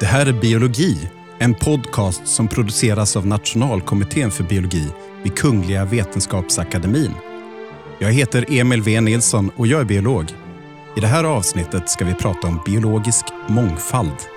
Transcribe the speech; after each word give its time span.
Det 0.00 0.06
här 0.06 0.26
är 0.26 0.32
Biologi, 0.32 1.10
en 1.38 1.54
podcast 1.54 2.26
som 2.26 2.48
produceras 2.48 3.16
av 3.16 3.26
Nationalkommittén 3.26 4.30
för 4.30 4.44
biologi 4.44 4.92
vid 5.22 5.38
Kungliga 5.38 5.84
Vetenskapsakademin. 5.84 7.12
Jag 7.98 8.12
heter 8.12 8.44
Emil 8.48 8.82
V 8.82 9.00
Nilsson 9.00 9.50
och 9.56 9.66
jag 9.66 9.80
är 9.80 9.84
biolog. 9.84 10.24
I 10.96 11.00
det 11.00 11.06
här 11.06 11.24
avsnittet 11.24 11.90
ska 11.90 12.04
vi 12.04 12.14
prata 12.14 12.48
om 12.48 12.60
biologisk 12.66 13.24
mångfald. 13.48 14.35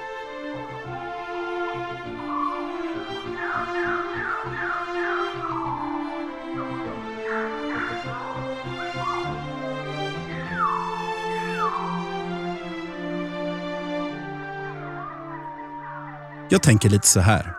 Jag 16.51 16.63
tänker 16.63 16.89
lite 16.89 17.07
så 17.07 17.19
här. 17.19 17.55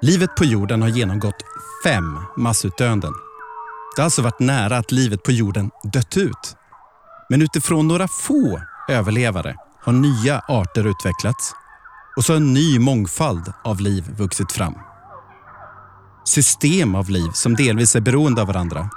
Livet 0.00 0.36
på 0.36 0.44
jorden 0.44 0.82
har 0.82 0.88
genomgått 0.88 1.44
fem 1.84 2.18
massutdöenden. 2.36 3.12
Det 3.96 4.02
har 4.02 4.04
alltså 4.04 4.22
varit 4.22 4.40
nära 4.40 4.76
att 4.76 4.92
livet 4.92 5.22
på 5.22 5.32
jorden 5.32 5.70
dött 5.92 6.16
ut. 6.16 6.56
Men 7.28 7.42
utifrån 7.42 7.88
några 7.88 8.08
få 8.08 8.60
överlevare 8.88 9.56
har 9.82 9.92
nya 9.92 10.38
arter 10.48 10.86
utvecklats 10.86 11.54
och 12.16 12.24
så 12.24 12.32
har 12.32 12.36
en 12.36 12.54
ny 12.54 12.78
mångfald 12.78 13.52
av 13.64 13.80
liv 13.80 14.14
vuxit 14.18 14.52
fram. 14.52 14.74
System 16.24 16.94
av 16.94 17.10
liv 17.10 17.30
som 17.32 17.54
delvis 17.54 17.96
är 17.96 18.00
beroende 18.00 18.40
av 18.40 18.46
varandra. 18.46 18.90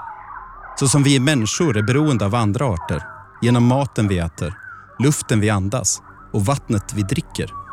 Så 0.80 0.88
som 0.88 1.04
vi 1.04 1.20
människor 1.20 1.78
är 1.78 1.84
beroende 1.84 2.26
av 2.26 2.36
andra 2.36 2.66
arter 2.66 3.04
genom 3.42 3.64
maten 3.64 4.08
vi 4.08 4.20
äter, 4.20 4.54
luften 5.00 5.40
vi 5.40 5.50
andas 5.50 6.02
och 6.34 6.46
vattnet 6.46 6.94
vi 6.94 7.02
dricker. 7.02 7.65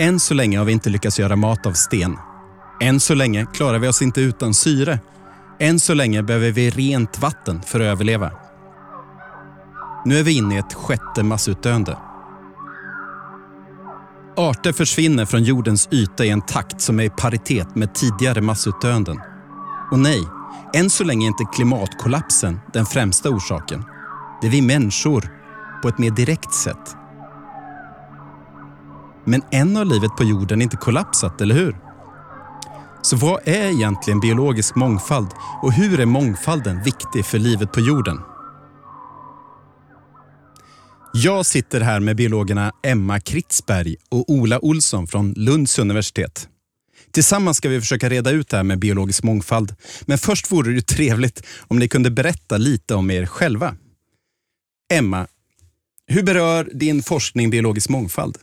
Än 0.00 0.20
så 0.20 0.34
länge 0.34 0.58
har 0.58 0.64
vi 0.64 0.72
inte 0.72 0.90
lyckats 0.90 1.18
göra 1.18 1.36
mat 1.36 1.66
av 1.66 1.72
sten. 1.72 2.16
Än 2.80 3.00
så 3.00 3.14
länge 3.14 3.46
klarar 3.54 3.78
vi 3.78 3.88
oss 3.88 4.02
inte 4.02 4.20
utan 4.20 4.54
syre. 4.54 4.98
Än 5.58 5.80
så 5.80 5.94
länge 5.94 6.22
behöver 6.22 6.50
vi 6.50 6.70
rent 6.70 7.18
vatten 7.18 7.62
för 7.62 7.80
att 7.80 7.84
överleva. 7.84 8.30
Nu 10.04 10.18
är 10.18 10.22
vi 10.22 10.36
inne 10.36 10.54
i 10.54 10.58
ett 10.58 10.74
sjätte 10.74 11.22
massutdöende. 11.22 11.96
Arter 14.36 14.72
försvinner 14.72 15.26
från 15.26 15.42
jordens 15.42 15.88
yta 15.92 16.24
i 16.24 16.30
en 16.30 16.42
takt 16.42 16.80
som 16.80 17.00
är 17.00 17.04
i 17.04 17.10
paritet 17.10 17.74
med 17.74 17.94
tidigare 17.94 18.40
massutdöenden. 18.40 19.20
Och 19.92 19.98
nej, 19.98 20.20
än 20.74 20.90
så 20.90 21.04
länge 21.04 21.26
är 21.26 21.28
inte 21.28 21.44
klimatkollapsen 21.54 22.60
den 22.72 22.86
främsta 22.86 23.30
orsaken. 23.30 23.84
Det 24.40 24.46
är 24.46 24.50
vi 24.50 24.62
människor 24.62 25.28
på 25.82 25.88
ett 25.88 25.98
mer 25.98 26.10
direkt 26.10 26.54
sätt. 26.54 26.96
Men 29.30 29.42
än 29.50 29.76
har 29.76 29.84
livet 29.84 30.16
på 30.16 30.24
jorden 30.24 30.62
inte 30.62 30.76
kollapsat, 30.76 31.40
eller 31.40 31.54
hur? 31.54 31.76
Så 33.02 33.16
vad 33.16 33.48
är 33.48 33.70
egentligen 33.70 34.20
biologisk 34.20 34.74
mångfald 34.74 35.28
och 35.62 35.72
hur 35.72 36.00
är 36.00 36.06
mångfalden 36.06 36.82
viktig 36.82 37.24
för 37.24 37.38
livet 37.38 37.72
på 37.72 37.80
jorden? 37.80 38.20
Jag 41.14 41.46
sitter 41.46 41.80
här 41.80 42.00
med 42.00 42.16
biologerna 42.16 42.72
Emma 42.82 43.20
Kritzberg 43.20 43.96
och 44.08 44.30
Ola 44.30 44.58
Olsson 44.64 45.06
från 45.06 45.32
Lunds 45.32 45.78
universitet. 45.78 46.48
Tillsammans 47.10 47.56
ska 47.56 47.68
vi 47.68 47.80
försöka 47.80 48.08
reda 48.08 48.30
ut 48.30 48.48
det 48.48 48.56
här 48.56 48.64
med 48.64 48.78
biologisk 48.78 49.22
mångfald. 49.22 49.74
Men 50.02 50.18
först 50.18 50.52
vore 50.52 50.72
det 50.72 50.86
trevligt 50.86 51.46
om 51.68 51.78
ni 51.78 51.88
kunde 51.88 52.10
berätta 52.10 52.56
lite 52.56 52.94
om 52.94 53.10
er 53.10 53.26
själva. 53.26 53.76
Emma, 54.92 55.26
hur 56.06 56.22
berör 56.22 56.68
din 56.74 57.02
forskning 57.02 57.50
biologisk 57.50 57.88
mångfald? 57.88 58.38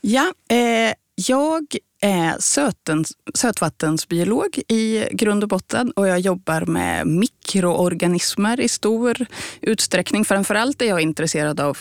Ja, 0.00 0.32
eh, 0.48 0.94
jag 1.14 1.66
är 2.00 2.36
sötens, 2.40 3.12
sötvattensbiolog 3.34 4.58
i 4.68 5.04
grund 5.12 5.42
och 5.42 5.48
botten 5.48 5.90
och 5.90 6.08
jag 6.08 6.20
jobbar 6.20 6.60
med 6.60 7.06
mikroorganismer 7.06 8.60
i 8.60 8.68
stor 8.68 9.26
utsträckning. 9.60 10.24
Framförallt 10.24 10.82
är 10.82 10.86
jag 10.86 11.00
intresserad 11.00 11.60
av 11.60 11.78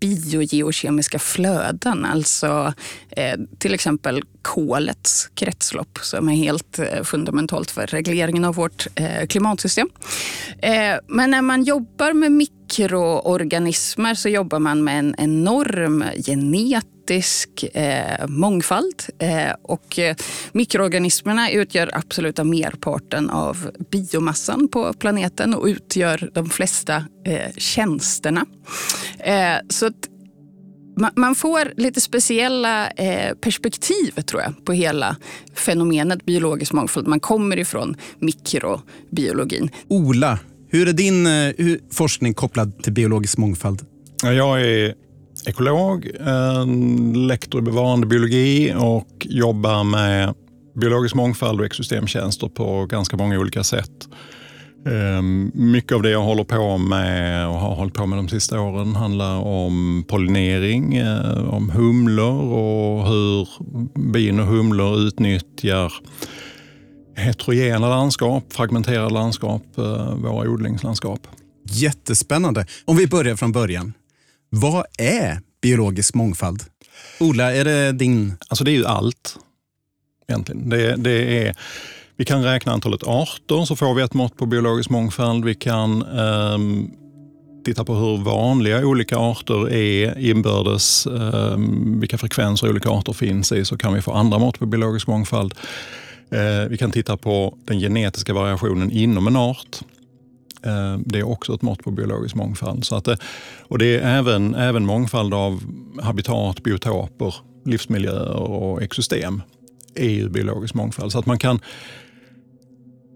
biogeokemiska 0.00 1.18
flöden, 1.18 2.04
alltså 2.04 2.72
eh, 3.10 3.38
till 3.58 3.74
exempel 3.74 4.22
kolets 4.42 5.30
kretslopp 5.34 5.98
som 6.02 6.28
är 6.28 6.34
helt 6.34 6.78
eh, 6.78 7.02
fundamentalt 7.02 7.70
för 7.70 7.86
regleringen 7.86 8.44
av 8.44 8.54
vårt 8.54 8.86
eh, 8.94 9.26
klimatsystem. 9.26 9.88
Eh, 10.58 10.94
men 11.06 11.30
när 11.30 11.42
man 11.42 11.64
jobbar 11.64 12.12
med 12.12 12.32
mikroorganismer 12.66 14.14
så 14.14 14.28
jobbar 14.28 14.58
man 14.58 14.84
med 14.84 14.98
en 14.98 15.14
enorm 15.18 16.04
genetisk 16.26 17.64
eh, 17.74 18.26
mångfald 18.28 19.02
eh, 19.18 19.52
och 19.62 19.98
eh, 19.98 20.16
mikroorganismerna 20.52 21.50
utgör 21.50 21.90
absoluta 21.92 22.44
merparten 22.44 23.30
av 23.30 23.70
biomassan 23.90 24.68
på 24.68 24.92
planeten 24.92 25.54
och 25.54 25.66
utgör 25.66 26.30
de 26.34 26.50
flesta 26.50 27.04
eh, 27.24 27.52
tjänsterna. 27.56 28.46
så 29.68 29.86
så 29.86 29.86
att 29.86 30.08
man 31.16 31.34
får 31.34 31.72
lite 31.76 32.00
speciella 32.00 32.90
eh, 32.90 33.34
perspektiv 33.34 34.10
tror 34.26 34.42
jag 34.42 34.64
på 34.64 34.72
hela 34.72 35.16
fenomenet 35.54 36.26
biologisk 36.26 36.72
mångfald. 36.72 37.06
Man 37.06 37.20
kommer 37.20 37.56
ifrån 37.56 37.96
mikrobiologin. 38.18 39.70
Ola, 39.88 40.38
hur 40.68 40.88
är 40.88 40.92
din 40.92 41.26
eh, 41.26 41.52
hur, 41.58 41.80
forskning 41.92 42.34
kopplad 42.34 42.82
till 42.82 42.92
biologisk 42.92 43.38
mångfald? 43.38 43.82
Jag 44.22 44.60
är 44.60 44.94
ekolog, 45.46 46.10
lektor 47.28 47.60
i 47.60 47.64
bevarandebiologi 47.64 48.74
och 48.78 49.26
jobbar 49.30 49.84
med 49.84 50.34
biologisk 50.80 51.14
mångfald 51.14 51.60
och 51.60 51.66
ekosystemtjänster 51.66 52.48
på 52.48 52.86
ganska 52.86 53.16
många 53.16 53.38
olika 53.38 53.64
sätt. 53.64 54.08
Ehm, 54.86 55.50
mycket 55.54 55.92
av 55.92 56.02
det 56.02 56.10
jag 56.10 56.22
håller 56.22 56.44
på 56.44 56.78
med 56.78 57.48
och 57.48 57.54
har 57.54 57.74
hållit 57.74 57.94
på 57.94 58.06
med 58.06 58.18
de 58.18 58.28
sista 58.28 58.60
åren 58.60 58.96
handlar 58.96 59.36
om 59.36 60.04
pollinering, 60.08 60.96
eh, 60.96 61.54
om 61.54 61.70
humlor 61.70 62.52
och 62.52 63.08
hur 63.08 63.48
bin 64.12 64.40
och 64.40 64.46
humlor 64.46 64.98
utnyttjar 64.98 65.92
heterogena 67.16 67.88
landskap, 67.88 68.44
fragmenterade 68.52 69.10
landskap, 69.10 69.62
eh, 69.78 70.14
våra 70.14 70.48
odlingslandskap. 70.48 71.20
Jättespännande. 71.68 72.66
Om 72.84 72.96
vi 72.96 73.06
börjar 73.06 73.36
från 73.36 73.52
början. 73.52 73.92
Vad 74.50 74.84
är 74.98 75.40
biologisk 75.62 76.14
mångfald? 76.14 76.62
Ola, 77.20 77.54
är 77.54 77.64
det 77.64 77.92
din... 77.92 78.36
Alltså 78.48 78.64
det 78.64 78.70
är 78.70 78.76
ju 78.76 78.86
allt 78.86 79.36
egentligen. 80.28 80.68
Det, 80.68 80.96
det 80.96 81.46
är 81.46 81.56
vi 82.18 82.24
kan 82.24 82.44
räkna 82.44 82.72
antalet 82.72 83.02
arter 83.06 83.64
så 83.64 83.76
får 83.76 83.94
vi 83.94 84.02
ett 84.02 84.14
mått 84.14 84.36
på 84.36 84.46
biologisk 84.46 84.90
mångfald. 84.90 85.44
Vi 85.44 85.54
kan 85.54 86.02
eh, 86.02 86.58
titta 87.64 87.84
på 87.84 87.94
hur 87.94 88.24
vanliga 88.24 88.86
olika 88.86 89.16
arter 89.16 89.72
är 89.72 90.18
inbördes, 90.18 91.06
eh, 91.06 91.56
vilka 92.00 92.18
frekvenser 92.18 92.70
olika 92.70 92.90
arter 92.90 93.12
finns 93.12 93.52
i, 93.52 93.64
så 93.64 93.78
kan 93.78 93.94
vi 93.94 94.02
få 94.02 94.12
andra 94.12 94.38
mått 94.38 94.58
på 94.58 94.66
biologisk 94.66 95.06
mångfald. 95.06 95.54
Eh, 96.30 96.68
vi 96.68 96.76
kan 96.76 96.90
titta 96.90 97.16
på 97.16 97.58
den 97.64 97.78
genetiska 97.78 98.34
variationen 98.34 98.90
inom 98.90 99.26
en 99.26 99.36
art. 99.36 99.80
Ehm, 100.62 101.02
det 101.06 101.18
är 101.18 101.28
också 101.28 101.54
ett 101.54 101.62
mått 101.62 101.84
på 101.84 101.90
biologisk 101.90 102.34
mångfald. 102.34 102.84
Så 102.84 102.96
att 102.96 103.04
det, 103.04 103.18
och 103.68 103.78
det 103.78 103.86
är 103.86 104.18
även, 104.18 104.54
även 104.54 104.86
mångfald 104.86 105.34
av 105.34 105.62
habitat, 106.02 106.62
biotoper, 106.62 107.34
livsmiljöer 107.64 108.36
och 108.36 108.82
ekosystem 108.82 109.42
är 109.94 110.10
ju 110.10 110.28
biologisk 110.28 110.74
mångfald. 110.74 111.12
Så 111.12 111.18
att 111.18 111.26
man 111.26 111.38
kan 111.38 111.60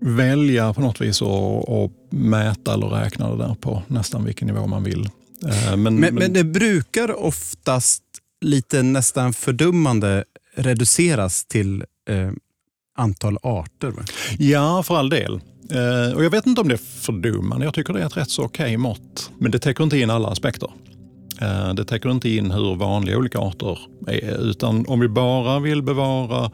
välja 0.00 0.72
på 0.72 0.80
något 0.80 1.00
vis 1.00 1.22
att 1.22 1.90
mäta 2.10 2.74
eller 2.74 2.86
räkna 2.86 3.30
det 3.30 3.36
där 3.36 3.54
på 3.54 3.82
nästan 3.86 4.24
vilken 4.24 4.48
nivå 4.48 4.66
man 4.66 4.84
vill. 4.84 5.08
Eh, 5.48 5.76
men, 5.76 6.00
men, 6.00 6.14
men 6.14 6.32
det 6.32 6.44
brukar 6.44 7.24
oftast 7.24 8.02
lite 8.40 8.82
nästan 8.82 9.32
fördummande 9.32 10.24
reduceras 10.56 11.44
till 11.44 11.84
eh, 12.08 12.30
antal 12.98 13.38
arter? 13.42 13.90
Va? 13.90 14.02
Ja, 14.38 14.82
för 14.82 14.96
all 14.96 15.08
del. 15.08 15.40
Eh, 15.70 16.16
och 16.16 16.24
Jag 16.24 16.30
vet 16.30 16.46
inte 16.46 16.60
om 16.60 16.68
det 16.68 16.74
är 16.74 17.00
fördummande. 17.00 17.64
Jag 17.64 17.74
tycker 17.74 17.92
det 17.92 18.02
är 18.02 18.06
ett 18.06 18.16
rätt 18.16 18.30
så 18.30 18.44
okej 18.44 18.64
okay 18.64 18.76
mått. 18.76 19.30
Men 19.38 19.50
det 19.50 19.58
täcker 19.58 19.84
inte 19.84 19.98
in 19.98 20.10
alla 20.10 20.28
aspekter. 20.28 20.70
Eh, 21.40 21.74
det 21.74 21.84
täcker 21.84 22.10
inte 22.10 22.28
in 22.28 22.50
hur 22.50 22.76
vanliga 22.76 23.18
olika 23.18 23.38
arter 23.38 23.78
är. 24.06 24.50
Utan 24.50 24.86
om 24.86 25.00
vi 25.00 25.08
bara 25.08 25.60
vill 25.60 25.82
bevara 25.82 26.50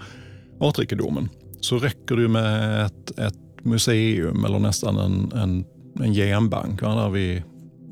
artrikedomen 0.61 1.29
så 1.61 1.79
räcker 1.79 2.17
det 2.17 2.29
med 2.29 2.87
ett, 2.87 3.19
ett 3.19 3.65
museum 3.65 4.45
eller 4.45 4.59
nästan 4.59 4.99
en, 4.99 5.33
en, 5.33 5.65
en 6.05 6.15
genbank. 6.15 6.81
Där 6.81 7.11
vi, 7.11 7.37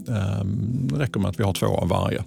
eh, 0.09 0.45
det 0.45 0.99
räcker 0.99 1.21
med 1.21 1.31
att 1.31 1.41
vi 1.41 1.45
har 1.45 1.53
två 1.53 1.67
av 1.67 1.89
varje. 1.89 2.25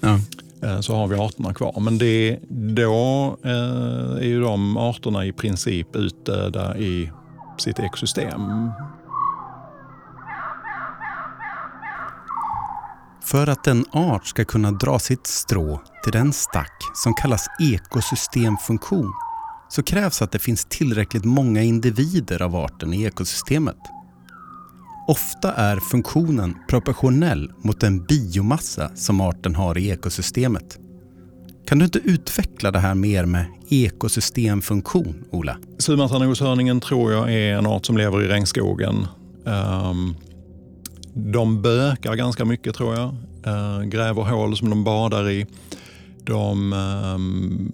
Ja. 0.00 0.18
Eh, 0.62 0.80
så 0.80 0.96
har 0.96 1.06
vi 1.06 1.16
arterna 1.16 1.54
kvar. 1.54 1.80
Men 1.80 1.98
det, 1.98 2.38
då 2.50 3.36
eh, 3.44 4.16
är 4.16 4.26
ju 4.26 4.40
de 4.40 4.76
arterna 4.76 5.26
i 5.26 5.32
princip 5.32 5.96
utdöda 5.96 6.76
i 6.76 7.10
sitt 7.58 7.78
ekosystem. 7.78 8.40
För 13.24 13.46
att 13.46 13.66
en 13.66 13.84
art 13.92 14.26
ska 14.26 14.44
kunna 14.44 14.70
dra 14.70 14.98
sitt 14.98 15.26
strå 15.26 15.80
till 16.02 16.12
den 16.12 16.32
stack 16.32 16.82
som 16.94 17.14
kallas 17.14 17.46
ekosystemfunktion 17.60 19.12
så 19.68 19.82
krävs 19.82 20.22
att 20.22 20.32
det 20.32 20.38
finns 20.38 20.64
tillräckligt 20.64 21.24
många 21.24 21.62
individer 21.62 22.42
av 22.42 22.56
arten 22.56 22.92
i 22.92 23.02
ekosystemet. 23.02 23.78
Ofta 25.08 25.52
är 25.52 25.76
funktionen 25.76 26.56
proportionell 26.68 27.52
mot 27.62 27.80
den 27.80 28.04
biomassa 28.04 28.90
som 28.94 29.20
arten 29.20 29.54
har 29.54 29.78
i 29.78 29.88
ekosystemet. 29.88 30.78
Kan 31.66 31.78
du 31.78 31.84
inte 31.84 31.98
utveckla 31.98 32.70
det 32.70 32.78
här 32.78 32.94
mer 32.94 33.24
med 33.24 33.46
ekosystemfunktion, 33.68 35.24
Ola? 35.30 35.56
Sumatranoshörningen 35.78 36.80
tror 36.80 37.12
jag 37.12 37.32
är 37.32 37.54
en 37.54 37.66
art 37.66 37.86
som 37.86 37.96
lever 37.96 38.22
i 38.22 38.28
regnskogen. 38.28 39.06
Ehm, 39.46 40.14
de 41.14 41.62
bökar 41.62 42.14
ganska 42.14 42.44
mycket 42.44 42.74
tror 42.74 42.94
jag. 42.94 43.14
Ehm, 43.46 43.90
gräver 43.90 44.22
hål 44.22 44.56
som 44.56 44.70
de 44.70 44.84
badar 44.84 45.30
i. 45.30 45.46
De 46.24 46.72
ehm, 46.72 47.72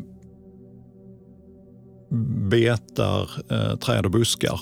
betar 2.50 3.31
eh, 3.50 3.76
träd 3.76 4.04
och 4.04 4.10
buskar 4.10 4.60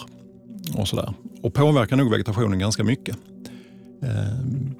och 0.75 0.89
sådär. 0.89 1.15
Och 1.43 1.55
påverkar 1.55 1.97
nog 1.97 2.11
vegetationen 2.11 2.59
ganska 2.59 2.85
mycket. 2.85 3.17
Ehm, 4.03 4.75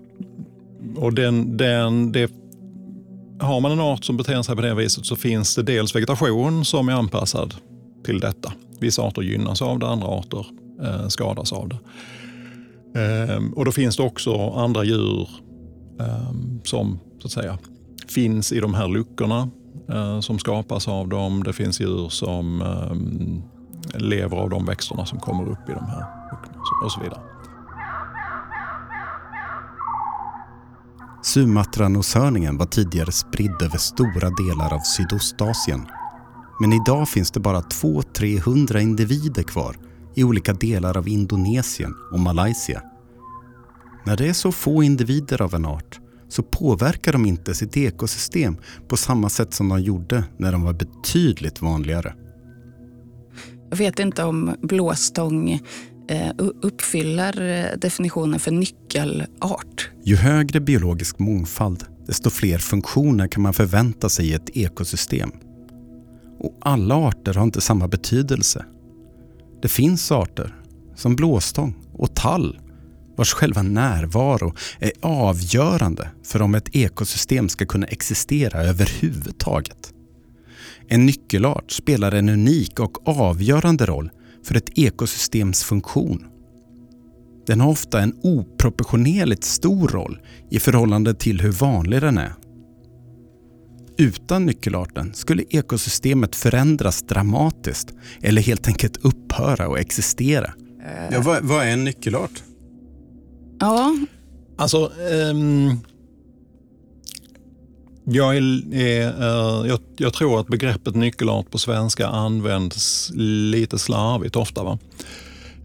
och 0.97 1.15
den, 1.15 1.57
den, 1.57 2.13
det, 2.13 2.31
har 3.41 3.61
man 3.61 3.73
en 3.73 3.81
art 3.81 4.05
som 4.05 4.17
beter 4.17 4.43
sig 4.43 4.57
på 4.57 4.63
det 4.63 4.75
viset 4.75 5.07
så 5.07 5.17
finns 5.17 5.55
det 5.55 5.63
dels 5.63 5.97
vegetation 5.97 6.65
som 6.65 6.89
är 6.89 6.93
anpassad 6.93 7.55
till 8.05 8.21
detta. 8.21 8.53
Vissa 8.81 9.03
arter 9.03 9.23
gynnas 9.23 9.63
av 9.63 9.79
det, 9.79 9.87
andra 9.87 10.07
arter 10.07 10.47
eh, 10.83 11.09
skadas 11.09 11.53
av 11.53 11.69
det. 11.69 11.79
Ehm, 13.01 13.53
och 13.53 13.65
då 13.65 13.73
finns 13.73 13.97
det 13.97 14.03
också 14.03 14.51
andra 14.51 14.85
djur 14.85 15.29
eh, 16.01 16.33
som 16.65 16.99
så 17.21 17.27
att 17.27 17.33
säga 17.33 17.59
finns 18.09 18.53
i 18.53 18.61
de 18.61 18.75
här 18.75 18.89
luckorna 18.89 19.51
eh, 19.89 20.21
som 20.21 20.39
skapas 20.39 20.89
av 20.89 21.09
dem. 21.09 21.43
Det 21.43 21.53
finns 21.53 21.81
djur 21.81 22.09
som 22.09 22.63
ehm, 22.63 23.43
lever 23.95 24.37
av 24.37 24.51
de 24.51 24.65
växterna 24.65 25.07
som 25.07 25.21
kommer 25.21 25.49
upp 25.49 25.69
i 25.69 25.73
de 25.73 25.85
här 25.85 26.16
och 26.85 26.93
så 26.93 27.01
vidare. 27.01 27.21
Sumatranoshörningen 31.23 32.57
var 32.59 32.67
tidigare 32.67 33.13
spridd 33.13 33.63
över 33.63 33.79
stora 33.79 34.31
delar 34.31 34.75
av 34.75 34.81
Sydostasien. 34.81 35.87
Men 36.61 36.73
idag 36.73 37.09
finns 37.09 37.31
det 37.31 37.41
bara 37.41 37.61
200-300 37.61 38.79
individer 38.79 39.43
kvar 39.43 39.77
i 40.15 40.25
olika 40.25 40.53
delar 40.53 40.97
av 40.97 41.09
Indonesien 41.09 41.95
och 42.13 42.21
Malaysia. 42.21 42.83
När 44.05 44.17
det 44.17 44.29
är 44.29 44.33
så 44.33 44.53
få 44.53 44.83
individer 44.83 45.43
av 45.43 45.55
en 45.55 45.67
art 45.67 46.01
så 46.29 46.43
påverkar 46.43 47.13
de 47.13 47.27
inte 47.27 47.55
sitt 47.55 47.77
ekosystem 47.77 48.57
på 48.89 48.97
samma 48.97 49.29
sätt 49.29 49.55
som 49.55 49.69
de 49.69 49.81
gjorde 49.81 50.25
när 50.37 50.53
de 50.53 50.63
var 50.63 50.73
betydligt 50.73 51.63
vanligare. 51.63 52.15
Jag 53.71 53.77
vet 53.77 53.99
inte 53.99 54.25
om 54.25 54.57
blåstång 54.63 55.61
Eh, 56.09 56.33
uppfyller 56.63 57.41
eh, 57.41 57.79
definitionen 57.79 58.41
för 58.41 58.51
nyckelart. 58.51 59.91
Ju 60.05 60.17
högre 60.17 60.61
biologisk 60.61 61.19
mångfald, 61.19 61.85
desto 62.07 62.31
fler 62.31 62.59
funktioner 62.59 63.29
kan 63.29 63.43
man 63.43 63.55
förvänta 63.55 64.09
sig 64.09 64.29
i 64.29 64.35
ett 64.35 64.57
ekosystem. 64.57 65.31
Och 66.39 66.59
alla 66.61 66.95
arter 66.95 67.35
har 67.35 67.43
inte 67.43 67.61
samma 67.61 67.89
betydelse. 67.89 68.65
Det 69.63 69.69
finns 69.69 70.13
arter, 70.13 70.55
som 70.95 71.17
blåstång 71.17 71.75
och 71.93 72.15
tall, 72.15 72.59
vars 73.17 73.33
själva 73.33 73.63
närvaro 73.63 74.55
är 74.79 74.93
avgörande 75.01 76.09
för 76.25 76.43
om 76.43 76.55
ett 76.55 76.77
ekosystem 76.77 77.49
ska 77.49 77.67
kunna 77.67 77.87
existera 77.87 78.63
överhuvudtaget. 78.63 79.93
En 80.89 81.07
nyckelart 81.07 81.71
spelar 81.71 82.13
en 82.13 82.29
unik 82.29 82.81
och 82.81 83.09
avgörande 83.09 83.87
roll 83.87 84.11
för 84.47 84.55
ett 84.55 84.79
ekosystems 84.79 85.63
funktion. 85.63 86.27
Den 87.47 87.61
har 87.61 87.71
ofta 87.71 88.01
en 88.01 88.15
oproportionerligt 88.23 89.45
stor 89.45 89.89
roll 89.89 90.21
i 90.51 90.61
förhållande 90.61 91.15
till 91.15 91.41
hur 91.41 91.53
vanlig 91.53 92.01
den 92.01 92.19
är. 92.19 92.33
Utan 93.99 94.47
nyckelarten 94.47 95.15
skulle 95.15 95.45
ekosystemet 95.51 96.37
förändras 96.37 97.03
dramatiskt 97.03 97.95
eller 98.23 98.43
helt 98.43 98.69
enkelt 98.69 98.97
upphöra 98.97 99.67
att 99.67 99.79
existera. 99.79 100.53
Ja, 101.11 101.21
vad, 101.21 101.45
vad 101.45 101.67
är 101.67 101.71
en 101.71 101.85
nyckelart? 101.85 102.43
Ja. 103.61 103.97
Alltså, 104.59 104.93
um, 105.31 105.81
jag, 108.09 108.37
är, 108.37 108.75
är, 108.75 109.67
jag, 109.67 109.81
jag, 109.97 110.13
tror 110.13 110.41
att 110.41 110.47
begreppet 110.47 110.95
nyckelart 110.95 111.51
på 111.51 111.59
svenska 111.59 112.07
används 112.07 113.11
lite 113.15 113.79
slarvigt 113.79 114.37
ofta. 114.37 114.65
Va? 114.65 114.79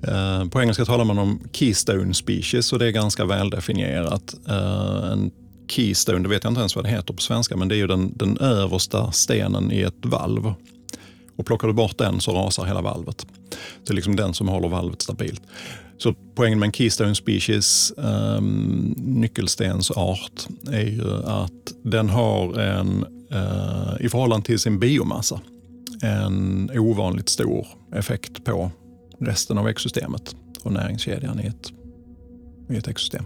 Eh, 0.08 0.50
på 0.50 0.62
engelska 0.62 0.86
talar 0.86 1.06
man 1.06 1.20
om 1.20 1.40
keystone 1.52 2.14
species 2.14 2.74
och 2.74 2.80
det 2.80 2.88
är 2.88 2.92
ganska 2.92 3.26
väldefinierat. 3.26 4.36
En 5.12 5.32
keystone, 5.68 6.20
det 6.20 6.30
vet 6.30 6.44
jag 6.44 6.52
inte 6.52 6.60
ens 6.62 6.76
vad 6.76 6.86
det 6.86 6.90
heter 6.90 7.14
på 7.14 7.22
svenska, 7.22 7.58
men 7.58 7.68
det 7.68 7.76
är 7.76 7.78
ju 7.78 7.88
den, 7.88 8.14
den 8.16 8.38
översta 8.38 9.12
stenen 9.12 9.72
i 9.72 9.82
ett 9.82 10.06
valv. 10.06 10.54
Och 11.36 11.46
plockar 11.46 11.68
du 11.68 11.74
bort 11.74 11.98
den 11.98 12.22
så 12.22 12.32
rasar 12.34 12.66
hela 12.66 12.82
valvet. 12.82 13.26
Det 13.86 13.94
är 13.94 13.96
liksom 13.96 14.16
den 14.16 14.34
som 14.34 14.48
håller 14.48 14.70
valvet 14.70 15.02
stabilt. 15.02 15.42
Så 16.04 16.16
poängen 16.36 16.60
med 16.60 16.68
en 16.68 16.74
keystone 16.74 17.16
species, 17.16 17.94
ehm, 17.98 18.38
um, 18.38 18.96
nyckelstensart, 18.98 20.48
är 20.72 20.88
ju 20.88 21.24
att 21.26 21.74
den 21.84 22.10
har 22.10 22.60
en, 22.60 23.06
uh, 23.32 24.06
i 24.06 24.10
förhållande 24.10 24.46
till 24.46 24.60
sin 24.60 24.80
biomassa, 24.80 25.42
en 26.02 26.72
ovanligt 26.74 27.30
stor 27.30 27.68
effekt 27.96 28.44
på 28.44 28.72
resten 29.20 29.58
av 29.58 29.70
ekosystemet 29.70 30.36
och 30.64 30.72
näringskedjan 30.72 31.40
i 31.40 31.48
ett, 31.48 31.72
i 32.70 32.78
ett 32.78 32.88
ekosystem. 32.88 33.24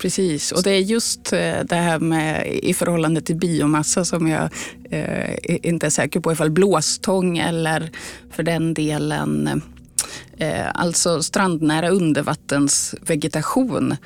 Precis, 0.00 0.52
och 0.52 0.62
det 0.62 0.70
är 0.70 0.80
just 0.80 1.32
eh, 1.32 1.64
det 1.64 1.76
här 1.76 1.98
med 1.98 2.46
i 2.46 2.74
förhållande 2.74 3.20
till 3.20 3.36
biomassa 3.36 4.04
som 4.04 4.28
jag 4.28 4.50
eh, 4.90 5.36
inte 5.46 5.86
är 5.86 5.90
säker 5.90 6.20
på 6.20 6.32
ifall 6.32 6.50
blåstång 6.50 7.38
eller 7.38 7.90
för 8.30 8.42
den 8.42 8.74
delen 8.74 9.48
Eh, 9.48 9.56
alltså 10.74 11.22
strandnära 11.22 11.88
undervattensvegetation. 11.88 13.96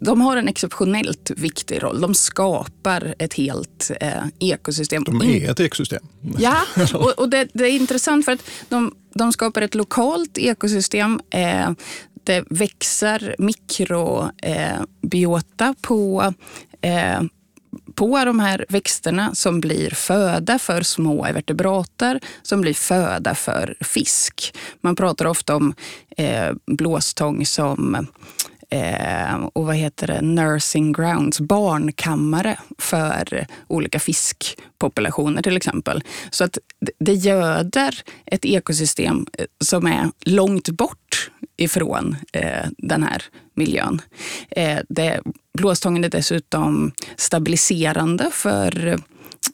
De 0.00 0.20
har 0.20 0.36
en 0.36 0.48
exceptionellt 0.48 1.30
viktig 1.36 1.82
roll. 1.82 2.00
De 2.00 2.14
skapar 2.14 3.14
ett 3.18 3.34
helt 3.34 3.90
eh, 4.00 4.24
ekosystem. 4.38 5.04
De 5.04 5.22
är 5.22 5.50
ett 5.50 5.60
ekosystem. 5.60 6.02
Ja, 6.38 6.56
och, 6.94 7.18
och 7.18 7.28
det, 7.28 7.48
det, 7.52 7.64
är 7.64 7.70
intressant 7.70 8.24
för 8.24 8.32
att 8.32 8.50
de, 8.68 8.94
de 9.14 9.32
skapar 9.32 9.62
ett 9.62 9.74
lokalt 9.74 10.38
ekosystem. 10.38 11.20
Eh, 11.30 11.70
det 12.24 12.44
växer 12.50 13.36
mikrobiota 13.38 15.66
eh, 15.66 15.72
på 15.80 16.32
eh, 16.80 17.20
på 17.94 18.24
de 18.24 18.40
här 18.40 18.64
växterna 18.68 19.34
som 19.34 19.60
blir 19.60 19.90
föda 19.90 20.58
för 20.58 20.82
små 20.82 21.22
vertebrater 21.22 22.20
som 22.42 22.60
blir 22.60 22.74
föda 22.74 23.34
för 23.34 23.76
fisk. 23.80 24.54
Man 24.80 24.96
pratar 24.96 25.24
ofta 25.24 25.56
om 25.56 25.74
eh, 26.16 26.52
blåstång 26.66 27.46
som 27.46 28.06
eh, 28.70 29.34
och 29.52 29.66
vad 29.66 29.76
heter 29.76 30.06
det, 30.06 30.22
nursing 30.22 30.92
grounds, 30.92 31.40
barnkammare 31.40 32.58
för 32.78 33.46
olika 33.66 34.00
fiskpopulationer 34.00 35.42
till 35.42 35.56
exempel. 35.56 36.02
Så 36.30 36.44
att 36.44 36.58
det 36.98 37.14
göder 37.14 37.94
ett 38.26 38.44
ekosystem 38.44 39.26
eh, 39.38 39.46
som 39.64 39.86
är 39.86 40.10
långt 40.24 40.68
bort 40.68 41.30
ifrån 41.58 42.16
eh, 42.32 42.66
den 42.78 43.02
här 43.02 43.22
miljön. 43.54 44.02
Eh, 44.50 44.78
det, 44.88 45.20
blåstången 45.58 46.04
är 46.04 46.08
dessutom 46.08 46.92
stabiliserande 47.16 48.30
för 48.32 48.98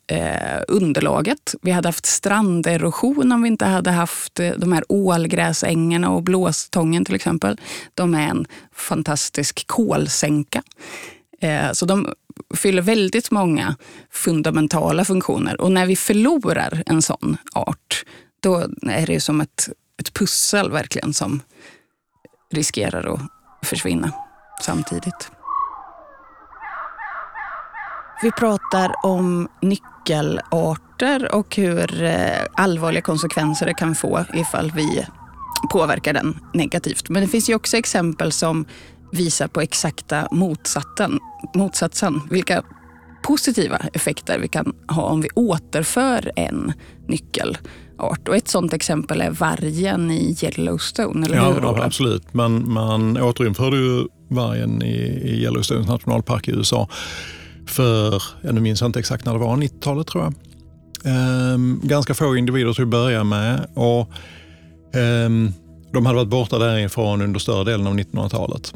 eh, 0.07 0.63
underlaget. 0.69 1.55
Vi 1.63 1.71
hade 1.71 1.89
haft 1.89 2.07
stranderosion 2.07 3.33
om 3.33 3.43
vi 3.43 3.49
inte 3.49 3.65
hade 3.65 3.91
haft 3.91 4.41
eh, 4.41 4.53
de 4.57 4.73
här 4.73 4.85
ålgräsängarna 4.89 6.11
och 6.11 6.23
blåstången 6.23 7.05
till 7.05 7.15
exempel. 7.15 7.61
De 7.95 8.15
är 8.15 8.29
en 8.29 8.47
fantastisk 8.73 9.67
kolsänka. 9.67 10.63
Eh, 11.41 11.73
så 11.73 11.87
de 11.87 12.15
fyller 12.55 12.83
väldigt 12.83 13.31
många 13.31 13.77
fundamentala 14.11 15.05
funktioner. 15.05 15.61
Och 15.61 15.73
när 15.73 15.87
vi 15.87 15.97
förlorar 15.97 16.83
en 16.87 17.03
sån 17.03 17.37
art, 17.53 18.05
då 18.41 18.67
är 18.83 19.07
det 19.07 19.21
som 19.21 19.41
ett, 19.41 19.69
ett 20.01 20.15
pussel 20.15 20.71
verkligen 20.71 21.15
som 21.15 21.41
riskerar 22.55 23.15
att 23.15 23.21
försvinna 23.69 24.13
samtidigt. 24.61 25.31
Vi 28.23 28.33
pratar 28.33 28.95
om 29.03 29.49
nyckelarter 29.63 31.35
och 31.35 31.57
hur 31.57 32.03
eh, 32.03 32.41
allvarliga 32.55 33.03
konsekvenser 33.03 33.67
det 33.67 33.75
kan 33.75 33.95
få 33.95 34.25
ifall 34.35 34.71
vi 34.71 35.07
påverkar 35.71 36.13
den 36.13 36.41
negativt. 36.55 37.09
Men 37.09 37.23
det 37.23 37.29
finns 37.29 37.51
ju 37.51 37.55
också 37.55 37.77
exempel 37.77 38.33
som 38.33 38.65
visar 39.13 39.49
på 39.49 39.61
exakta 39.61 40.29
motsatsen, 40.31 41.19
motsatsen 41.55 42.21
vilka 42.31 42.63
positiva 43.23 43.77
effekter 43.93 44.39
vi 44.39 44.49
kan 44.49 44.73
ha 44.89 45.03
om 45.03 45.21
vi 45.21 45.29
återför 45.35 46.33
en 46.37 46.73
nyckel 47.09 47.59
nyckelart. 47.95 48.29
Och 48.29 48.37
ett 48.37 48.49
sådant 48.49 48.73
exempel 48.73 49.21
är 49.21 49.31
vargen 49.31 50.11
i 50.11 50.37
Yellowstone, 50.43 51.27
eller 51.27 51.37
hur? 51.37 51.63
Ja, 51.63 51.85
absolut. 51.85 52.35
Man, 52.35 52.73
man 52.73 53.17
återinförde 53.17 53.77
ju 53.77 54.07
vargen 54.31 54.83
i, 54.83 54.95
i 55.25 55.43
Yellowstone 55.43 55.87
nationalpark 55.87 56.49
i 56.49 56.51
USA 56.51 56.89
för, 57.67 58.23
jag 58.43 58.63
minns 58.63 58.83
inte 58.83 58.99
exakt 58.99 59.25
när 59.25 59.33
det 59.33 59.39
var, 59.39 59.57
90-talet 59.57 60.07
tror 60.07 60.25
jag. 60.25 60.35
Ehm, 61.07 61.81
ganska 61.83 62.15
få 62.15 62.37
individer 62.37 62.73
till 62.73 62.83
att 62.83 62.89
börja 62.89 63.25
med. 63.25 63.67
Och, 63.75 64.09
ehm, 64.95 65.53
de 65.93 66.07
hade 66.07 66.17
varit 66.17 66.29
borta 66.29 66.59
därifrån 66.59 67.23
under 67.23 67.41
större 67.41 67.65
delen 67.65 67.87
av 67.87 67.95
1900-talet. 67.95 68.75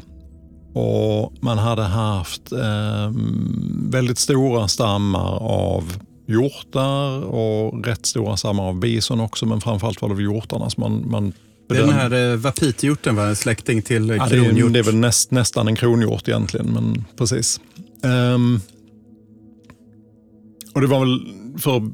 Och 0.73 1.33
Man 1.41 1.57
hade 1.57 1.83
haft 1.83 2.51
eh, 2.51 3.11
väldigt 3.89 4.17
stora 4.17 4.67
stammar 4.67 5.37
av 5.41 5.93
hjortar 6.29 7.23
och 7.25 7.85
rätt 7.85 8.05
stora 8.05 8.37
stammar 8.37 8.63
av 8.63 8.79
bison 8.79 9.19
också, 9.19 9.45
men 9.45 9.61
framförallt 9.61 10.01
var 10.01 10.15
det 10.15 10.21
hjortarna 10.21 10.69
som 10.69 10.81
man, 10.81 11.11
man. 11.11 11.33
Den 11.67 11.89
här 11.89 12.31
eh, 12.31 12.37
vapithjorten 12.37 13.15
var 13.15 13.27
en 13.27 13.35
släkting 13.35 13.81
till 13.81 14.09
ja, 14.09 14.27
kronhjort? 14.27 14.73
Det 14.73 14.79
är, 14.79 14.83
väl 14.83 14.95
näst, 14.95 15.31
nästan 15.31 15.67
en 15.67 15.75
kronhjort 15.75 16.27
egentligen, 16.27 16.65
men 16.73 17.05
precis. 17.17 17.59
Um, 18.03 18.61
och 20.73 20.81
det 20.81 20.87
var 20.87 20.99
väl 20.99 21.19
för 21.57 21.91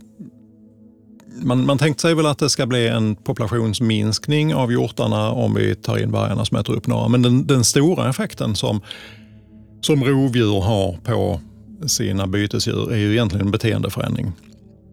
man, 1.41 1.65
man 1.65 1.77
tänkte 1.77 2.01
sig 2.01 2.15
väl 2.15 2.25
att 2.25 2.39
det 2.39 2.49
ska 2.49 2.65
bli 2.65 2.87
en 2.87 3.15
populationsminskning 3.15 4.55
av 4.55 4.71
hjortarna 4.71 5.31
om 5.31 5.53
vi 5.53 5.75
tar 5.75 5.97
in 5.97 6.11
vargarna 6.11 6.45
som 6.45 6.57
äter 6.57 6.73
upp 6.73 6.87
några. 6.87 7.07
Men 7.07 7.21
den, 7.21 7.47
den 7.47 7.63
stora 7.63 8.09
effekten 8.09 8.55
som, 8.55 8.81
som 9.81 10.03
rovdjur 10.03 10.61
har 10.61 10.97
på 11.03 11.41
sina 11.89 12.27
bytesdjur 12.27 12.91
är 12.91 12.97
ju 12.97 13.11
egentligen 13.11 13.45
en 13.45 13.51
beteendeförändring. 13.51 14.31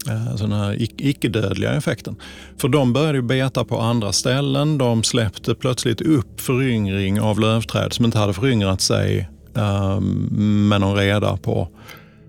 Eh, 0.08 0.28
alltså 0.28 0.46
den 0.46 0.58
här 0.58 0.76
icke-dödliga 0.98 1.72
effekten. 1.72 2.16
För 2.56 2.68
de 2.68 2.92
började 2.92 3.22
beta 3.22 3.64
på 3.64 3.80
andra 3.80 4.12
ställen. 4.12 4.78
De 4.78 5.02
släppte 5.02 5.54
plötsligt 5.54 6.00
upp 6.00 6.40
föryngring 6.40 7.20
av 7.20 7.40
lövträd 7.40 7.92
som 7.92 8.04
inte 8.04 8.18
hade 8.18 8.32
föryngrat 8.32 8.80
sig 8.80 9.28
um, 9.54 10.68
med 10.68 10.80
någon 10.80 10.96
reda 10.96 11.36
på, 11.36 11.68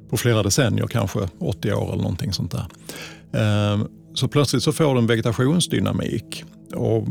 på 0.09 0.17
flera 0.17 0.43
decennier, 0.43 0.87
kanske 0.87 1.19
80 1.39 1.73
år 1.73 1.93
eller 1.93 2.01
någonting 2.01 2.33
sånt 2.33 2.51
där. 2.51 3.73
Um, 3.73 3.87
så 4.13 4.27
plötsligt 4.27 4.63
så 4.63 4.71
får 4.71 4.93
du 4.93 4.99
en 4.99 5.07
vegetationsdynamik. 5.07 6.43
Och 6.75 7.07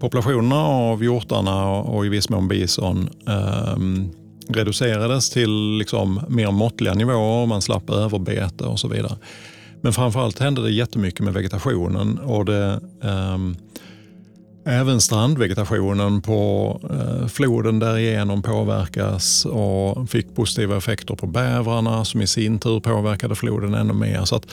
populationerna 0.00 0.56
av 0.64 1.04
hjortarna 1.04 1.66
och 1.70 2.06
i 2.06 2.08
viss 2.08 2.28
mån 2.28 2.48
bison 2.48 3.08
ehm, 3.26 4.10
reducerades 4.48 5.30
till 5.30 5.78
liksom 5.78 6.20
mer 6.28 6.50
måttliga 6.50 6.94
nivåer. 6.94 7.46
Man 7.46 7.62
slapp 7.62 7.90
överbete 7.90 8.64
och 8.64 8.80
så 8.80 8.88
vidare. 8.88 9.16
Men 9.80 9.92
framförallt 9.92 10.38
hände 10.38 10.62
det 10.62 10.70
jättemycket 10.70 11.20
med 11.20 11.34
vegetationen. 11.34 12.18
och 12.18 12.44
det, 12.44 12.80
eh, 13.02 13.38
Även 14.66 15.00
strandvegetationen 15.00 16.22
på 16.22 16.80
eh, 16.90 17.26
floden 17.26 17.78
därigenom 17.78 18.42
påverkas 18.42 19.44
och 19.44 20.10
fick 20.10 20.34
positiva 20.34 20.76
effekter 20.76 21.14
på 21.14 21.26
bävrarna 21.26 22.04
som 22.04 22.22
i 22.22 22.26
sin 22.26 22.58
tur 22.58 22.80
påverkade 22.80 23.34
floden 23.34 23.74
ännu 23.74 23.92
mer. 23.92 24.24
Så 24.24 24.36
att 24.36 24.46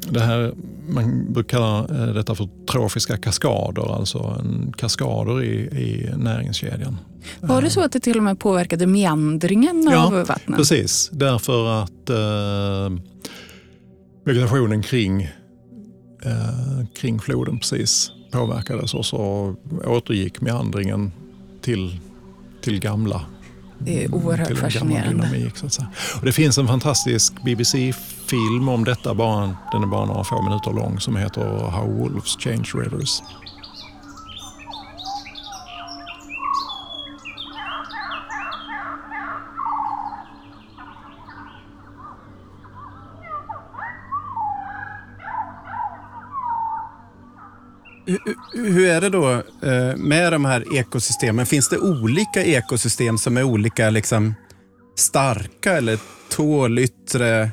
det 0.00 0.20
här, 0.20 0.54
man 0.88 1.32
brukar 1.32 1.48
kalla 1.48 1.78
eh, 1.78 2.14
detta 2.14 2.34
för 2.34 2.48
trofiska 2.72 3.16
kaskader, 3.16 3.96
alltså 3.96 4.18
en 4.18 4.72
kaskader 4.76 5.42
i, 5.42 5.54
i 5.56 6.10
näringskedjan. 6.16 6.98
Var 7.40 7.62
det 7.62 7.70
så 7.70 7.80
att 7.80 7.92
det 7.92 8.00
till 8.00 8.16
och 8.16 8.22
med 8.22 8.38
påverkade 8.38 8.86
meandringen 8.86 9.88
ja, 9.90 10.06
av 10.06 10.12
vattnet? 10.12 10.42
Ja, 10.46 10.56
precis. 10.56 11.10
Därför 11.12 11.82
att 11.82 12.10
eh, 12.10 12.98
vegetationen 14.24 14.82
kring, 14.82 15.22
eh, 16.24 16.86
kring 16.96 17.20
floden 17.20 17.58
precis 17.58 18.10
påverkades 18.30 18.94
och 18.94 19.06
så 19.06 19.54
återgick 19.84 20.40
meandringen 20.40 21.12
till, 21.62 22.00
till 22.62 22.80
gamla 22.80 23.22
det 23.78 24.04
är 24.04 24.14
oerhört 24.14 24.58
fascinerande. 24.58 25.10
Dynamik, 25.10 25.56
så 25.56 25.66
att 25.66 25.72
säga. 25.72 25.88
Och 26.18 26.26
det 26.26 26.32
finns 26.32 26.58
en 26.58 26.66
fantastisk 26.66 27.44
film 28.30 28.68
om 28.68 28.84
detta, 28.84 29.14
bara, 29.14 29.56
den 29.72 29.82
är 29.82 29.86
bara 29.86 30.04
några 30.04 30.24
få 30.24 30.42
minuter 30.42 30.72
lång, 30.72 31.00
som 31.00 31.16
heter 31.16 31.70
How 31.70 31.86
Wolves 31.86 32.36
Change 32.38 32.70
Rivers. 32.74 33.22
Hur 48.52 48.88
är 48.88 49.00
det 49.00 49.08
då 49.08 49.30
eh, 49.68 49.96
med 49.96 50.32
de 50.32 50.44
här 50.44 50.76
ekosystemen? 50.76 51.46
Finns 51.46 51.68
det 51.68 51.78
olika 51.78 52.44
ekosystem 52.44 53.18
som 53.18 53.36
är 53.36 53.42
olika 53.42 53.90
liksom, 53.90 54.34
starka 54.96 55.72
eller 55.72 55.98
tål 56.28 56.78
yttre 56.78 57.50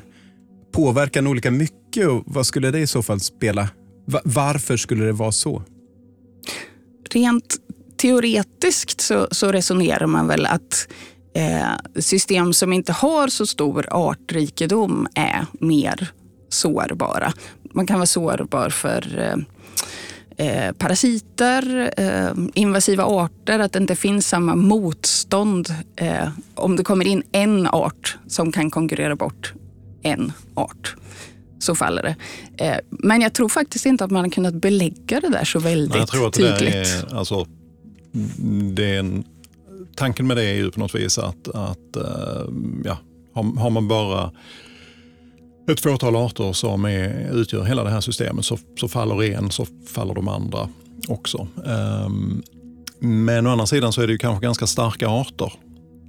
påverkan 0.74 1.26
olika 1.26 1.50
mycket? 1.50 2.08
Och 2.08 2.22
vad 2.26 2.46
skulle 2.46 2.70
det 2.70 2.80
i 2.80 2.86
så 2.86 3.02
fall 3.02 3.20
spela? 3.20 3.68
Varför 4.24 4.76
skulle 4.76 5.04
det 5.04 5.12
vara 5.12 5.32
så? 5.32 5.62
Rent 7.10 7.56
teoretiskt 7.96 9.00
så, 9.00 9.28
så 9.30 9.52
resonerar 9.52 10.06
man 10.06 10.26
väl 10.26 10.46
att 10.46 10.88
eh, 11.34 12.00
system 12.02 12.52
som 12.52 12.72
inte 12.72 12.92
har 12.92 13.28
så 13.28 13.46
stor 13.46 13.86
artrikedom 13.90 15.06
är 15.14 15.46
mer 15.60 16.08
sårbara. 16.48 17.32
Man 17.72 17.86
kan 17.86 17.98
vara 17.98 18.06
sårbar 18.06 18.70
för 18.70 19.18
eh, 19.18 20.46
eh, 20.46 20.72
parasiter, 20.72 21.92
eh, 21.96 22.32
invasiva 22.54 23.04
arter, 23.04 23.58
att 23.58 23.72
det 23.72 23.78
inte 23.78 23.96
finns 23.96 24.28
samma 24.28 24.54
motstånd 24.54 25.74
eh, 25.96 26.28
om 26.54 26.76
det 26.76 26.84
kommer 26.84 27.06
in 27.06 27.22
en 27.32 27.66
art 27.66 28.18
som 28.26 28.52
kan 28.52 28.70
konkurrera 28.70 29.16
bort 29.16 29.52
en 30.04 30.32
art. 30.54 30.96
Så 31.58 31.74
faller 31.74 32.02
det. 32.02 32.16
Eh, 32.64 32.78
men 32.90 33.20
jag 33.20 33.32
tror 33.32 33.48
faktiskt 33.48 33.86
inte 33.86 34.04
att 34.04 34.10
man 34.10 34.24
har 34.24 34.30
kunnat 34.30 34.54
belägga 34.54 35.20
det 35.20 35.28
där 35.28 35.44
så 35.44 35.58
väldigt. 35.58 35.96
Jag 35.96 36.08
tror 36.08 36.26
att 36.26 36.32
det 36.32 36.58
tydligt. 36.58 36.74
Är, 36.74 37.14
alltså, 37.14 37.46
det 38.74 38.94
är 38.94 38.98
en, 38.98 39.24
tanken 39.96 40.26
med 40.26 40.36
det 40.36 40.44
är 40.44 40.54
ju 40.54 40.70
på 40.70 40.80
något 40.80 40.94
vis 40.94 41.18
att, 41.18 41.48
att 41.48 41.96
eh, 41.96 42.44
ja, 42.84 42.98
har, 43.34 43.70
man 43.70 43.88
bara 43.88 44.30
ett 45.70 45.80
fåtal 45.80 46.16
arter 46.16 46.52
som 46.52 46.84
är, 46.84 47.30
utgör 47.32 47.64
hela 47.64 47.84
det 47.84 47.90
här 47.90 48.00
systemet 48.00 48.44
så, 48.44 48.58
så 48.80 48.88
faller 48.88 49.22
en 49.22 49.50
så 49.50 49.66
faller 49.86 50.14
de 50.14 50.28
andra 50.28 50.68
också. 51.08 51.48
Um, 51.64 52.42
men 52.98 53.46
å 53.46 53.50
andra 53.50 53.66
sidan 53.66 53.92
så 53.92 54.02
är 54.02 54.06
det 54.06 54.12
ju 54.12 54.18
kanske 54.18 54.44
ganska 54.44 54.66
starka 54.66 55.08
arter 55.08 55.52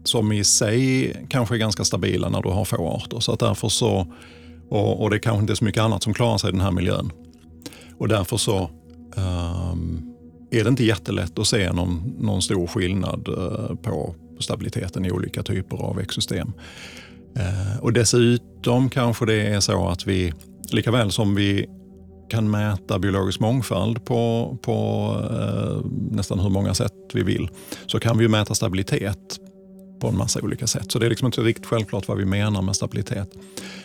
som 0.08 0.32
i 0.32 0.44
sig 0.44 1.14
kanske 1.30 1.56
är 1.56 1.60
ganska 1.60 1.84
stabila 1.84 2.30
när 2.30 2.42
du 2.42 2.50
har 2.50 2.66
få 2.66 2.90
arter. 2.90 3.20
Så 3.20 3.32
att 3.32 3.40
därför 3.40 3.70
så, 3.70 4.08
och, 4.70 5.02
och 5.02 5.10
det 5.10 5.16
är 5.16 5.20
kanske 5.20 5.42
inte 5.42 5.54
är 5.54 5.56
så 5.56 5.66
mycket 5.66 5.84
annat 5.84 6.04
som 6.04 6.14
klarar 6.14 6.38
sig 6.38 6.50
i 6.50 6.52
den 6.52 6.62
här 6.62 6.72
miljön. 6.72 7.12
Och 7.98 8.08
därför 8.08 8.38
så 8.38 8.70
um, 9.16 10.14
är 10.52 10.64
det 10.64 10.70
inte 10.70 10.86
jättelätt 10.86 11.40
att 11.40 11.48
se 11.48 11.74
någon, 11.74 12.14
någon 12.20 12.42
stor 12.42 12.68
skillnad 12.68 13.28
uh, 13.28 13.76
på 13.76 14.16
stabiliteten 14.40 15.06
i 15.06 15.12
olika 15.12 15.44
typer 15.44 15.78
av 15.78 16.02
ekosystem. 16.02 16.54
Uh, 17.38 17.80
och 17.82 17.94
dessutom 17.94 18.90
kanske 18.90 19.26
det 19.26 19.48
är 19.48 19.60
så 19.60 19.88
att 19.88 20.08
vi, 20.08 20.34
lika 20.72 20.92
väl 20.92 21.12
som 21.12 21.36
vi 21.36 21.70
kan 22.30 22.52
mäta 22.52 23.00
biologisk 23.00 23.40
mångfald 23.40 24.06
på, 24.06 24.58
på 24.62 25.10
eh, 25.32 25.92
nästan 26.12 26.40
hur 26.40 26.50
många 26.50 26.74
sätt 26.74 26.94
vi 27.14 27.24
vill, 27.24 27.50
så 27.88 28.00
kan 28.00 28.18
vi 28.18 28.28
mäta 28.28 28.56
stabilitet 28.56 29.40
på 30.00 30.08
en 30.08 30.18
massa 30.18 30.42
olika 30.42 30.68
sätt. 30.68 30.92
Så 30.92 31.00
det 31.00 31.06
är 31.06 31.10
liksom 31.10 31.26
inte 31.26 31.42
riktigt 31.42 31.66
självklart 31.66 32.08
vad 32.08 32.18
vi 32.18 32.26
menar 32.26 32.62
med 32.62 32.76
stabilitet. 32.76 33.30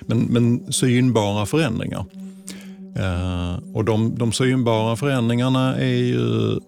Men, 0.00 0.19
men 0.19 0.73
synbara 0.73 1.47
förändringar. 1.47 2.05
Eh, 2.97 3.59
och 3.75 3.85
de, 3.85 4.19
de 4.19 4.33
synbara 4.33 4.97
förändringarna 4.97 5.76
är 5.76 5.95
ju, 5.95 6.59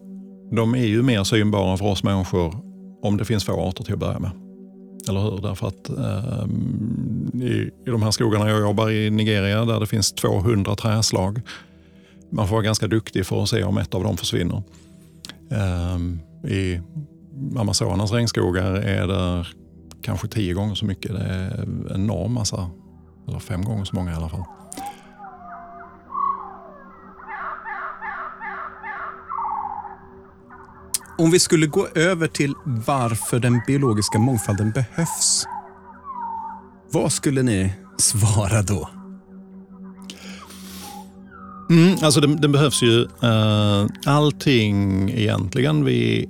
de 0.52 0.74
är 0.74 0.86
ju 0.86 1.02
mer 1.02 1.24
synbara 1.24 1.76
för 1.76 1.86
oss 1.86 2.02
människor 2.02 2.56
om 3.02 3.16
det 3.16 3.24
finns 3.24 3.44
få 3.44 3.68
arter 3.68 3.84
till 3.84 3.94
att 3.94 4.00
börja 4.00 4.18
med. 4.18 4.30
Eller 5.08 5.20
hur? 5.20 5.40
Därför 5.42 5.66
att 5.66 5.88
eh, 5.88 6.46
i, 7.42 7.70
i 7.86 7.90
de 7.90 8.02
här 8.02 8.10
skogarna 8.10 8.50
jag 8.50 8.60
jobbar 8.60 8.90
i 8.90 9.10
Nigeria 9.10 9.64
där 9.64 9.80
det 9.80 9.86
finns 9.86 10.12
200 10.12 10.76
träslag. 10.76 11.40
Man 12.30 12.48
får 12.48 12.54
vara 12.54 12.64
ganska 12.64 12.86
duktig 12.86 13.26
för 13.26 13.42
att 13.42 13.48
se 13.48 13.64
om 13.64 13.78
ett 13.78 13.94
av 13.94 14.04
dem 14.04 14.16
försvinner. 14.16 14.62
Eh, 15.50 15.98
I 16.50 16.80
Amazonas 17.58 18.12
regnskogar 18.12 18.72
är 18.72 19.06
det 19.06 19.46
kanske 20.02 20.28
tio 20.28 20.54
gånger 20.54 20.74
så 20.74 20.84
mycket. 20.84 21.12
Det 21.12 21.24
är 21.24 21.62
en 21.62 21.88
enorm 21.94 22.32
massa, 22.32 22.70
eller 23.28 23.38
fem 23.38 23.64
gånger 23.64 23.84
så 23.84 23.96
många 23.96 24.12
i 24.12 24.14
alla 24.14 24.28
fall. 24.28 24.44
Om 31.18 31.30
vi 31.30 31.38
skulle 31.38 31.66
gå 31.66 31.86
över 31.94 32.28
till 32.28 32.54
varför 32.64 33.38
den 33.38 33.60
biologiska 33.66 34.18
mångfalden 34.18 34.70
behövs. 34.70 35.46
Vad 36.92 37.12
skulle 37.12 37.42
ni 37.42 37.72
svara 37.98 38.62
då? 38.62 38.88
Mm, 41.70 41.96
alltså 42.02 42.20
det, 42.20 42.26
det 42.26 42.48
behövs 42.48 42.82
ju 42.82 43.00
uh, 43.02 43.86
allting 44.06 45.10
egentligen 45.10 45.84
vi 45.84 46.28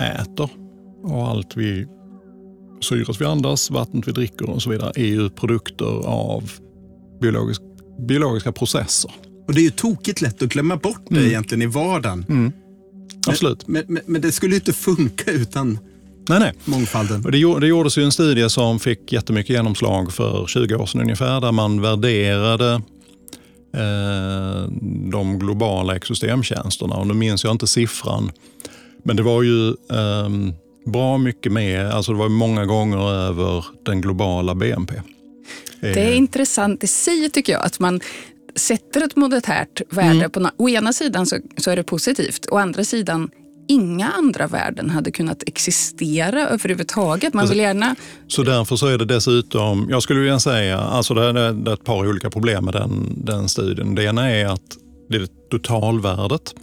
äter 0.00 0.48
och 1.02 1.28
allt 1.28 1.56
vi 1.56 1.86
syret 2.80 3.20
vi 3.20 3.24
andas, 3.24 3.70
vattnet 3.70 4.08
vi 4.08 4.12
dricker 4.12 4.50
och 4.50 4.62
så 4.62 4.70
vidare 4.70 4.92
är 4.96 5.06
ju 5.06 5.30
produkter 5.30 6.06
av 6.06 6.50
biologisk, 7.20 7.62
biologiska 8.08 8.52
processer. 8.52 9.10
Och 9.48 9.54
Det 9.54 9.60
är 9.60 9.64
ju 9.64 9.70
tokigt 9.70 10.20
lätt 10.20 10.42
att 10.42 10.48
glömma 10.48 10.76
bort 10.76 11.02
det 11.08 11.16
Mm. 11.16 11.28
egentligen 11.28 11.62
i 11.62 11.66
vardagen. 11.66 12.24
Mm. 12.28 12.52
Absolut. 13.28 13.68
Men, 13.68 13.82
men, 13.88 14.02
men 14.06 14.20
det 14.20 14.32
skulle 14.32 14.52
ju 14.52 14.58
inte 14.60 14.72
funka 14.72 15.30
utan 15.30 15.78
Nej, 16.28 16.38
nej. 16.40 16.52
mångfalden. 16.64 17.24
Och 17.24 17.32
det, 17.32 17.60
det 17.60 17.66
gjordes 17.66 17.98
ju 17.98 18.02
en 18.04 18.12
studie 18.12 18.48
som 18.50 18.78
fick 18.80 19.12
jättemycket 19.12 19.50
genomslag 19.56 20.12
för 20.12 20.46
20 20.46 20.74
år 20.74 20.86
sedan 20.86 21.00
ungefär, 21.00 21.40
där 21.40 21.52
man 21.52 21.80
värderade 21.80 22.72
eh, 23.74 24.68
de 25.10 25.38
globala 25.38 25.96
ekosystemtjänsterna. 25.96 26.94
Och 26.96 27.06
nu 27.06 27.14
minns 27.14 27.44
jag 27.44 27.50
inte 27.52 27.66
siffran, 27.66 28.30
men 29.04 29.16
det 29.16 29.22
var 29.22 29.42
ju 29.42 29.68
ehm, 29.68 30.52
bra 30.86 31.18
mycket 31.18 31.52
mer, 31.52 31.84
alltså 31.84 32.12
det 32.12 32.18
var 32.18 32.28
många 32.28 32.64
gånger 32.66 33.10
över 33.12 33.64
den 33.84 34.00
globala 34.00 34.54
BNP. 34.54 34.94
Det 35.80 35.88
är 36.00 36.10
Eh, 36.10 36.16
intressant 36.16 36.84
i 36.84 36.86
sig 36.86 37.30
tycker 37.30 37.52
jag 37.52 37.62
att 37.64 37.80
man 37.80 38.00
sätter 38.56 39.04
ett 39.04 39.16
monetärt 39.16 39.80
värde 39.90 40.10
Mm. 40.10 40.30
på... 40.30 40.50
Å 40.56 40.68
ena 40.68 40.92
sidan 40.92 41.26
så, 41.26 41.36
så 41.56 41.70
är 41.70 41.76
det 41.76 41.82
positivt, 41.82 42.46
å 42.50 42.56
andra 42.58 42.84
sidan 42.84 43.30
inga 43.68 44.10
andra 44.10 44.46
värden 44.46 44.90
hade 44.90 45.10
kunnat 45.10 45.42
existera 45.46 46.48
överhuvudtaget. 46.48 47.34
Man 47.34 47.48
vill 47.48 47.58
gärna... 47.58 47.96
Så 48.28 48.42
därför 48.42 48.76
så 48.76 48.86
är 48.86 48.98
det 48.98 49.04
dessutom, 49.04 49.86
jag 49.90 50.02
skulle 50.02 50.20
vilja 50.20 50.40
säga, 50.40 50.78
alltså 50.78 51.14
det, 51.14 51.32
det, 51.32 51.52
det 51.52 51.70
är 51.70 51.74
ett 51.74 51.84
par 51.84 52.08
olika 52.08 52.30
problem 52.30 52.64
med 52.64 52.74
den, 52.74 53.14
den 53.24 53.48
studien. 53.48 53.94
Det 53.94 54.04
ena 54.04 54.30
är 54.30 54.46
att 54.46 54.60
det 55.08 55.16
är 55.16 55.26
totalvärdet 55.50 56.54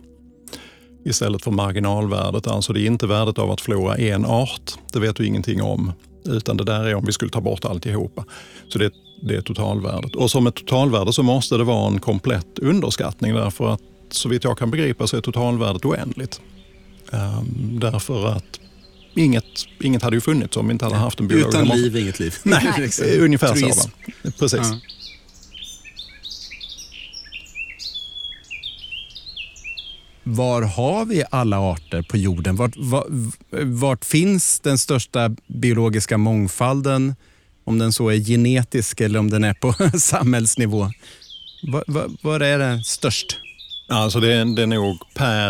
istället 1.05 1.43
för 1.43 1.51
marginalvärdet. 1.51 2.47
Alltså 2.47 2.73
det 2.73 2.81
är 2.81 2.85
inte 2.85 3.07
värdet 3.07 3.39
av 3.39 3.51
att 3.51 3.61
förlora 3.61 3.95
en 3.95 4.25
art, 4.25 4.71
det 4.93 4.99
vet 4.99 5.15
du 5.15 5.25
ingenting 5.25 5.61
om. 5.61 5.93
Utan 6.25 6.57
det 6.57 6.63
där 6.63 6.83
är 6.83 6.95
om 6.95 7.05
vi 7.05 7.11
skulle 7.11 7.31
ta 7.31 7.41
bort 7.41 7.65
alltihopa. 7.65 8.25
Så 8.67 8.79
det, 8.79 8.91
det 9.21 9.35
är 9.35 9.41
totalvärdet. 9.41 10.15
Och 10.15 10.31
som 10.31 10.47
ett 10.47 10.55
totalvärde 10.55 11.13
så 11.13 11.23
måste 11.23 11.57
det 11.57 11.63
vara 11.63 11.87
en 11.87 11.99
komplett 11.99 12.59
underskattning 12.59 13.33
därför 13.33 13.73
att 13.73 13.81
så 14.09 14.29
vitt 14.29 14.43
jag 14.43 14.57
kan 14.57 14.71
begripa 14.71 15.07
så 15.07 15.17
är 15.17 15.21
totalvärdet 15.21 15.85
oändligt. 15.85 16.41
Ehm, 17.11 17.79
därför 17.79 18.27
att 18.27 18.59
inget, 19.15 19.45
inget 19.79 20.03
hade 20.03 20.15
ju 20.15 20.21
funnits 20.21 20.57
om 20.57 20.67
vi 20.67 20.71
inte 20.71 20.85
hade 20.85 20.97
haft 20.97 21.19
en 21.19 21.27
biologisk 21.27 21.63
Utan 21.63 21.77
liv, 21.77 21.97
inget 21.97 22.19
liv. 22.19 22.35
Nej. 22.43 22.73
Liksom. 22.77 23.05
Eh, 23.05 23.23
Ungefär 23.23 23.47
så. 23.47 23.53
Truism. 23.53 23.89
Va? 24.23 24.31
Precis. 24.39 24.59
Ja. 24.59 24.79
Var 30.23 30.61
har 30.61 31.05
vi 31.05 31.23
alla 31.31 31.57
arter 31.59 32.01
på 32.01 32.17
jorden? 32.17 32.55
Vart, 32.55 32.73
vart, 32.77 33.05
vart 33.63 34.05
finns 34.05 34.59
den 34.59 34.77
största 34.77 35.29
biologiska 35.47 36.17
mångfalden? 36.17 37.15
Om 37.63 37.77
den 37.77 37.93
så 37.93 38.09
är 38.09 38.15
genetisk 38.17 39.01
eller 39.01 39.19
om 39.19 39.29
den 39.29 39.43
är 39.43 39.53
på 39.53 39.73
samhällsnivå. 39.99 40.91
Var, 41.63 41.83
var, 41.87 42.05
var 42.21 42.39
är 42.39 42.59
det 42.59 42.83
störst? 42.83 43.37
Alltså 43.89 44.19
det, 44.19 44.55
det 44.55 44.61
är 44.61 44.67
nog 44.67 44.97
per... 45.15 45.49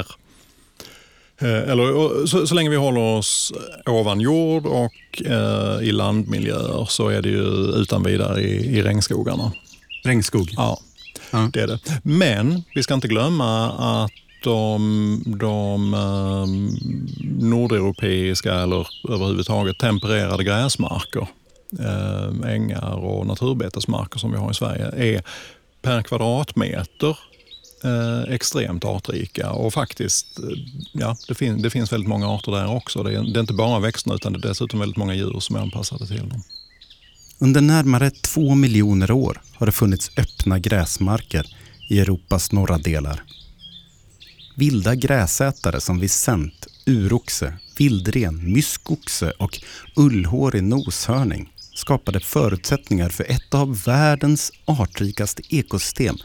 eh, 1.42 1.70
Eller, 1.72 2.26
så, 2.26 2.48
så 2.48 2.56
länge 2.56 2.70
vi 2.70 2.76
håller 2.76 3.02
oss 3.02 3.54
ovan 3.86 4.20
jord 4.22 4.66
och 4.66 5.22
eh, 5.26 5.88
i 5.88 5.92
landmiljöer 5.92 6.86
så 6.90 7.10
är 7.10 7.22
det 7.22 7.30
ju 7.30 7.44
utan 7.82 8.04
vidare 8.04 8.42
i, 8.42 8.78
i 8.78 8.82
regnskogarna. 8.84 9.52
Regnskog. 10.04 10.50
Ja, 10.52 10.80
Ja. 11.32 11.50
det 11.54 11.60
är 11.62 11.68
det. 11.68 11.80
Men 12.04 12.64
vi 12.76 12.84
ska 12.84 12.94
inte 12.94 13.08
glömma 13.08 13.72
att 14.04 14.12
de, 14.44 15.24
de 15.26 15.94
eh, 15.94 16.46
nordeuropeiska 17.48 18.54
eller 18.54 18.88
överhuvudtaget 19.10 19.78
tempererade 19.78 20.44
gräsmarker, 20.44 21.28
eh, 21.80 22.52
ängar 22.54 22.94
och 22.94 23.28
naturbetesmarker 23.28 24.20
som 24.20 24.32
vi 24.32 24.38
har 24.38 24.52
i 24.52 24.54
Sverige 24.54 25.16
är 25.16 25.24
per 25.82 26.02
kvadratmeter 26.02 27.18
eh, 27.84 28.34
extremt 28.34 28.86
artrika 28.86 29.52
och 29.52 29.74
faktiskt, 29.74 30.40
eh, 30.40 30.46
ja, 30.94 31.16
det, 31.28 31.36
fin- 31.36 31.62
det 31.62 31.70
finns 31.70 31.94
väldigt 31.94 32.10
många 32.10 32.28
arter 32.30 32.52
där 32.52 32.76
också. 32.76 33.04
Det 33.04 33.12
är, 33.16 33.34
det 33.34 33.40
är 33.40 33.42
inte 33.42 33.54
bara 33.54 33.80
växterna 33.80 34.16
utan 34.16 34.34
det 34.34 34.40
är 34.40 34.50
dessutom 34.50 34.80
väldigt 34.80 34.98
många 34.98 35.14
djur 35.14 35.40
som 35.40 35.56
är 35.56 35.60
anpassade 35.60 36.08
till 36.08 36.30
dem. 36.30 36.42
Under 37.40 37.62
närmare 37.62 38.10
två 38.10 38.56
miljoner 38.56 39.12
år 39.12 39.42
har 39.58 39.66
det 39.66 39.72
funnits 39.72 40.12
öppna 40.18 40.60
gräsmarker 40.60 41.46
i 41.90 42.00
Europas 42.00 42.52
norra 42.52 42.78
delar. 42.78 43.24
Vilda 44.56 44.96
gräsätare 44.96 45.82
som 45.82 46.00
visent, 46.00 46.68
uroxe, 46.86 47.54
vildren, 47.78 48.54
myskoxe 48.54 49.32
och 49.32 49.60
ullhårig 49.96 50.64
noshörning 50.64 51.54
skapade 51.76 52.20
förutsättningar 52.20 53.10
för 53.10 53.32
ett 53.32 53.54
av 53.54 53.84
världens 53.84 54.52
artrikaste 54.66 55.42
ekosystem 55.50 56.16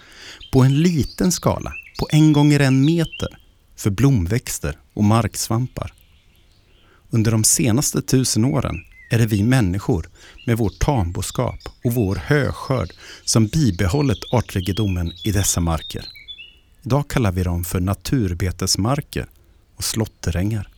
på 0.52 0.62
en 0.62 0.82
liten 0.82 1.32
skala 1.32 1.72
på 1.98 2.08
en 2.10 2.32
gånger 2.32 2.60
en 2.60 2.84
meter 2.84 3.38
för 3.76 3.90
blomväxter 3.90 4.78
och 4.94 5.04
marksvampar. 5.04 5.92
Under 7.10 7.30
de 7.30 7.44
senaste 7.44 8.02
tusen 8.02 8.44
åren 8.44 8.76
är 9.10 9.18
det 9.18 9.26
vi 9.26 9.42
människor 9.42 10.08
med 10.46 10.58
vår 10.58 10.70
tamboskap 10.80 11.58
och 11.84 11.94
vår 11.94 12.16
höskörd 12.16 12.90
som 13.24 13.46
bibehållit 13.46 14.24
artrikedomen 14.32 15.12
i 15.24 15.32
dessa 15.32 15.60
marker. 15.60 16.15
Idag 16.86 17.08
kallar 17.08 17.32
vi 17.32 17.42
dem 17.42 17.64
för 17.64 17.80
naturbetesmarker 17.80 19.26
och 19.76 19.84
slåtterängar. 19.84 20.68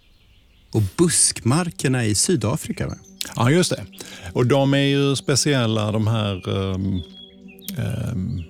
Och 0.73 0.83
buskmarkerna 0.97 2.05
i 2.05 2.14
Sydafrika, 2.14 2.87
va? 2.87 2.94
Ja, 3.37 3.51
just 3.51 3.71
det. 3.71 3.85
Och 4.33 4.47
de 4.47 4.75
är 4.75 4.79
ju 4.79 5.16
speciella, 5.16 5.92
de 5.92 6.07
här... 6.07 6.49
Um, 6.49 7.03
um, 8.12 8.42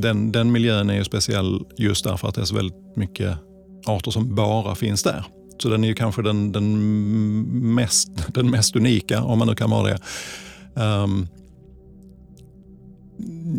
den, 0.00 0.32
den 0.32 0.52
miljön 0.52 0.90
är 0.90 0.94
ju 0.94 1.04
speciell 1.04 1.64
just 1.78 2.04
därför 2.04 2.28
att 2.28 2.34
det 2.34 2.40
är 2.40 2.44
så 2.44 2.54
väldigt 2.54 2.96
mycket 2.96 3.38
arter 3.86 4.10
som 4.10 4.34
bara 4.34 4.74
finns 4.74 5.02
där. 5.02 5.24
Så 5.58 5.68
den 5.68 5.84
är 5.84 5.88
ju 5.88 5.94
kanske 5.94 6.22
den, 6.22 6.52
den, 6.52 7.74
mest, 7.74 8.08
den 8.34 8.50
mest 8.50 8.76
unika, 8.76 9.22
om 9.22 9.38
man 9.38 9.48
nu 9.48 9.54
kan 9.54 9.70
vara 9.70 9.88
det, 9.88 9.98
Um, 10.76 11.28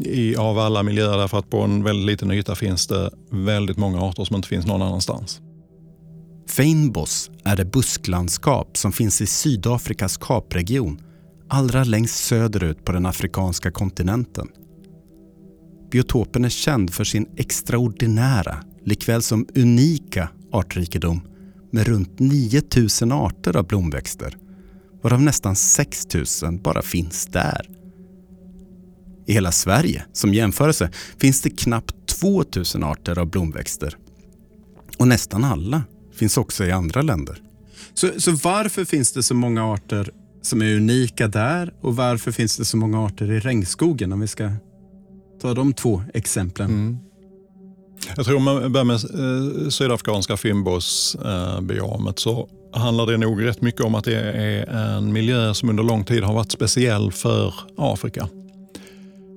i, 0.05 0.35
av 0.35 0.59
alla 0.59 0.83
miljöer. 0.83 1.17
Därför 1.17 1.39
att 1.39 1.49
på 1.49 1.61
en 1.61 1.83
väldigt 1.83 2.05
liten 2.05 2.31
yta 2.31 2.55
finns 2.55 2.87
det 2.87 3.11
väldigt 3.31 3.77
många 3.77 4.01
arter 4.01 4.23
som 4.23 4.35
inte 4.35 4.47
finns 4.47 4.65
någon 4.65 4.81
annanstans. 4.81 5.41
Fynbos 6.49 7.31
är 7.43 7.55
det 7.55 7.65
busklandskap 7.65 8.77
som 8.77 8.91
finns 8.91 9.21
i 9.21 9.27
Sydafrikas 9.27 10.17
kapregion, 10.17 11.01
allra 11.49 11.83
längst 11.83 12.25
söderut 12.25 12.85
på 12.85 12.91
den 12.91 13.05
afrikanska 13.05 13.71
kontinenten. 13.71 14.47
Biotopen 15.91 16.45
är 16.45 16.49
känd 16.49 16.93
för 16.93 17.03
sin 17.03 17.27
extraordinära, 17.37 18.63
likväl 18.85 19.21
som 19.21 19.47
unika 19.55 20.29
artrikedom 20.51 21.21
med 21.71 21.87
runt 21.87 22.19
9000 22.19 23.11
arter 23.11 23.57
av 23.57 23.67
blomväxter, 23.67 24.37
varav 25.01 25.21
nästan 25.21 25.55
6000 25.55 26.61
bara 26.61 26.81
finns 26.81 27.25
där. 27.27 27.69
I 29.25 29.33
hela 29.33 29.51
Sverige, 29.51 30.05
som 30.13 30.33
jämförelse, 30.33 30.89
finns 31.17 31.41
det 31.41 31.49
knappt 31.49 32.07
2000 32.07 32.83
arter 32.83 33.19
av 33.19 33.25
blomväxter. 33.25 33.97
Och 34.97 35.07
nästan 35.07 35.43
alla 35.43 35.83
finns 36.15 36.37
också 36.37 36.65
i 36.65 36.71
andra 36.71 37.01
länder. 37.01 37.41
Så, 37.93 38.09
så 38.17 38.31
varför 38.31 38.85
finns 38.85 39.11
det 39.11 39.23
så 39.23 39.35
många 39.35 39.73
arter 39.73 40.11
som 40.41 40.61
är 40.61 40.75
unika 40.75 41.27
där 41.27 41.73
och 41.81 41.95
varför 41.95 42.31
finns 42.31 42.57
det 42.57 42.65
så 42.65 42.77
många 42.77 43.05
arter 43.05 43.31
i 43.31 43.39
regnskogen 43.39 44.13
om 44.13 44.19
vi 44.19 44.27
ska 44.27 44.51
ta 45.41 45.53
de 45.53 45.73
två 45.73 46.03
exemplen? 46.13 46.69
Mm. 46.69 46.97
Jag 48.15 48.25
tror 48.25 48.37
om 48.37 48.43
man 48.43 48.71
börjar 48.71 48.85
med 48.85 48.95
eh, 48.95 49.69
sydafrikanska 49.69 50.37
Fimbos-biomet 50.37 52.19
så 52.19 52.49
handlar 52.73 53.05
det 53.05 53.17
nog 53.17 53.45
rätt 53.45 53.61
mycket 53.61 53.81
om 53.81 53.95
att 53.95 54.03
det 54.03 54.19
är 54.19 54.65
en 54.97 55.13
miljö 55.13 55.53
som 55.53 55.69
under 55.69 55.83
lång 55.83 56.03
tid 56.03 56.23
har 56.23 56.33
varit 56.33 56.51
speciell 56.51 57.11
för 57.11 57.53
Afrika. 57.77 58.29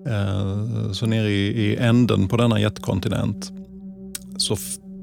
Eh, 0.07 0.93
så 0.93 1.07
nere 1.07 1.31
i, 1.31 1.47
i 1.65 1.77
änden 1.77 2.29
på 2.29 2.37
denna 2.37 2.61
jättekontinent 2.61 3.53
så 4.37 4.57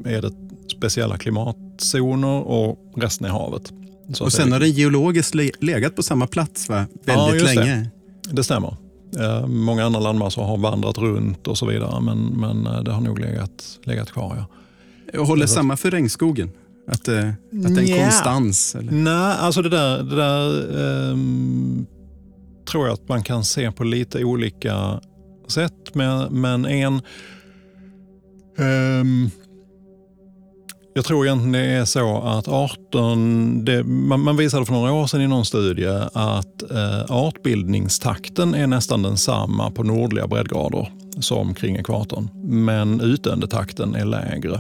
är 0.06 0.22
det 0.22 0.32
speciella 0.78 1.18
klimatzoner 1.18 2.28
och 2.48 2.80
resten 2.98 3.28
är 3.28 3.32
havet. 3.32 3.74
Så 4.14 4.24
Och 4.24 4.34
sen 4.34 4.46
det, 4.48 4.54
har 4.56 4.60
den 4.60 4.72
geologiskt 4.72 5.36
le- 5.36 5.52
legat 5.60 5.96
på 5.96 6.04
samma 6.04 6.28
plats 6.28 6.70
va? 6.70 6.86
Ja, 7.06 7.26
väldigt 7.28 7.48
det. 7.48 7.56
länge. 7.56 7.90
det 8.32 8.44
stämmer. 8.44 8.76
Eh, 9.20 9.48
många 9.48 9.86
andra 9.86 10.00
landmassor 10.00 10.44
har 10.44 10.58
vandrat 10.58 10.98
runt 10.98 11.48
och 11.48 11.58
så 11.58 11.66
vidare 11.66 12.02
men, 12.02 12.18
men 12.26 12.66
eh, 12.68 12.84
det 12.84 12.92
har 12.92 13.02
nog 13.02 13.20
legat, 13.20 13.80
legat 13.84 14.12
kvar. 14.12 14.36
Ja. 15.14 15.20
Och 15.20 15.28
håller 15.28 15.42
Det 15.42 15.48
samma 15.48 15.78
för 15.78 15.92
regnskogen. 15.92 16.52
Att, 16.88 17.06
det, 17.06 17.20
att 17.20 17.76
det 17.76 17.82
är 17.82 17.86
en 17.86 17.86
Nja. 17.86 18.04
konstans? 18.04 18.76
Eller? 18.76 18.92
Nej, 18.92 19.14
alltså 19.40 19.62
det 19.62 19.70
där, 19.70 20.04
det 20.04 20.16
där 20.16 21.12
ehm, 21.12 21.86
tror 22.66 22.86
jag 22.86 22.94
att 22.94 23.10
man 23.10 23.24
kan 23.24 23.44
se 23.44 23.72
på 23.72 23.84
lite 23.84 24.24
olika 24.24 25.02
sätt. 25.48 25.74
Men, 25.94 26.42
men 26.42 26.66
en... 26.66 27.02
Um, 28.58 29.30
jag 30.98 31.06
tror 31.06 31.26
egentligen 31.26 31.52
det 31.52 31.60
är 31.60 31.86
så 31.86 32.18
att 32.18 32.48
arten, 32.48 33.66
det, 33.66 33.84
man, 33.84 34.20
man 34.20 34.38
visade 34.38 34.66
för 34.66 34.74
några 34.74 34.94
år 34.94 35.08
sedan 35.08 35.22
i 35.22 35.28
någon 35.28 35.46
studie 35.46 35.88
att 36.14 36.72
eh, 36.72 37.06
artbildningstakten 37.10 38.54
är 38.54 38.68
nästan 38.68 39.02
densamma 39.02 39.72
på 39.72 39.84
nordliga 39.84 40.28
breddgrader 40.28 40.92
som 41.20 41.54
kring 41.54 41.76
ekvatorn. 41.76 42.30
Men 42.44 43.02
utdöendetakten 43.02 43.96
är 43.96 44.06
lägre 44.06 44.54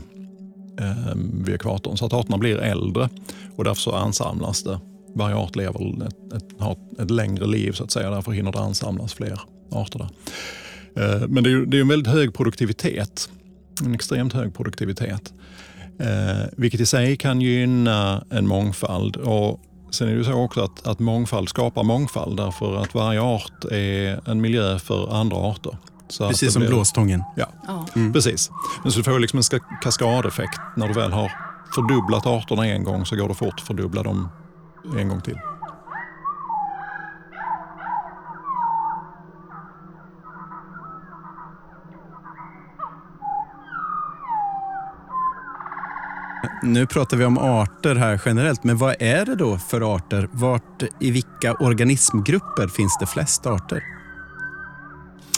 eh, 0.79 1.15
vid 1.45 1.55
ekvatorn. 1.55 1.97
Så 1.97 2.05
att 2.05 2.13
arterna 2.13 2.37
blir 2.37 2.57
äldre 2.57 3.09
och 3.55 3.63
därför 3.63 3.81
så 3.81 3.91
ansamlas 3.91 4.63
det. 4.63 4.79
Varje 5.15 5.35
art 5.35 5.55
lever 5.55 6.07
ett, 6.07 6.33
ett, 6.33 6.61
har 6.61 6.77
ett 6.99 7.11
längre 7.11 7.47
liv 7.47 7.71
så 7.71 7.83
att 7.83 7.91
säga. 7.91 8.09
Därför 8.09 8.31
hinner 8.31 8.51
det 8.51 8.59
ansamlas 8.59 9.13
fler 9.13 9.39
arter 9.71 9.99
där. 9.99 10.09
Eh, 11.21 11.27
men 11.27 11.43
det 11.43 11.49
är 11.49 11.51
ju 11.51 11.65
det 11.65 11.77
är 11.77 11.81
en 11.81 11.87
väldigt 11.87 12.13
hög 12.13 12.33
produktivitet. 12.33 13.29
En 13.85 13.93
extremt 13.95 14.33
hög 14.33 14.53
produktivitet. 14.55 15.33
Eh, 15.99 16.45
vilket 16.57 16.79
i 16.81 16.85
sig 16.85 17.17
kan 17.17 17.41
gynna 17.41 18.23
en 18.29 18.47
mångfald. 18.47 19.15
Och 19.17 19.59
sen 19.91 20.07
är 20.07 20.11
det 20.11 20.17
ju 20.17 20.23
så 20.23 20.33
också 20.33 20.61
att, 20.61 20.87
att 20.87 20.99
mångfald 20.99 21.49
skapar 21.49 21.83
mångfald 21.83 22.37
därför 22.37 22.77
att 22.77 22.93
varje 22.95 23.21
art 23.21 23.65
är 23.71 24.29
en 24.29 24.41
miljö 24.41 24.79
för 24.79 25.13
andra 25.15 25.37
arter. 25.37 25.77
Så 26.09 26.27
Precis 26.27 26.53
som 26.53 26.59
blir- 26.59 26.69
blåstången. 26.69 27.23
Ja, 27.35 27.45
Ja. 27.67 27.85
precis. 28.13 28.51
Men 28.83 28.91
så 28.91 28.97
du 28.99 29.03
får 29.03 29.19
liksom 29.19 29.37
en 29.37 29.43
ska- 29.43 29.59
kaskadeffekt. 29.83 30.59
När 30.77 30.87
du 30.87 30.93
väl 30.93 31.11
har 31.11 31.31
fördubblat 31.75 32.25
arterna 32.25 32.67
en 32.67 32.83
gång 32.83 33.05
så 33.05 33.15
går 33.15 33.27
det 33.27 33.33
fort 33.35 33.53
att 33.57 33.61
fördubbla 33.67 34.03
dem 34.03 34.29
en 34.97 35.09
gång 35.09 35.21
till. 35.21 35.37
Nu 46.63 46.87
pratar 46.87 47.17
vi 47.17 47.25
om 47.25 47.37
arter 47.37 47.95
här 47.95 48.21
generellt, 48.25 48.63
men 48.63 48.77
vad 48.77 48.95
är 48.99 49.25
det 49.25 49.35
då 49.35 49.57
för 49.57 49.95
arter? 49.95 50.29
Vart, 50.31 50.83
I 50.99 51.11
vilka 51.11 51.53
organismgrupper 51.53 52.67
finns 52.67 52.97
det 52.99 53.05
flest 53.05 53.45
arter? 53.45 53.83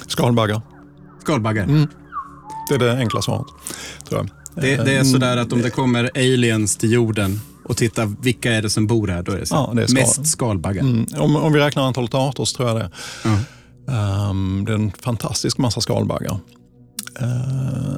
Skalbaggar. 0.07 0.61
Skalbaggar. 1.21 1.63
Mm. 1.63 1.87
Det 2.69 2.75
är 2.75 2.79
det 2.79 2.97
enkla 2.97 3.21
svaret, 3.21 3.47
tror 4.09 4.19
jag. 4.21 4.29
Det, 4.63 4.85
det 4.85 4.93
är 4.93 4.97
Eh, 4.97 5.03
sådär 5.03 5.37
att 5.37 5.53
om 5.53 5.61
det 5.61 5.69
kommer 5.69 6.11
aliens 6.15 6.77
till 6.77 6.91
jorden 6.91 7.39
och 7.67 7.77
tittar 7.77 8.11
vilka 8.21 8.53
är 8.53 8.61
det 8.61 8.69
som 8.69 8.87
bor 8.87 9.07
här, 9.07 9.23
då 9.23 9.31
är 9.31 9.37
det. 9.37 9.45
Ja, 9.49 9.71
det 9.75 9.83
är 9.83 9.87
skal- 9.87 10.01
mest 10.01 10.27
skalbaggar. 10.27 10.81
Mm. 10.81 11.05
Om, 11.17 11.35
om 11.35 11.53
vi 11.53 11.59
räknar 11.59 11.83
antalet 11.83 12.13
arter 12.13 12.45
så 12.45 12.57
tror 12.57 12.69
jag 12.69 12.77
det. 12.77 12.89
Ja. 13.23 13.39
Ehm, 13.93 14.65
det 14.65 14.71
är 14.71 14.75
en 14.75 14.91
fantastisk 14.91 15.57
massa 15.57 15.81
skalbaggar. 15.81 16.39
Eh, 17.19 17.95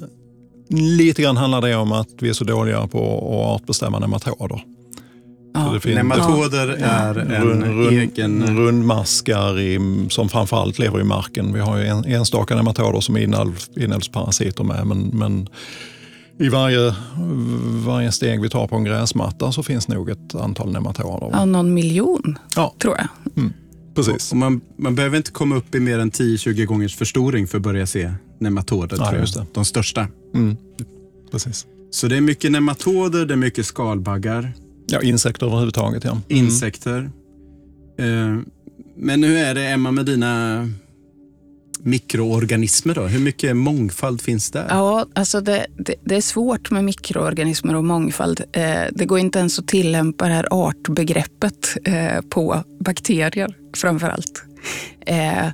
lite 0.69 1.21
grann 1.21 1.37
handlar 1.37 1.61
det 1.61 1.75
om 1.75 1.91
att 1.91 2.07
vi 2.19 2.29
är 2.29 2.33
så 2.33 2.43
dåliga 2.43 2.87
på 2.87 3.17
att 3.17 3.61
artbestämma 3.61 3.99
nematoder. 3.99 4.63
Ja. 5.53 5.79
Nematoder 5.85 6.67
är 6.67 7.15
en 7.15 7.43
Rund, 7.43 7.63
rund, 7.63 7.99
egen... 7.99 8.57
Rundmaskar 8.57 9.59
i, 9.59 9.79
som 10.09 10.29
framförallt 10.29 10.79
lever 10.79 11.01
i 11.01 11.03
marken. 11.03 11.53
Vi 11.53 11.59
har 11.59 11.77
ju 11.77 11.85
en, 11.85 12.05
enstaka 12.05 12.55
nematoder 12.55 12.99
som 12.99 13.15
är 13.15 13.19
inälv, 13.19 13.59
inälvsparasiter 13.77 14.63
med. 14.63 14.87
Men, 14.87 14.99
men 14.99 15.47
i 16.39 16.49
varje, 16.49 16.95
varje 17.85 18.11
steg 18.11 18.41
vi 18.41 18.49
tar 18.49 18.67
på 18.67 18.75
en 18.75 18.83
gräsmatta 18.83 19.51
så 19.51 19.63
finns 19.63 19.87
nog 19.87 20.09
ett 20.09 20.35
antal 20.35 20.71
nematoder. 20.71 21.29
ja, 21.31 21.45
någon 21.45 21.73
miljon, 21.73 22.37
Ja. 22.55 22.73
tror 22.81 22.97
jag. 22.97 23.07
Precis. 23.95 24.31
Och 24.31 24.37
man, 24.37 24.61
man 24.77 24.95
behöver 24.95 25.17
inte 25.17 25.31
komma 25.31 25.55
upp 25.55 25.75
i 25.75 25.79
mer 25.79 25.99
än 25.99 26.11
10-20 26.11 26.65
gångers 26.65 26.95
förstoring 26.95 27.47
för 27.47 27.57
att 27.57 27.63
börja 27.63 27.85
se 27.87 28.13
nematoder. 28.39 28.97
Ja, 28.97 29.03
tror 29.03 29.13
jag. 29.15 29.21
just 29.21 29.33
det. 29.33 29.45
De 29.53 29.65
största. 29.65 30.07
Mm. 30.35 30.57
Precis. 31.31 31.65
Så 31.91 32.07
det 32.07 32.17
är 32.17 32.21
mycket 32.21 32.51
nematoder, 32.51 33.25
det 33.25 33.33
är 33.33 33.37
mycket 33.37 33.65
skalbaggar, 33.65 34.53
Ja, 34.91 35.01
insekter 35.01 35.45
överhuvudtaget. 35.45 36.03
Ja. 36.03 36.11
Mm. 36.11 36.23
insekter. 36.45 37.11
Eh, 37.99 38.37
men 38.97 39.23
hur 39.23 39.37
är 39.37 39.55
det, 39.55 39.67
Emma, 39.67 39.91
med 39.91 40.05
dina 40.05 40.67
mikroorganismer 41.83 42.95
då? 42.95 43.01
Hur 43.01 43.19
mycket 43.19 43.55
mångfald 43.55 44.21
finns 44.21 44.51
där? 44.51 44.65
Ja, 44.69 45.05
alltså 45.15 45.41
det, 45.41 45.65
det, 45.77 45.95
det 46.03 46.15
är 46.15 46.21
svårt 46.21 46.71
med 46.71 46.83
mikroorganismer 46.83 47.75
och 47.75 47.83
mångfald. 47.83 48.41
Eh, 48.53 48.81
det 48.91 49.05
går 49.05 49.19
inte 49.19 49.39
ens 49.39 49.59
att 49.59 49.67
tillämpa 49.67 50.27
det 50.27 50.33
här 50.33 50.47
artbegreppet 50.51 51.77
eh, 51.83 52.21
på 52.29 52.63
bakterier 52.79 53.55
framför 53.77 54.07
allt. 54.09 54.43
Eh, 55.05 55.47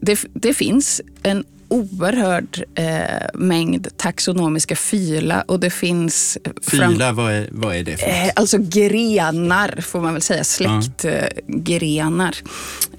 det, 0.00 0.18
det 0.34 0.54
finns 0.54 1.00
en 1.22 1.44
oerhörd 1.68 2.64
eh, 2.74 3.26
mängd 3.34 3.88
taxonomiska 3.96 4.76
fyla 4.76 5.42
och 5.42 5.60
det 5.60 5.70
finns... 5.70 6.38
fram- 6.62 6.92
Fyla, 6.92 7.12
vad 7.12 7.32
är, 7.32 7.48
vad 7.52 7.76
är 7.76 7.84
det 7.84 7.96
för 7.96 8.06
Eh, 8.08 8.22
något? 8.24 8.32
alltså 8.36 8.58
grenar, 8.60 9.80
får 9.80 10.00
man 10.00 10.12
väl 10.12 10.22
säga. 10.22 10.44
Släktgrenar. 10.44 12.36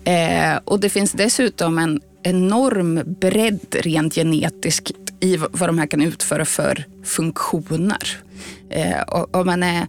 Eh, 0.03 0.59
och 0.65 0.79
det 0.79 0.89
finns 0.89 1.11
dessutom 1.11 1.77
en 1.77 2.01
enorm 2.29 3.15
bredd 3.19 3.75
rent 3.75 4.15
genetiskt 4.15 4.91
i 5.19 5.37
vad 5.37 5.69
de 5.69 5.77
här 5.77 5.87
kan 5.87 6.01
utföra 6.01 6.45
för 6.45 6.85
funktioner. 7.03 8.21
Eh, 8.69 9.01
och 9.01 9.35
och 9.35 9.45
man 9.45 9.63
är 9.63 9.81
eh, 9.81 9.87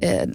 eh, 0.00 0.28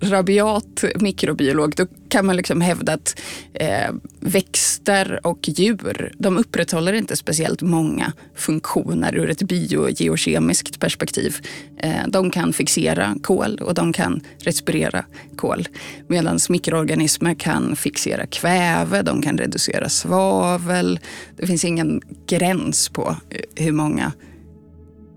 rabiat 0.00 0.84
mikrobiolog, 1.00 1.74
då 1.76 1.86
kan 2.08 2.26
man 2.26 2.36
liksom 2.36 2.60
hävda 2.60 2.92
att 2.92 3.20
eh, 3.54 3.90
växter 4.20 5.20
och 5.26 5.48
djur, 5.48 6.12
de 6.18 6.38
upprätthåller 6.38 6.92
inte 6.92 7.16
speciellt 7.16 7.62
många 7.62 8.12
funktioner 8.34 9.14
ur 9.14 9.30
ett 9.30 9.42
biogeokemiskt 9.42 10.80
perspektiv. 10.80 11.36
Eh, 11.78 12.06
de 12.08 12.30
kan 12.30 12.52
fixera 12.52 13.14
kol 13.22 13.58
och 13.58 13.74
de 13.74 13.92
kan 13.92 14.20
respirera 14.38 15.04
kol. 15.36 15.68
Medan 16.08 16.38
mikroorganismer 16.48 17.34
kan 17.34 17.76
fixera 17.76 18.26
kväve, 18.26 19.02
de 19.02 19.22
kan 19.22 19.38
reducera 19.38 19.88
svavel. 19.88 21.00
Det 21.36 21.46
finns 21.46 21.64
ingen 21.64 22.00
gräns 22.26 22.88
på 22.88 23.16
eh, 23.30 23.64
hur 23.64 23.72
många 23.72 24.12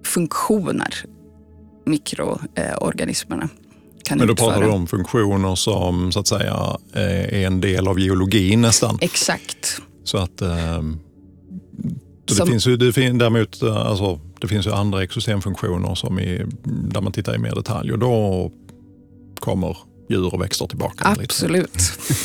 funktioner 0.03 1.05
mikroorganismerna 1.85 3.49
kan 4.03 4.17
Men 4.17 4.27
då 4.27 4.33
utföra. 4.33 4.49
pratar 4.49 4.63
du 4.67 4.69
om 4.71 4.87
funktioner 4.87 5.55
som 5.55 6.11
så 6.11 6.19
att 6.19 6.27
säga 6.27 6.77
eh, 6.93 7.01
är 7.41 7.47
en 7.47 7.61
del 7.61 7.87
av 7.87 7.99
geologin 7.99 8.61
nästan. 8.61 8.97
Exakt. 9.01 9.81
Så 10.03 10.17
att 10.17 10.41
eh, 10.41 10.81
så 12.29 12.35
Som- 12.35 12.45
det 12.45 12.51
finns 12.51 12.67
ju 12.67 12.77
det 12.77 12.93
fin, 12.93 13.17
däremot, 13.17 13.61
eh, 13.63 13.75
alltså, 13.77 14.19
det 14.41 14.47
finns 14.47 14.67
ju 14.67 14.71
andra 14.71 15.03
ekosystemfunktioner 15.03 15.95
som 15.95 16.19
är, 16.19 16.47
där 16.63 17.01
man 17.01 17.11
tittar 17.11 17.35
i 17.35 17.37
mer 17.37 17.55
detalj 17.55 17.91
och 17.91 17.99
då 17.99 18.51
kommer 19.39 19.77
djur 20.09 20.33
och 20.33 20.41
växter 20.41 20.67
tillbaka. 20.67 21.15
Absolut. 21.23 21.77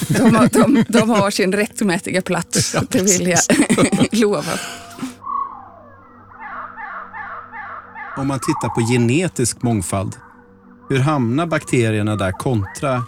De 0.09 0.35
har, 0.35 0.49
de, 0.53 0.85
de 0.89 1.11
har 1.11 1.31
sin 1.31 1.53
rättmätiga 1.53 2.23
plats, 2.23 2.73
Ja, 2.75 2.83
det 2.91 3.03
vill 3.03 3.27
jag 3.29 3.41
lova. 4.21 4.43
Om 8.21 8.27
man 8.29 8.41
tittar 8.41 8.69
på 8.69 8.81
genetisk 8.81 9.63
mångfald, 9.63 10.17
hur 10.89 10.99
hamnar 10.99 11.47
bakterierna 11.47 12.17
där 12.17 12.33
kontra 12.33 13.05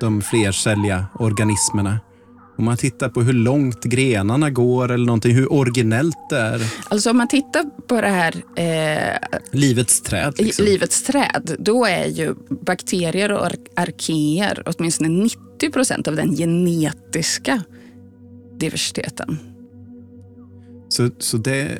de 0.00 0.22
flercelliga 0.22 1.06
organismerna? 1.18 1.98
Om 2.58 2.64
man 2.64 2.76
tittar 2.76 3.08
på 3.08 3.22
hur 3.22 3.32
långt 3.32 3.84
grenarna 3.84 4.50
går 4.50 4.90
eller 4.92 5.06
någonting, 5.06 5.34
hur 5.34 5.52
originellt 5.52 6.16
det 6.30 6.36
är. 6.38 6.60
Alltså 6.88 7.10
om 7.10 7.16
man 7.16 7.28
tittar 7.28 7.64
på 7.86 8.00
det 8.00 8.08
här 8.08 8.34
eh, 8.56 9.38
Livets 9.52 10.00
träd. 10.00 10.34
Liksom. 10.38 10.64
livets 10.64 11.02
träd, 11.02 11.56
då 11.58 11.84
är 11.84 12.06
ju 12.06 12.34
bakterier 12.48 13.32
och 13.32 13.46
ar- 13.46 13.56
arkeer 13.76 14.62
åtminstone 14.66 15.08
90 15.08 15.72
procent 15.72 16.08
av 16.08 16.16
den 16.16 16.36
genetiska 16.36 17.62
diversiteten. 18.58 19.38
Så, 20.88 21.10
så 21.18 21.36
det, 21.36 21.78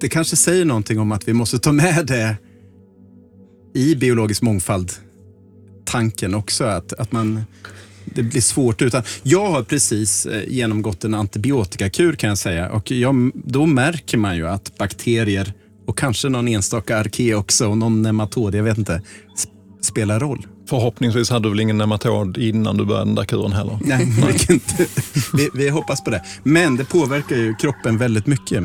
det 0.00 0.08
kanske 0.08 0.36
säger 0.36 0.64
någonting 0.64 0.98
om 1.00 1.12
att 1.12 1.28
vi 1.28 1.32
måste 1.32 1.58
ta 1.58 1.72
med 1.72 2.06
det 2.06 2.36
i 3.74 3.94
biologisk 3.94 4.42
mångfald-tanken 4.42 6.34
också. 6.34 6.64
Att, 6.64 6.92
att 6.92 7.12
man, 7.12 7.44
det 8.04 8.22
blir 8.22 8.40
svårt 8.40 8.82
utan. 8.82 9.02
Jag 9.22 9.50
har 9.50 9.62
precis 9.62 10.26
eh, 10.26 10.42
genomgått 10.48 11.04
en 11.04 11.14
antibiotikakur 11.14 12.12
kan 12.12 12.28
jag 12.28 12.38
säga 12.38 12.70
och 12.70 12.90
jag, 12.90 13.30
då 13.34 13.66
märker 13.66 14.18
man 14.18 14.36
ju 14.36 14.48
att 14.48 14.78
bakterier 14.78 15.52
och 15.86 15.98
kanske 15.98 16.28
någon 16.28 16.48
enstaka 16.48 16.98
arke 16.98 17.34
också 17.34 17.68
och 17.68 17.78
någon 17.78 18.02
nematod, 18.02 18.54
jag 18.54 18.62
vet 18.62 18.78
inte, 18.78 19.02
sp- 19.36 19.48
spelar 19.80 20.20
roll. 20.20 20.46
Förhoppningsvis 20.68 21.30
hade 21.30 21.46
du 21.46 21.50
väl 21.50 21.60
ingen 21.60 21.78
nematod 21.78 22.38
innan 22.38 22.76
du 22.76 22.84
började 22.84 23.06
den 23.06 23.14
där 23.14 23.24
kuren 23.24 23.52
heller. 23.52 23.78
Nej, 23.84 24.06
inte, 24.50 24.86
vi, 25.34 25.48
vi 25.54 25.68
hoppas 25.68 26.04
på 26.04 26.10
det. 26.10 26.24
Men 26.42 26.76
det 26.76 26.84
påverkar 26.84 27.36
ju 27.36 27.54
kroppen 27.54 27.98
väldigt 27.98 28.26
mycket. 28.26 28.64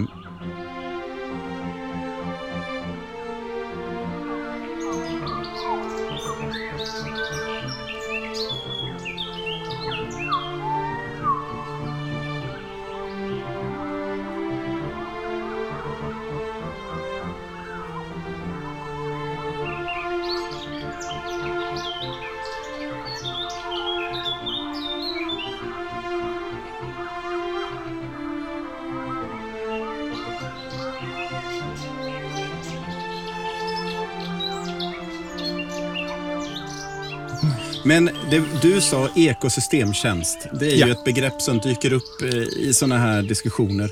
Men 37.85 38.09
det, 38.31 38.43
du 38.61 38.81
sa 38.81 39.09
ekosystemtjänst. 39.15 40.47
Det 40.59 40.65
är 40.73 40.75
Ja. 40.77 40.85
ju 40.85 40.91
ett 40.91 41.03
begrepp 41.05 41.41
som 41.41 41.59
dyker 41.59 41.93
upp 41.93 42.21
eh, 42.21 42.29
i 42.67 42.71
sådana 42.73 42.97
här 42.97 43.21
diskussioner. 43.21 43.89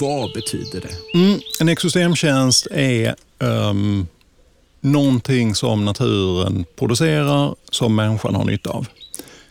Vad 0.00 0.32
betyder 0.32 0.80
det? 0.80 1.18
Mm, 1.18 1.40
en 1.60 1.68
ekosystemtjänst 1.68 2.66
är 2.70 3.14
um, 3.38 4.06
någonting 4.80 5.54
som 5.54 5.84
naturen 5.84 6.64
producerar 6.78 7.54
som 7.70 7.94
människan 7.96 8.34
har 8.34 8.44
nytta 8.44 8.70
av. 8.70 8.86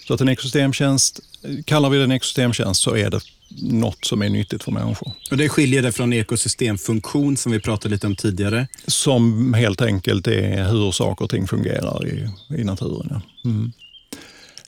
Så 0.07 0.13
att 0.13 0.21
en 0.21 0.29
ekosystemtjänst, 0.29 1.19
kallar 1.65 1.89
vi 1.89 1.97
det 1.97 2.03
en 2.03 2.11
ekosystemtjänst 2.11 2.81
så 2.81 2.95
är 2.95 3.09
det 3.09 3.19
något 3.61 4.05
som 4.05 4.21
är 4.21 4.29
nyttigt 4.29 4.63
för 4.63 4.71
människor. 4.71 5.11
Och 5.31 5.37
det 5.37 5.49
skiljer 5.49 5.81
det 5.81 5.91
från 5.91 6.13
ekosystemfunktion 6.13 7.37
som 7.37 7.51
vi 7.51 7.59
pratade 7.59 7.93
lite 7.93 8.07
om 8.07 8.15
tidigare. 8.15 8.67
Som 8.87 9.53
helt 9.53 9.81
enkelt 9.81 10.27
är 10.27 10.63
hur 10.71 10.91
saker 10.91 11.25
och 11.25 11.29
ting 11.31 11.47
fungerar 11.47 12.07
i, 12.07 12.29
i 12.57 12.63
naturen. 12.63 13.07
Ja. 13.09 13.21
Mm. 13.49 13.71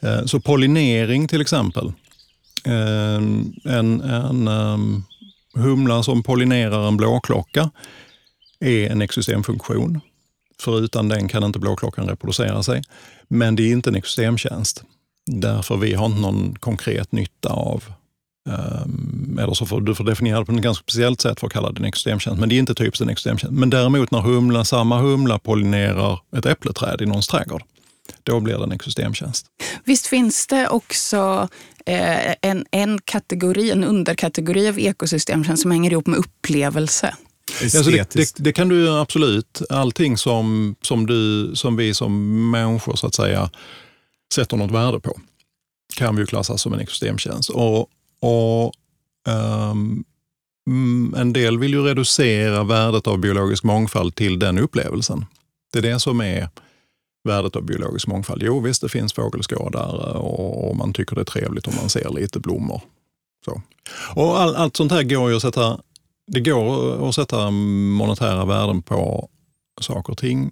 Eh, 0.01 0.25
Så 0.25 0.39
pollinering 0.39 1.27
till 1.27 1.41
exempel. 1.41 1.87
Eh, 2.65 3.15
En, 3.65 4.01
en 4.01 4.47
ehm, 4.47 5.03
humla 5.55 6.03
som 6.03 6.23
pollinerar 6.23 6.87
en 6.87 6.97
blåklocka 6.97 7.69
är 8.59 8.89
en 8.89 9.01
ekosystemfunktion. 9.01 10.01
För 10.59 10.81
utan 10.83 11.09
den 11.09 11.27
kan 11.27 11.43
inte 11.43 11.59
blåklockan 11.59 12.07
reproducera 12.09 12.63
sig. 12.63 12.81
Men 13.27 13.55
det 13.55 13.63
är 13.63 13.71
inte 13.71 13.89
en 13.89 13.95
ekosystemtjänst. 13.95 14.83
Därför 15.31 15.77
vi 15.77 15.93
har 15.93 16.05
inte 16.05 16.21
någon 16.21 16.55
konkret 16.59 17.11
nytta 17.11 17.49
av 17.49 17.83
Um, 18.49 19.39
eller 19.41 19.53
så 19.53 19.65
får 19.65 19.81
du 19.81 19.95
får 19.95 20.03
definiera 20.03 20.39
det 20.39 20.45
på 20.45 20.51
ett 20.51 20.61
ganska 20.61 20.83
speciellt 20.83 21.21
sätt 21.21 21.39
för 21.39 21.47
att 21.47 21.53
kalla 21.53 21.71
det 21.71 21.79
en 21.79 21.85
ekosystemtjänst. 21.85 22.39
Men 22.39 22.49
det 22.49 22.55
är 22.55 22.59
inte 22.59 22.75
typiskt 22.75 23.01
en 23.01 23.09
ekosystemtjänst. 23.09 23.57
Men 23.57 23.69
däremot 23.69 24.11
när 24.11 24.19
humla, 24.19 24.65
samma 24.65 24.99
humla 24.99 25.39
pollinerar 25.39 26.19
ett 26.37 26.45
äppleträd 26.45 27.01
i 27.01 27.05
någons 27.05 27.27
trädgård, 27.27 27.63
då 28.23 28.39
blir 28.39 28.57
det 28.57 28.63
en 28.63 28.71
ekosystemtjänst. 28.71 29.45
Visst 29.83 30.07
finns 30.07 30.47
det 30.47 30.67
också 30.67 31.49
eh, 31.85 32.35
en, 32.41 32.65
en 32.71 33.01
kategori, 33.01 33.71
en 33.71 33.83
underkategori 33.83 34.67
av 34.67 34.79
ekosystemtjänst 34.79 35.61
som 35.61 35.71
hänger 35.71 35.91
ihop 35.91 36.07
med 36.07 36.19
upplevelse? 36.19 37.15
Alltså 37.61 37.91
det, 37.91 38.13
det, 38.13 38.33
det 38.37 38.53
kan 38.53 38.69
du 38.69 38.89
absolut. 38.89 39.61
Allting 39.69 40.17
som, 40.17 40.75
som, 40.81 41.05
du, 41.05 41.51
som 41.55 41.75
vi 41.75 41.93
som 41.93 42.49
människor 42.51 42.95
så 42.95 43.07
att 43.07 43.15
säga 43.15 43.49
sätter 44.33 44.57
något 44.57 44.71
värde 44.71 44.99
på 44.99 45.19
kan 45.95 46.15
vi 46.15 46.21
ju 46.21 46.25
klassa 46.25 46.57
som 46.57 46.73
en 46.73 46.81
ekosystemtjänst. 46.81 47.49
Och, 47.49 47.87
och, 48.21 48.73
um, 49.27 50.05
en 51.15 51.33
del 51.33 51.59
vill 51.59 51.73
ju 51.73 51.81
reducera 51.83 52.63
värdet 52.63 53.07
av 53.07 53.17
biologisk 53.17 53.63
mångfald 53.63 54.15
till 54.15 54.39
den 54.39 54.57
upplevelsen. 54.57 55.25
Det 55.73 55.79
är 55.79 55.83
det 55.83 55.99
som 55.99 56.21
är 56.21 56.49
värdet 57.23 57.55
av 57.55 57.63
biologisk 57.63 58.07
mångfald. 58.07 58.43
Jo 58.43 58.59
visst, 58.59 58.81
det 58.81 58.89
finns 58.89 59.13
fågelskådare 59.13 60.17
och, 60.17 60.69
och 60.69 60.75
man 60.75 60.93
tycker 60.93 61.15
det 61.15 61.21
är 61.21 61.25
trevligt 61.25 61.67
om 61.67 61.75
man 61.75 61.89
ser 61.89 62.09
lite 62.09 62.39
blommor. 62.39 62.81
Så. 63.45 63.61
Och 64.15 64.39
all, 64.39 64.55
allt 64.55 64.77
sånt 64.77 64.91
här 64.91 65.03
går 65.03 65.29
ju 65.29 65.35
att 65.35 65.41
sätta 65.41 65.79
det 66.27 66.39
går 66.39 67.09
att 67.09 67.15
sätta 67.15 67.51
monetära 67.51 68.45
värden 68.45 68.81
på 68.81 69.29
saker 69.81 70.11
och 70.11 70.17
ting, 70.17 70.51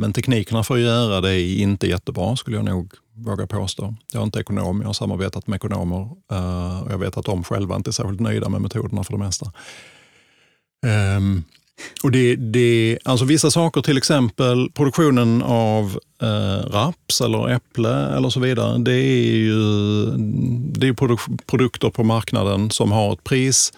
men 0.00 0.12
teknikerna 0.12 0.64
för 0.64 0.74
att 0.74 0.80
göra 0.80 1.20
det 1.20 1.34
är 1.34 1.58
inte 1.58 1.86
jättebra, 1.86 2.36
skulle 2.36 2.56
jag 2.56 2.64
nog 2.64 2.92
våga 3.14 3.46
påstå. 3.46 3.94
Jag 4.12 4.20
är 4.20 4.24
inte 4.24 4.40
ekonom, 4.40 4.80
jag 4.80 4.88
har 4.88 4.92
samarbetat 4.92 5.46
med 5.46 5.56
ekonomer 5.56 6.08
eh, 6.32 6.82
och 6.82 6.92
jag 6.92 6.98
vet 6.98 7.16
att 7.16 7.24
de 7.24 7.44
själva 7.44 7.76
inte 7.76 7.90
är 7.90 7.92
särskilt 7.92 8.20
nöjda 8.20 8.48
med 8.48 8.60
metoderna 8.60 9.04
för 9.04 9.12
det 9.12 9.18
mesta. 9.18 9.52
Ehm, 10.86 11.42
och 12.02 12.10
det, 12.10 12.36
det, 12.36 12.98
alltså 13.04 13.24
vissa 13.24 13.50
saker, 13.50 13.80
till 13.80 13.98
exempel 13.98 14.70
produktionen 14.70 15.42
av 15.42 15.98
eh, 16.22 16.70
raps 16.70 17.20
eller 17.20 17.48
äpple 17.48 18.16
eller 18.16 18.28
så 18.28 18.40
vidare, 18.40 18.78
det 18.78 18.94
är 18.94 19.36
ju 19.36 19.54
det 20.72 20.88
är 20.88 20.92
produk- 20.92 21.40
produkter 21.46 21.90
på 21.90 22.04
marknaden 22.04 22.70
som 22.70 22.92
har 22.92 23.12
ett 23.12 23.24
pris 23.24 23.72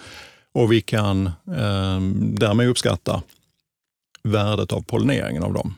och 0.55 0.72
vi 0.72 0.81
kan 0.81 1.26
eh, 1.26 2.00
därmed 2.14 2.68
uppskatta 2.68 3.22
värdet 4.28 4.72
av 4.72 4.82
pollineringen 4.82 5.42
av 5.42 5.52
dem. 5.52 5.74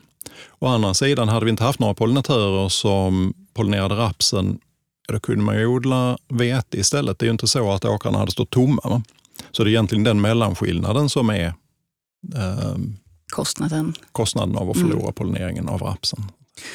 Å 0.59 0.67
andra 0.67 0.93
sidan, 0.93 1.29
hade 1.29 1.45
vi 1.45 1.51
inte 1.51 1.63
haft 1.63 1.79
några 1.79 1.93
pollinatörer 1.93 2.69
som 2.69 3.33
pollinerade 3.53 3.95
rapsen, 3.95 4.59
då 5.07 5.19
kunde 5.19 5.43
man 5.43 5.55
ju 5.55 5.65
odla 5.65 6.17
vete 6.29 6.77
istället. 6.77 7.19
Det 7.19 7.23
är 7.23 7.27
ju 7.27 7.31
inte 7.31 7.47
så 7.47 7.71
att 7.71 7.85
åkrarna 7.85 8.17
hade 8.17 8.31
stått 8.31 8.49
tomma. 8.49 8.81
Va? 8.83 9.03
Så 9.51 9.63
det 9.63 9.69
är 9.69 9.71
egentligen 9.71 10.03
den 10.03 10.21
mellanskillnaden 10.21 11.09
som 11.09 11.29
är 11.29 11.45
eh, 12.35 12.75
Kostnaden. 13.31 13.93
kostnaden 14.11 14.55
av 14.55 14.69
att 14.69 14.77
förlora 14.79 15.11
pollineringen 15.11 15.69
av 15.69 15.81
rapsen. 15.81 16.23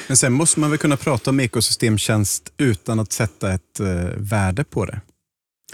Men 0.07 0.17
sen 0.17 0.33
måste 0.33 0.59
man 0.59 0.69
väl 0.69 0.79
kunna 0.79 0.97
prata 0.97 1.29
om 1.29 1.39
ekosystemtjänst 1.39 2.53
utan 2.57 2.99
att 2.99 3.11
sätta 3.11 3.53
ett 3.53 3.79
eh, 3.79 3.87
värde 4.17 4.63
på 4.63 4.85
det. 4.85 5.01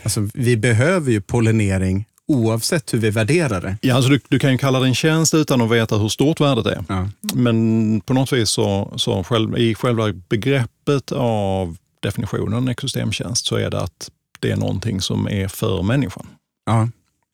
Alltså, 0.03 0.29
vi 0.33 0.57
behöver 0.57 1.11
ju 1.11 1.21
pollinering 1.21 2.06
oavsett 2.27 2.93
hur 2.93 2.99
vi 2.99 3.09
värderar 3.09 3.61
det. 3.61 3.77
Ja, 3.81 3.95
alltså 3.95 4.11
du, 4.11 4.19
du 4.29 4.39
kan 4.39 4.51
ju 4.51 4.57
kalla 4.57 4.79
det 4.79 4.87
en 4.87 4.95
tjänst 4.95 5.33
utan 5.33 5.61
att 5.61 5.71
veta 5.71 5.97
hur 5.97 6.09
stort 6.09 6.39
värdet 6.39 6.65
är. 6.65 6.85
Ja. 6.89 7.09
Men 7.33 8.01
på 8.01 8.13
något 8.13 8.33
vis 8.33 8.49
så, 8.49 8.93
så 8.95 9.23
själv, 9.23 9.57
i 9.57 9.75
själva 9.75 10.13
begreppet 10.29 11.11
av 11.11 11.77
definitionen 11.99 12.67
ekosystemtjänst 12.69 13.45
så 13.45 13.55
är 13.55 13.69
det 13.69 13.81
att 13.81 14.11
det 14.39 14.51
är 14.51 14.55
någonting 14.55 15.01
som 15.01 15.27
är 15.27 15.47
för 15.47 15.83
människan. 15.83 16.27
Ja. 16.65 16.89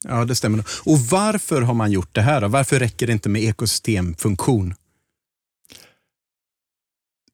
ja, 0.08 0.25
det 0.25 0.36
stämmer. 0.36 0.63
Och 0.84 0.99
varför 0.99 1.62
har 1.62 1.73
man 1.73 1.91
gjort 1.91 2.15
det 2.15 2.21
här? 2.21 2.41
Då? 2.41 2.47
Varför 2.47 2.79
räcker 2.79 3.08
det 3.08 3.13
inte 3.13 3.29
med 3.29 3.43
ekosystemfunktion? 3.43 4.73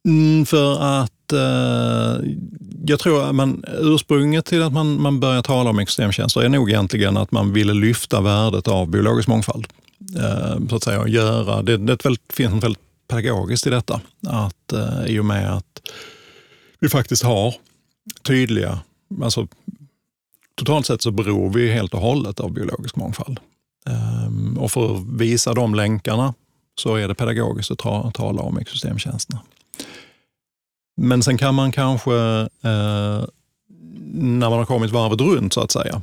Mm, 0.08 0.46
för 0.46 0.82
att 0.82 1.12
eh, 1.34 2.16
jag 2.86 3.00
tror 3.00 3.24
att 3.30 3.36
man, 3.36 3.64
ursprunget 3.68 4.46
till 4.46 4.64
att 4.64 4.74
man, 4.74 5.02
man 5.02 5.20
börjar 5.20 5.42
tala 5.42 5.70
om 5.70 5.80
ekosystemtjänster 5.80 6.42
är 6.42 6.50
nog 6.50 6.70
egentligen 6.70 7.18
att 7.18 7.32
man 7.32 7.54
ville 7.54 7.74
lyfta 7.74 8.22
värdet 8.22 8.68
av 8.68 8.90
biologisk 8.90 9.28
mångfald. 9.28 9.68
Eh, 10.18 10.68
så 10.70 10.76
att 10.76 10.84
säga, 10.84 11.00
och 11.00 11.10
göra, 11.10 11.62
det, 11.62 11.78
det 11.78 11.92
är 11.92 11.96
ett 11.96 12.06
väldigt, 12.06 12.34
finns 12.34 12.54
något 12.54 12.64
väldigt 12.64 12.82
pedagogiskt 13.08 13.68
i 13.68 13.70
detta. 13.70 14.02
Att, 14.28 14.74
eh, 14.74 15.06
I 15.06 15.20
och 15.20 15.26
med 15.26 15.54
att 15.54 15.82
vi 16.80 16.90
faktiskt 16.90 17.24
har 17.24 17.56
tydliga, 18.24 18.80
alltså, 19.24 19.48
totalt 20.56 20.86
sett 20.86 21.02
så 21.02 21.12
beror 21.12 21.50
vi 21.50 21.72
helt 21.72 21.94
och 21.94 22.02
hållet 22.02 22.40
av 22.40 22.52
biologisk 22.52 22.96
mångfald. 22.96 23.40
Eh, 23.88 24.58
och 24.58 24.72
för 24.72 24.96
att 24.96 25.04
visa 25.04 25.54
de 25.54 25.76
länkarna 25.76 26.34
så 26.76 26.96
är 26.96 27.08
det 27.08 27.16
pedagogiskt 27.16 27.72
att 27.72 27.78
ta, 27.78 28.12
tala 28.12 28.42
om 28.42 28.60
ekosystemtjänsterna. 28.60 29.42
Men 31.02 31.24
sen 31.24 31.38
kan 31.38 31.56
man 31.56 31.72
kanske, 31.72 32.14
eh, 32.64 33.24
när 34.14 34.50
man 34.50 34.54
har 34.54 34.66
kommit 34.66 34.92
varvet 34.92 35.22
runt 35.22 35.54
så 35.54 35.62
att 35.62 35.72
säga, 35.72 36.02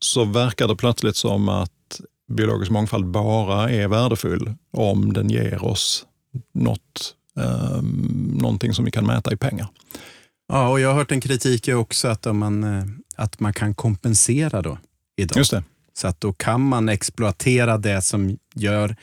så 0.00 0.24
verkar 0.24 0.68
det 0.68 0.76
plötsligt 0.76 1.16
som 1.16 1.48
att 1.48 2.00
biologisk 2.28 2.70
mångfald 2.70 3.06
bara 3.06 3.70
är 3.70 3.88
värdefull 3.88 4.54
om 4.72 5.12
den 5.12 5.30
ger 5.30 5.64
oss 5.64 6.06
något, 6.54 7.14
eh, 7.38 7.82
någonting 8.32 8.74
som 8.74 8.84
vi 8.84 8.90
kan 8.90 9.06
mäta 9.06 9.32
i 9.32 9.36
pengar. 9.36 9.68
Ja, 10.48 10.68
och 10.68 10.80
jag 10.80 10.88
har 10.88 10.94
hört 10.94 11.12
en 11.12 11.20
kritik 11.20 11.68
också 11.68 12.08
att, 12.08 12.34
man, 12.34 12.64
eh, 12.64 12.84
att 13.16 13.40
man 13.40 13.52
kan 13.52 13.74
kompensera 13.74 14.62
då 14.62 14.78
idag. 15.16 15.38
Just 15.38 15.50
det. 15.50 15.64
Så 15.94 16.08
att 16.08 16.20
då 16.20 16.32
kan 16.32 16.60
man 16.60 16.88
exploatera 16.88 17.78
det 17.78 18.02
som 18.02 18.38
gör 18.54 18.96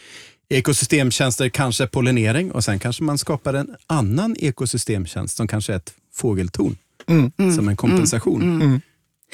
ekosystemtjänster, 0.49 1.49
kanske 1.49 1.87
pollinering 1.87 2.51
och 2.51 2.63
sen 2.63 2.79
kanske 2.79 3.03
man 3.03 3.17
skapar 3.17 3.53
en 3.53 3.75
annan 3.87 4.35
ekosystemtjänst 4.39 5.37
som 5.37 5.47
kanske 5.47 5.73
är 5.73 5.77
ett 5.77 5.93
fågeltorn 6.13 6.77
Mm. 7.07 7.55
som 7.55 7.69
en 7.69 7.77
kompensation. 7.77 8.41
Mm. 8.61 8.81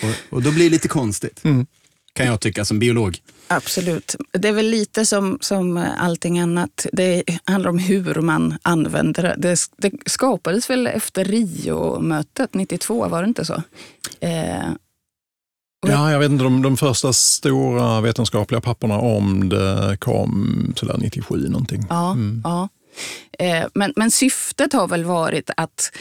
Och, 0.04 0.34
och 0.36 0.41
då 0.41 0.51
blir 0.51 0.63
det 0.65 0.69
lite 0.69 0.88
konstigt, 0.88 1.43
Mm. 1.43 1.65
kan 2.13 2.25
jag 2.25 2.39
tycka 2.39 2.65
som 2.65 2.80
biolog. 2.80 3.17
Absolut. 3.47 4.15
Det 4.32 4.47
är 4.47 4.51
väl 4.54 4.69
lite 4.69 5.06
som, 5.06 5.38
som 5.41 5.78
allting 5.97 6.39
annat. 6.39 6.86
Det 6.93 7.23
handlar 7.43 7.69
om 7.69 7.78
hur 7.78 8.15
man 8.15 8.58
använder 8.62 9.23
det. 9.23 9.36
Det, 9.38 9.60
det 9.78 9.91
skapades 10.06 10.69
väl 10.69 10.88
efter 10.88 11.25
Rio-mötet 11.25 12.54
92, 12.54 13.08
var 13.08 13.21
det 13.21 13.28
inte 13.28 13.45
så? 13.45 13.62
Eh, 14.19 14.69
Ja, 15.88 16.12
jag 16.12 16.19
vet 16.19 16.32
inte, 16.32 16.43
de, 16.43 16.62
de 16.62 16.78
första 16.78 17.13
stora 17.13 18.02
vetenskapliga 18.02 18.62
papperna 18.62 18.98
om 18.98 19.50
det 19.50 19.98
kom 20.00 20.74
sådär 20.76 20.95
97 21.00 21.48
någonting. 21.50 21.86
ja, 21.89 22.12
Mm. 22.12 22.41
ja. 22.43 22.69
Eh, 23.39 23.65
men, 23.74 23.93
men 23.95 24.12
syftet 24.12 24.74
har 24.74 24.88
väl 24.88 25.04
varit 25.04 25.50
att 25.58 25.91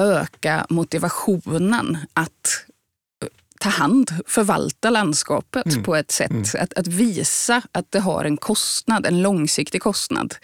öka 0.00 0.66
motivationen 0.70 1.98
att 2.14 2.30
eh, 3.22 3.28
ta 3.60 3.68
hand, 3.68 4.10
förvalta 4.26 4.90
landskapet 4.90 5.66
Mm. 5.66 5.82
på 5.82 5.96
ett 5.96 6.10
sätt. 6.10 6.30
Mm. 6.30 6.44
Att, 6.60 6.72
att 6.74 6.86
visa 6.86 7.62
att 7.72 7.86
det 7.92 8.00
har 8.00 8.24
en 8.24 8.36
kostnad, 8.36 9.06
en 9.06 9.22
långsiktig 9.22 9.82
kostnad. 9.82 10.34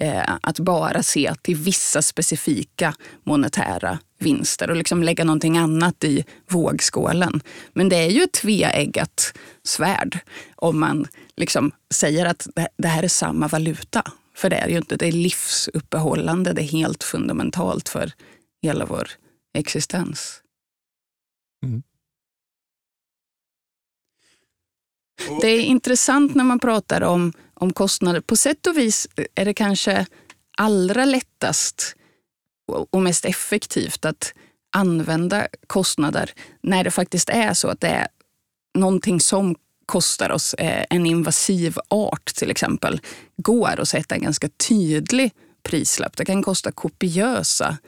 Eh, 0.00 0.22
att 0.40 0.58
bara 0.58 1.02
se 1.02 1.34
till 1.42 1.56
vissa 1.56 2.02
specifika 2.02 2.94
monetära 3.24 3.98
vinster 4.24 4.70
och 4.70 4.76
liksom 4.76 5.02
lägga 5.02 5.24
någonting 5.24 5.58
annat 5.58 6.04
i 6.04 6.24
vågskålen. 6.48 7.40
Men 7.72 7.88
det 7.88 7.96
är 7.96 8.10
ju 8.10 8.22
ett 8.22 8.32
tveeggat 8.32 9.34
svärd 9.62 10.18
om 10.56 10.80
man 10.80 11.06
liksom 11.36 11.72
säger 11.94 12.26
att 12.26 12.46
det, 12.76 12.88
här 12.88 13.02
är 13.02 13.08
samma 13.08 13.48
valuta. 13.48 14.02
För 14.36 14.50
det 14.50 14.56
är 14.56 14.68
ju 14.68 14.76
inte. 14.76 14.96
Det 14.96 15.06
är 15.06 15.12
livsuppehållande, 15.12 16.52
det 16.52 16.62
är 16.62 16.68
helt 16.68 17.04
fundamentalt 17.04 17.88
för 17.88 18.12
hela 18.62 18.86
vår 18.86 19.10
existens. 19.54 20.40
Mm. 21.64 21.82
Det 25.40 25.48
är 25.48 25.60
intressant 25.60 26.34
när 26.34 26.44
man 26.44 26.58
pratar 26.58 27.00
om, 27.00 27.32
om 27.54 27.72
kostnader. 27.72 28.20
På 28.20 28.36
sätt 28.36 28.66
och 28.66 28.78
vis 28.78 29.08
är 29.34 29.44
det 29.44 29.54
kanske 29.54 30.06
allra 30.56 31.04
lättast 31.04 31.96
och 32.66 33.02
mest 33.02 33.24
effektivt 33.24 34.04
att 34.04 34.34
använda 34.76 35.46
kostnader 35.66 36.30
när 36.62 36.84
det 36.84 36.90
faktiskt 36.90 37.28
är 37.28 37.54
så 37.54 37.68
att 37.68 37.80
det 37.80 37.88
är 37.88 38.08
någonting 38.78 39.20
som 39.20 39.54
kostar 39.86 40.30
oss. 40.30 40.54
Eh, 40.54 40.84
en 40.90 41.06
invasiv 41.06 41.78
art 41.88 42.34
till 42.34 42.50
exempel 42.50 43.00
går 43.36 43.80
att 43.80 43.88
sätta 43.88 44.14
en 44.14 44.22
ganska 44.22 44.48
tydlig 44.48 45.32
prislapp. 45.62 46.16
Det 46.16 46.24
kan 46.24 46.42
kosta 46.42 46.72
kopiösa 46.72 47.78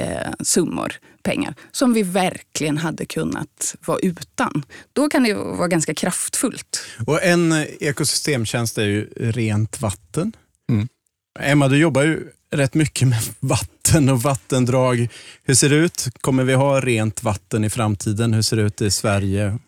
eh, 0.00 0.32
summor 0.40 0.92
pengar 1.22 1.54
som 1.72 1.92
vi 1.92 2.02
verkligen 2.02 2.78
hade 2.78 3.06
kunnat 3.06 3.76
vara 3.86 3.98
utan. 3.98 4.62
Då 4.92 5.08
kan 5.08 5.22
det 5.22 5.34
vara 5.34 5.68
ganska 5.68 5.94
kraftfullt. 5.94 6.86
Och 7.06 7.22
En 7.22 7.66
ekosystemtjänst 7.80 8.78
är 8.78 8.84
ju 8.84 9.10
rent 9.16 9.80
vatten. 9.80 10.32
Mm. 10.70 10.88
Emma, 11.40 11.68
du 11.68 11.78
jobbar 11.78 12.02
ju 12.02 12.30
rätt 12.50 12.74
mycket 12.74 13.08
med 13.08 13.18
vatten 13.40 14.08
och 14.08 14.22
vattendrag. 14.22 15.08
Hur 15.44 15.54
ser 15.54 15.68
det 15.68 15.76
ut? 15.76 16.08
Kommer 16.20 16.44
vi 16.44 16.54
ha 16.54 16.80
rent 16.80 17.22
vatten 17.22 17.64
i 17.64 17.70
framtiden? 17.70 18.34
Hur 18.34 18.42
ser 18.42 18.56
det 18.56 18.62
ut 18.62 18.82
i 18.82 18.90
Sverige? 18.90 19.58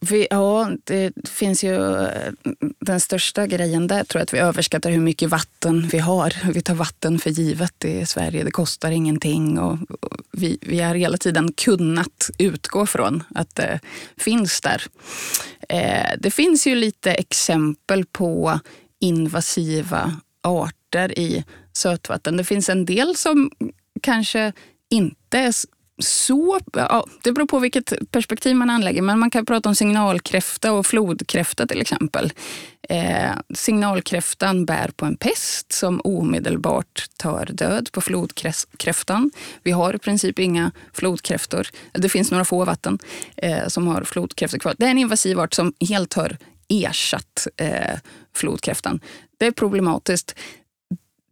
Vi, 0.00 0.26
ja, 0.30 0.70
det 0.84 1.12
finns 1.28 1.64
ju 1.64 2.04
eh, 2.06 2.32
den 2.80 3.00
största 3.00 3.46
grejen 3.46 3.86
där 3.86 4.04
tror 4.04 4.20
jag 4.20 4.22
att 4.22 4.34
vi 4.34 4.38
överskattar 4.38 4.90
hur 4.90 5.00
mycket 5.00 5.30
vatten 5.30 5.88
vi 5.88 5.98
har. 5.98 6.34
Vi 6.52 6.62
tar 6.62 6.74
vatten 6.74 7.18
för 7.18 7.30
givet 7.30 7.84
i 7.84 8.06
Sverige. 8.06 8.44
Det 8.44 8.50
kostar 8.50 8.90
ingenting 8.90 9.58
och, 9.58 9.78
vi, 10.32 10.58
vi 10.60 10.80
har 10.80 10.94
hela 10.94 11.16
tiden 11.16 11.52
kunnat 11.52 12.30
utgå 12.38 12.86
från 12.86 13.22
att 13.34 13.54
det 13.54 13.80
finns 14.16 14.60
där. 14.60 14.82
Eh, 15.68 16.10
det 16.18 16.30
finns 16.30 16.66
ju 16.66 16.74
lite 16.74 17.12
exempel 17.12 18.04
på 18.04 18.60
invasiva 19.00 20.20
arter 20.42 21.18
i 21.18 21.44
sötvatten. 21.80 22.36
Det 22.36 22.44
finns 22.44 22.68
en 22.68 22.84
del 22.84 23.16
som 23.16 23.50
kanske 24.02 24.52
inte 24.90 25.38
är 25.38 25.54
så... 26.02 26.60
Ja, 26.72 27.06
det 27.22 27.32
beror 27.32 27.46
på 27.46 27.58
vilket 27.58 27.92
perspektiv 28.10 28.56
man 28.56 28.70
anlägger, 28.70 29.02
men 29.02 29.18
man 29.18 29.30
kan 29.30 29.46
prata 29.46 29.68
om 29.68 29.74
signalkräfta 29.74 30.72
och 30.72 30.86
flodkräfta 30.86 31.66
till 31.66 31.80
exempel. 31.80 32.32
Eh, 32.88 33.30
signalkräftan 33.54 34.64
bär 34.64 34.90
på 34.96 35.06
en 35.06 35.16
pest 35.16 35.72
som 35.72 36.00
omedelbart 36.04 37.06
tar 37.16 37.46
död 37.52 37.88
på 37.92 38.00
flodkräftan. 38.00 39.30
Vi 39.62 39.70
har 39.70 39.94
i 39.94 39.98
princip 39.98 40.38
inga 40.38 40.72
flodkräftor. 40.92 41.68
Det 41.92 42.08
finns 42.08 42.30
några 42.30 42.44
få 42.44 42.64
vatten 42.64 42.98
eh, 43.36 43.66
som 43.66 43.86
har 43.86 44.04
flodkräftor 44.04 44.58
kvar. 44.58 44.74
Det 44.78 44.86
är 44.86 44.90
en 44.90 44.98
invasiv 44.98 45.40
art 45.40 45.54
som 45.54 45.72
helt 45.88 46.14
har 46.14 46.36
ersatt 46.68 47.46
eh, 47.56 47.98
flodkräftan. 48.34 49.00
Det 49.38 49.46
är 49.46 49.50
problematiskt 49.50 50.34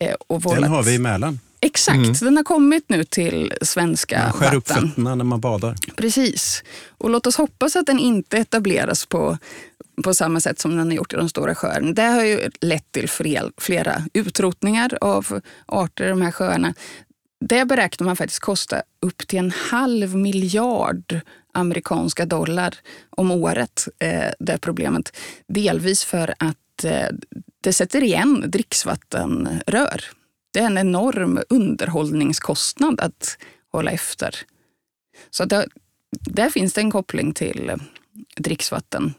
Eh, 0.00 0.14
och 0.26 0.42
vållat... 0.42 0.62
Den 0.62 0.70
har 0.70 0.82
vi 0.82 0.94
i 0.94 0.98
Mälaren. 0.98 1.38
Exakt, 1.60 1.96
mm. 1.96 2.12
den 2.12 2.36
har 2.36 2.44
kommit 2.44 2.88
nu 2.88 3.04
till 3.04 3.52
svenska 3.62 4.18
man 4.22 4.32
skär 4.32 4.44
vatten. 4.44 4.58
upp 4.58 4.68
fötterna 4.68 5.14
när 5.14 5.24
man 5.24 5.40
badar. 5.40 5.74
Precis. 5.96 6.64
Och 6.98 7.10
låt 7.10 7.26
oss 7.26 7.36
hoppas 7.36 7.76
att 7.76 7.86
den 7.86 7.98
inte 7.98 8.38
etableras 8.38 9.06
på, 9.06 9.38
på 10.04 10.14
samma 10.14 10.40
sätt 10.40 10.60
som 10.60 10.76
den 10.76 10.86
har 10.86 10.94
gjort 10.94 11.12
i 11.12 11.16
de 11.16 11.28
stora 11.28 11.54
sjöarna. 11.54 11.92
Det 11.92 12.02
har 12.02 12.24
ju 12.24 12.50
lett 12.60 12.92
till 12.92 13.08
flera 13.58 14.02
utrotningar 14.12 14.98
av 15.00 15.40
arter 15.66 16.04
i 16.04 16.08
de 16.08 16.22
här 16.22 16.32
sjöarna. 16.32 16.74
Det 17.40 17.64
beräknar 17.64 18.04
man 18.04 18.16
faktiskt 18.16 18.40
kosta 18.40 18.82
upp 19.00 19.26
till 19.28 19.38
en 19.38 19.50
halv 19.70 20.16
miljard 20.16 21.20
amerikanska 21.52 22.26
dollar 22.26 22.74
om 23.10 23.30
året, 23.30 23.88
eh, 23.98 24.30
det 24.38 24.58
problemet. 24.58 25.16
Delvis 25.48 26.04
för 26.04 26.34
att 26.38 26.84
eh, 26.84 27.08
det 27.60 27.72
sätter 27.72 28.02
igen 28.02 28.44
dricksvattenrör 28.46 30.04
det 30.56 30.60
är 30.62 30.66
en 30.66 30.78
enorm 30.78 31.42
underhållningskostnad 31.48 33.00
att 33.00 33.38
hålla 33.72 33.90
efter. 33.90 34.36
Så 35.30 35.44
det, 35.44 35.66
där 36.10 36.50
finns 36.50 36.72
det 36.72 36.80
en 36.80 36.90
koppling 36.90 37.34
till 37.34 37.72
dricksvatten. 38.36 39.14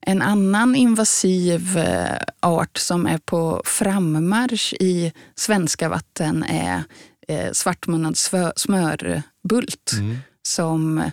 En 0.00 0.22
annan 0.22 0.74
invasiv 0.74 1.78
eh, 1.78 2.18
art 2.40 2.76
som 2.78 3.06
är 3.06 3.18
på 3.18 3.62
frammarsch 3.64 4.74
i 4.80 5.12
svenska 5.34 5.88
vatten 5.88 6.42
är 6.42 6.82
eh, 7.28 7.52
svartmunnad 7.52 8.16
smörbult. 8.56 9.92
Mm. 9.92 10.16
Som 10.42 11.10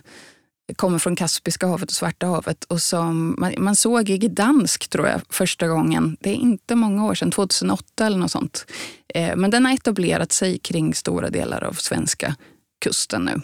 kommer 0.76 0.98
från 0.98 1.16
Kaspiska 1.16 1.66
havet 1.66 1.88
och 1.88 1.94
Svarta 1.94 2.26
havet 2.26 2.64
och 2.64 2.82
som 2.82 3.36
man, 3.38 3.54
man, 3.58 3.76
såg 3.76 4.10
i 4.10 4.18
Gdansk 4.18 4.88
tror 4.88 5.08
jag 5.08 5.20
första 5.28 5.68
gången. 5.68 6.16
Det 6.20 6.30
är 6.30 6.34
inte 6.34 6.74
många 6.74 7.04
år 7.04 7.14
sedan, 7.14 7.30
2008 7.30 8.06
eller 8.06 8.18
något 8.18 8.30
sånt. 8.30 8.66
Eh, 9.14 9.36
men 9.36 9.50
den 9.50 9.64
har 9.66 9.72
etablerat 9.72 10.32
sig 10.32 10.58
kring 10.58 10.94
stora 10.94 11.30
delar 11.30 11.64
av 11.64 11.72
svenska 11.72 12.36
kusten 12.78 13.24
nu. 13.24 13.40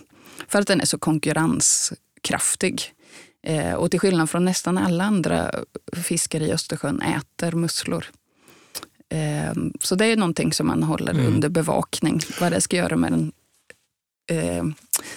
För 0.48 0.58
att 0.58 0.66
den 0.66 0.80
är 0.80 0.84
så 0.84 0.98
konkurrenskraftig. 0.98 2.94
Eh, 3.42 3.74
och 3.74 3.90
till 3.90 4.00
skillnad 4.00 4.30
från 4.30 4.44
nästan 4.44 4.78
alla 4.78 5.04
andra 5.04 5.54
fiskare 5.92 6.44
i 6.44 6.52
Östersjön 6.52 7.02
äter 7.02 7.52
musslor. 7.52 8.04
Eh, 9.10 9.52
så 9.80 9.94
det 9.94 10.06
är 10.06 10.16
någonting 10.16 10.52
som 10.52 10.66
man 10.66 10.82
håller 10.82 11.12
mm. 11.12 11.26
under 11.26 11.48
bevakning. 11.48 12.20
Vad 12.40 12.52
det 12.52 12.60
ska 12.60 12.76
göra 12.76 12.96
med 12.96 13.12
den 13.12 13.32
eh, 14.30 14.64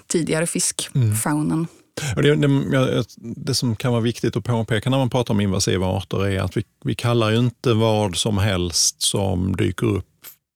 tidigare 0.08 0.48
fiskfaunan. 0.48 1.52
Mm. 1.52 1.68
Det, 2.16 2.36
det, 2.36 3.04
det, 3.18 3.54
som 3.54 3.76
kan 3.76 3.92
vara 3.92 4.02
viktigt 4.02 4.36
att 4.36 4.44
påpeka 4.44 4.90
när 4.90 4.98
man 4.98 5.10
pratar 5.10 5.34
om 5.34 5.42
invasiva 5.42 5.88
arter 5.88 6.28
är 6.28 6.40
att 6.40 6.58
vi, 6.58 6.64
vi 6.84 6.96
kallar 6.96 7.32
ju 7.32 7.38
inte 7.38 7.74
vad 7.74 8.16
som 8.16 8.38
helst 8.38 9.02
som 9.02 9.56
dyker 9.56 9.88
upp 9.88 10.06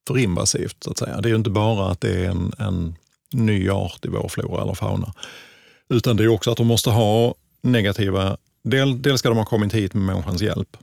för 0.06 0.18
invasivt. 0.18 0.76
Så 0.84 0.90
att 0.90 0.98
säga. 0.98 1.20
Det 1.20 1.28
är 1.28 1.30
ju 1.30 1.36
inte 1.36 1.50
bara 1.50 1.90
att 1.90 2.00
det 2.00 2.24
är 2.24 2.30
en, 2.30 2.52
en 2.58 2.96
ny 3.32 3.70
art 3.70 4.04
i 4.04 4.08
vår 4.08 4.28
flora 4.28 4.62
eller 4.62 4.74
fauna. 4.74 5.14
Utan 5.88 6.16
det 6.16 6.24
är 6.24 6.28
också 6.28 6.50
att 6.50 6.56
de 6.56 6.66
måste 6.66 6.90
ha 6.90 7.34
negativa... 7.62 8.36
Del, 8.64 9.02
dels 9.02 9.18
ska 9.18 9.28
de 9.28 9.38
ha 9.38 9.44
kommit 9.44 9.74
hit 9.74 9.94
med 9.94 10.02
människans 10.02 10.42
hjälp 10.42 10.76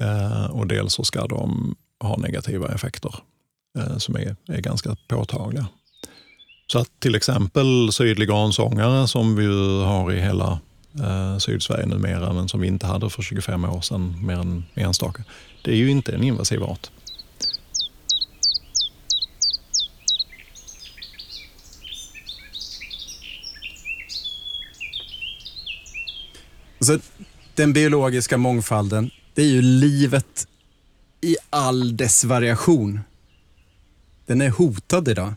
eh, 0.00 0.44
och 0.44 0.66
dels 0.66 0.92
så 0.92 1.04
ska 1.04 1.26
de 1.26 1.76
ha 2.00 2.16
negativa 2.16 2.74
effekter 2.74 3.14
eh, 3.78 3.96
som 3.96 4.16
är, 4.16 4.36
är 4.48 4.60
ganska 4.60 4.96
påtagliga. 5.08 5.66
Så 6.66 6.78
att 6.78 7.00
till 7.00 7.14
exempel 7.14 7.92
sydlig 7.92 8.28
gransångare 8.28 9.08
som 9.08 9.36
vi 9.36 9.46
har 9.84 10.12
i 10.12 10.20
hela 10.20 10.58
eh, 11.00 11.38
Sydsverige 11.38 11.86
numera, 11.86 12.32
men 12.32 12.48
som 12.48 12.60
vi 12.60 12.66
inte 12.66 12.86
hade 12.86 13.10
för 13.10 13.22
25 13.22 13.64
år 13.64 13.80
sedan, 13.80 14.26
mer 14.26 14.34
än 14.34 14.64
enstaka. 14.74 15.24
Det 15.62 15.70
är 15.70 15.76
ju 15.76 15.90
inte 15.90 16.12
en 16.12 16.24
invasiv 16.24 16.62
art. 16.62 16.90
Alltså, 26.78 26.98
den 27.54 27.72
biologiska 27.72 28.38
mångfalden, 28.38 29.10
det 29.34 29.42
är 29.42 29.46
ju 29.46 29.62
livet 29.62 30.48
i 31.20 31.36
all 31.50 31.96
dess 31.96 32.24
variation. 32.24 33.00
Den 34.26 34.40
är 34.40 34.50
hotad 34.50 35.08
idag. 35.08 35.34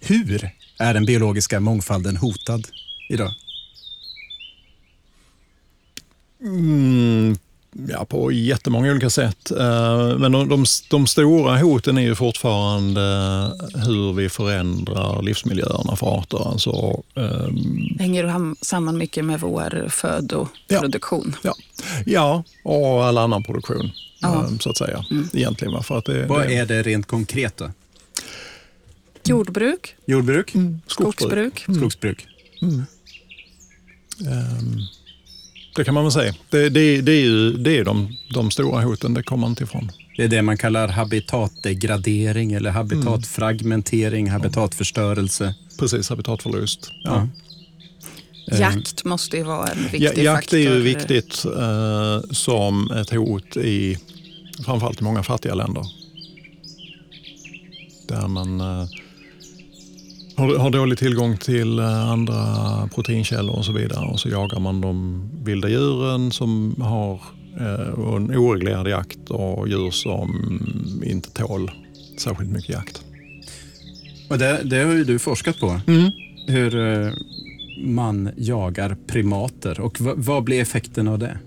Hur 0.00 0.50
är 0.78 0.94
den 0.94 1.04
biologiska 1.04 1.60
mångfalden 1.60 2.16
hotad 2.16 2.68
idag? 3.08 3.30
Mm, 6.42 7.36
ja, 7.88 8.04
på 8.04 8.32
jättemånga 8.32 8.90
olika 8.90 9.10
sätt. 9.10 9.50
Eh, 9.50 10.18
men 10.18 10.32
de, 10.32 10.48
de, 10.48 10.64
de, 10.90 11.06
stora 11.06 11.58
hoten 11.58 11.98
är 11.98 12.02
ju 12.02 12.14
fortfarande 12.14 13.00
hur 13.74 14.12
vi 14.12 14.28
förändrar 14.28 15.22
livsmiljöerna 15.22 15.96
för 15.96 16.18
arter. 16.18 16.48
Alltså, 16.50 17.02
um... 17.14 17.96
Hänger 17.98 18.64
samman 18.64 18.98
mycket 18.98 19.24
med 19.24 19.40
vår 19.40 19.88
födoproduktion? 19.88 21.36
Ja, 21.42 21.54
ja. 21.88 22.02
ja 22.06 22.44
och 22.64 23.04
all 23.04 23.18
annan 23.18 23.42
produktion, 23.42 23.90
ja. 24.20 24.48
Så 24.60 24.70
att 24.70 24.76
säga. 24.76 25.04
Mm. 25.10 25.28
Egentligen. 25.32 25.82
För 25.82 25.98
att 25.98 26.04
det, 26.04 26.26
Vad 26.26 26.46
det... 26.46 26.56
är 26.56 26.66
det 26.66 26.82
rent 26.82 27.06
konkret 27.06 27.56
då? 27.56 27.70
Jordbruk. 29.24 29.94
Jordbruk. 30.06 30.54
Mm. 30.54 30.80
Skogsbruk. 30.86 31.64
Mm. 31.68 31.80
Skogsbruk. 31.80 32.26
Mm. 32.62 32.74
Um. 34.20 34.80
det 35.76 35.84
kan 35.84 35.94
man 35.94 36.04
väl 36.04 36.12
säga. 36.12 36.34
Det, 36.50 36.68
det, 36.68 37.00
det 37.00 37.12
är 37.12 37.20
ju 37.20 37.52
det 37.52 37.78
är 37.78 37.84
de, 37.84 38.16
de 38.34 38.50
stora 38.50 38.82
hoten, 38.82 39.14
det 39.14 39.22
kommer 39.22 39.40
man 39.40 39.50
inte 39.50 39.64
ifrån. 39.64 39.90
Det 40.16 40.24
är 40.24 40.28
det 40.28 40.42
man 40.42 40.56
kallar 40.56 40.88
habitatdegradering 40.88 42.52
eller 42.52 42.70
habitatfragmentering, 42.70 44.30
habitatförstörelse. 44.30 45.54
Precis, 45.78 46.08
habitatförlust. 46.08 46.92
Ja. 47.04 47.28
Eh, 48.52 48.60
Jakt 48.60 49.04
måste 49.04 49.36
ju 49.36 49.42
vara 49.42 49.66
en 49.66 49.82
viktig 49.82 50.02
Ja, 50.02 50.08
faktor. 50.08 50.24
jakt 50.24 50.52
är 50.52 50.58
ju 50.58 50.80
viktigt 50.80 51.44
eh, 51.44 52.20
som 52.30 52.90
ett 52.90 53.10
hot 53.10 53.56
i 53.56 53.98
framförallt 54.64 55.00
i 55.00 55.04
många 55.04 55.22
fattiga 55.22 55.54
länder. 55.54 55.84
Där 58.08 58.28
man 58.28 58.60
eh, 58.60 58.86
har, 60.40 60.58
har 60.58 60.70
dålig 60.70 60.98
tillgång 60.98 61.36
till 61.36 61.78
eh, 61.78 62.10
andra 62.10 62.36
proteinkällor 62.94 63.56
och 63.56 63.64
så 63.64 63.72
vidare. 63.72 64.06
Och 64.06 64.20
så 64.20 64.28
jagar 64.28 64.60
man 64.60 64.80
de 64.80 65.22
vilda 65.44 65.68
djuren 65.68 66.32
som 66.32 66.74
har 66.82 67.12
eh, 67.60 68.14
en 68.16 68.36
oreglerad 68.36 68.88
jakt 68.88 69.30
och 69.30 69.68
djur 69.68 69.90
som 69.90 70.30
inte 71.06 71.30
tål 71.30 71.70
särskilt 72.18 72.50
mycket 72.50 72.70
jakt. 72.70 73.02
Och 74.30 74.38
det, 74.38 74.60
det 74.64 74.78
har 74.84 74.92
ju 74.92 75.04
du 75.04 75.18
forskat 75.18 75.60
på. 75.60 75.80
Hur 76.46 76.76
eh, 77.06 77.12
man 77.84 78.30
jagar 78.36 78.96
primater. 79.06 79.80
Och 79.80 80.00
v- 80.00 80.12
vad 80.16 80.44
blir 80.44 80.60
effekten 80.62 81.08
av 81.08 81.18
det? 81.18 81.38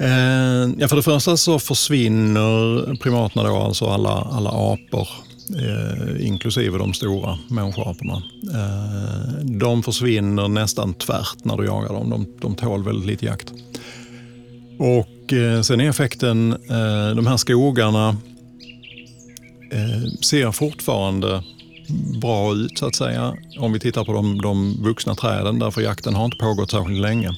Eh, 0.00 0.70
ja, 0.78 0.88
för 0.88 0.96
det 0.96 1.02
första 1.02 1.36
så 1.36 1.58
försvinner 1.58 2.96
primaterna 2.96 3.48
då, 3.48 3.56
alltså 3.56 3.84
alla, 3.86 4.10
alla 4.10 4.50
apor, 4.50 5.08
eh, 5.50 6.26
inklusive 6.26 6.78
de 6.78 6.94
stora 6.94 7.38
människoaporna. 7.48 8.22
Eh, 8.54 9.44
de 9.44 9.82
försvinner 9.82 10.48
nästan 10.48 10.94
tvärt 10.94 11.44
när 11.44 11.56
du 11.56 11.64
jagar 11.64 11.88
dem. 11.88 12.10
De, 12.10 12.26
de 12.40 12.54
tål 12.54 12.84
väldigt 12.84 13.06
lite 13.06 13.26
jakt. 13.26 13.52
Och 14.78 15.32
eh, 15.32 15.60
sen 15.60 15.80
är 15.80 15.88
effekten, 15.88 16.52
eh, 16.52 17.16
de 17.16 17.26
här 17.26 17.36
skogarna 17.36 18.16
eh, 19.72 20.10
ser 20.22 20.52
fortfarande 20.52 21.42
bra 22.20 22.54
ut 22.54 22.78
så 22.78 22.86
att 22.86 22.94
säga. 22.94 23.34
Om 23.58 23.72
vi 23.72 23.80
tittar 23.80 24.04
på 24.04 24.12
de, 24.12 24.40
de 24.40 24.82
vuxna 24.82 25.14
träden, 25.14 25.58
därför 25.58 25.80
jakten 25.80 26.14
har 26.14 26.24
inte 26.24 26.36
pågått 26.36 26.70
särskilt 26.70 27.00
länge. 27.00 27.28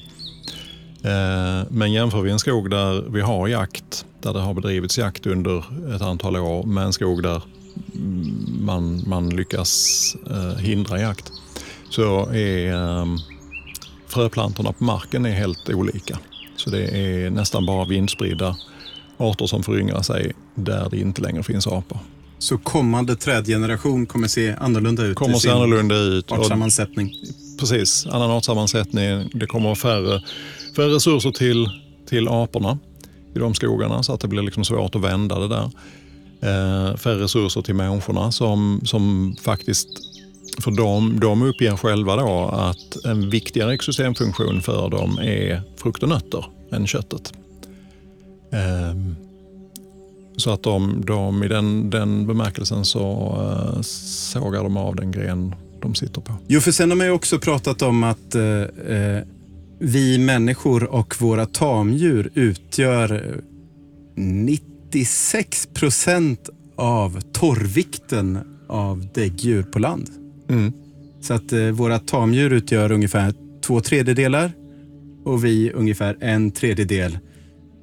Eh, 1.03 1.67
men 1.69 1.91
jämför 1.91 2.21
vi 2.21 2.31
en 2.31 2.39
skog 2.39 2.69
där 2.69 3.09
vi 3.09 3.21
har 3.21 3.47
jakt, 3.47 4.05
där 4.21 4.33
det 4.33 4.39
har 4.39 4.53
bedrivits 4.53 4.97
jakt 4.97 5.25
under 5.25 5.63
ett 5.95 6.01
antal 6.01 6.35
år 6.35 6.63
med 6.63 6.83
en 6.83 6.93
skog 6.93 7.23
där 7.23 7.41
man, 8.61 9.03
man 9.07 9.29
lyckas 9.29 10.15
eh, 10.29 10.57
hindra 10.57 11.01
jakt, 11.01 11.31
så 11.89 12.29
är 12.29 12.73
eh, 12.73 13.05
fröplantorna 14.07 14.73
på 14.73 14.83
marken 14.83 15.25
är 15.25 15.31
helt 15.31 15.69
olika. 15.69 16.19
Så 16.55 16.69
det 16.69 16.87
är 16.87 17.29
nästan 17.29 17.65
bara 17.65 17.85
vindspridda 17.85 18.57
arter 19.17 19.45
som 19.45 19.63
föryngrar 19.63 20.01
sig 20.01 20.31
där 20.55 20.89
det 20.89 20.97
inte 20.97 21.21
längre 21.21 21.43
finns 21.43 21.67
apor. 21.67 21.99
Så 22.39 22.57
kommande 22.57 23.15
trädgeneration 23.15 24.05
kommer 24.05 24.27
se 24.27 24.55
annorlunda 24.59 25.03
ut 25.03 25.17
kommer 25.17 25.35
i 25.35 25.39
se 25.39 25.41
sin 25.41 25.51
annorlunda 25.51 25.95
ut. 25.95 26.31
artsammansättning. 26.31 27.13
precis, 27.59 28.05
annan 28.05 28.31
artsammansättning. 28.31 29.29
Det 29.33 29.45
kommer 29.45 29.65
vara 29.65 29.75
färre, 29.75 30.21
färre 30.75 30.95
resurser 30.95 31.31
till, 31.31 31.69
till 32.09 32.27
aporna 32.27 32.79
i 33.35 33.39
de 33.39 33.53
skogarna 33.53 34.03
så 34.03 34.13
att 34.13 34.19
det 34.19 34.27
blir 34.27 34.41
liksom 34.41 34.65
svårt 34.65 34.95
att 34.95 35.01
vända 35.01 35.39
det 35.39 35.47
där. 35.47 35.71
Eh, 36.43 36.95
färre 36.95 37.23
resurser 37.23 37.61
till 37.61 37.75
människorna 37.75 38.31
som, 38.31 38.81
som 38.83 39.35
faktiskt, 39.41 39.87
för 40.63 40.71
de, 40.71 41.19
de 41.19 41.41
uppger 41.41 41.77
själva 41.77 42.15
då 42.15 42.49
att 42.53 43.05
en 43.05 43.29
viktigare 43.29 43.73
ekosystemfunktion 43.73 44.61
för 44.61 44.89
dem 44.89 45.17
är 45.17 45.61
frukt 45.77 46.03
och 46.03 46.09
nötter 46.09 46.45
än 46.71 46.87
köttet. 46.87 47.33
Eh, 48.51 48.95
så 50.37 50.51
att 50.51 50.63
de, 50.63 51.03
de 51.05 51.43
i 51.43 51.47
den, 51.47 51.89
den 51.89 52.27
bemärkelsen 52.27 52.85
så 52.85 53.35
eh, 53.41 53.81
sågar 53.81 54.63
de 54.63 54.77
av 54.77 54.95
den 54.95 55.11
gren 55.11 55.55
de 55.81 55.95
sitter 55.95 56.21
på. 56.21 56.33
Jo, 56.47 56.59
för 56.59 56.71
sen 56.71 56.89
har 56.89 56.97
man 56.97 57.07
ju 57.07 57.11
också 57.11 57.39
pratat 57.39 57.81
om 57.81 58.03
att 58.03 58.35
eh, 58.35 58.61
eh 58.95 59.23
vi 59.83 60.17
människor 60.17 60.83
och 60.83 61.21
våra 61.21 61.45
tamdjur 61.45 62.31
utgör 62.33 63.41
90 64.15 64.70
96 64.93 65.67
procent 65.73 66.49
av 66.75 67.19
torrvikten 67.33 68.39
av 68.67 69.07
däggdjur 69.13 69.63
på 69.63 69.79
land. 69.79 70.09
Mm. 70.49 70.73
Så 71.21 71.33
att 71.33 71.53
eh, 71.53 71.65
våra 71.67 71.99
tamdjur 71.99 72.53
utgör 72.53 72.91
ungefär 72.91 73.33
två 73.65 73.81
tredjedelar 73.81 74.51
och 75.25 75.45
vi 75.45 75.71
ungefär 75.71 76.17
en 76.21 76.51
tredjedel, 76.51 77.19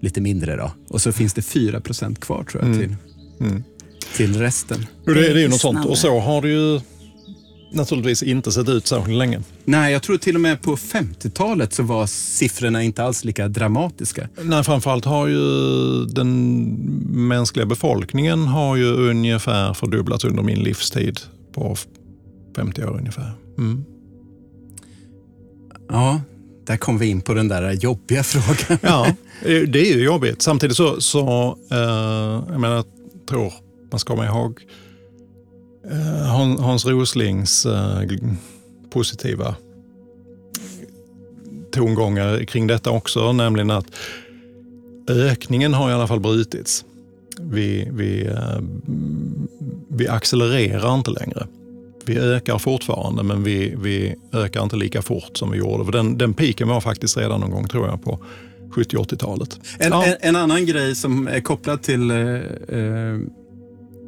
lite 0.00 0.20
mindre 0.20 0.56
då. 0.56 0.72
Och 0.88 1.00
så 1.02 1.12
finns 1.12 1.34
det 1.34 1.42
4 1.42 1.80
procent 1.80 2.20
kvar 2.20 2.44
tror 2.44 2.64
jag 2.64 2.74
Mm. 2.74 2.88
till, 2.88 2.96
Mm. 3.46 3.62
till 4.16 4.38
resten. 4.38 4.86
Det, 5.04 5.14
det 5.14 5.26
är 5.30 5.36
ju 5.38 5.48
något 5.48 5.60
sånt. 5.60 5.86
Och 5.86 5.98
så 5.98 6.18
har 6.20 6.42
det 6.42 6.48
ju 6.48 6.80
naturligtvis 7.70 8.22
inte 8.22 8.52
sett 8.52 8.68
ut 8.68 8.86
särskilt 8.86 9.18
länge. 9.18 9.40
Nej, 9.64 9.92
jag 9.92 10.02
tror 10.02 10.16
till 10.16 10.34
och 10.34 10.40
med 10.40 10.62
på 10.62 10.76
50-talet 10.76 11.72
så 11.72 11.82
var 11.82 12.06
siffrorna 12.06 12.82
inte 12.82 13.04
alls 13.04 13.24
lika 13.24 13.48
dramatiska. 13.48 14.28
Nej, 14.42 14.64
framförallt 14.64 15.04
har 15.04 15.26
ju 15.26 15.40
den 16.04 16.64
mänskliga 17.28 17.66
befolkningen 17.66 18.46
har 18.46 18.76
ju 18.76 18.84
ungefär 19.10 19.74
fördubblats 19.74 20.24
under 20.24 20.42
min 20.42 20.58
livstid 20.58 21.20
på 21.54 21.72
f- 21.72 21.86
50 22.56 22.84
år 22.84 22.96
ungefär. 22.98 23.32
Mm. 23.58 23.84
Ja, 25.88 26.20
där 26.66 26.76
kom 26.76 26.98
vi 26.98 27.06
in 27.06 27.20
på 27.20 27.34
den 27.34 27.48
där 27.48 27.72
jobbiga 27.72 28.22
frågan. 28.22 28.78
Ja, 28.82 29.06
det 29.42 29.90
är 29.90 29.96
ju 29.96 30.04
jobbigt. 30.04 30.42
Samtidigt 30.42 30.76
så, 30.76 31.00
så 31.00 31.56
eh, 31.70 31.78
jag 32.52 32.60
menar, 32.60 32.84
tror 33.28 33.52
man 33.90 33.98
ska 33.98 34.12
komma 34.14 34.26
ihåg 34.26 34.60
Hans 36.60 36.86
Roslings 36.86 37.66
eh, 37.66 38.00
positiva 38.90 39.54
tongångar 41.72 42.44
kring 42.44 42.66
detta 42.66 42.90
också, 42.90 43.32
nämligen 43.32 43.70
att 43.70 43.86
ökningen 45.08 45.74
har 45.74 45.90
i 45.90 45.92
alla 45.92 46.06
fall 46.06 46.20
brutits. 46.20 46.84
Vi, 47.40 47.88
vi, 47.92 48.26
eh, 48.26 48.60
vi 49.88 50.08
accelererar 50.08 50.94
inte 50.94 51.10
längre. 51.10 51.46
Vi 52.04 52.18
ökar 52.18 52.58
fortfarande, 52.58 53.22
men 53.22 53.42
vi, 53.44 53.74
vi 53.82 54.14
ökar 54.32 54.62
inte 54.62 54.76
lika 54.76 55.02
fort 55.02 55.36
som 55.36 55.50
vi 55.50 55.58
gjorde. 55.58 55.84
För 55.84 55.92
den, 55.92 56.18
den 56.18 56.34
piken 56.34 56.68
var 56.68 56.80
faktiskt 56.80 57.16
redan 57.16 57.40
någon 57.40 57.50
gång, 57.50 57.68
tror 57.68 57.86
jag, 57.86 58.02
på 58.02 58.18
70-80-talet. 58.74 59.60
En, 59.78 59.92
Ja. 59.92 60.04
en, 60.04 60.14
en 60.20 60.36
annan 60.36 60.66
grej 60.66 60.94
som 60.94 61.28
är 61.28 61.40
kopplad 61.40 61.82
till 61.82 62.10
eh, 62.10 62.16
eh, 62.16 63.18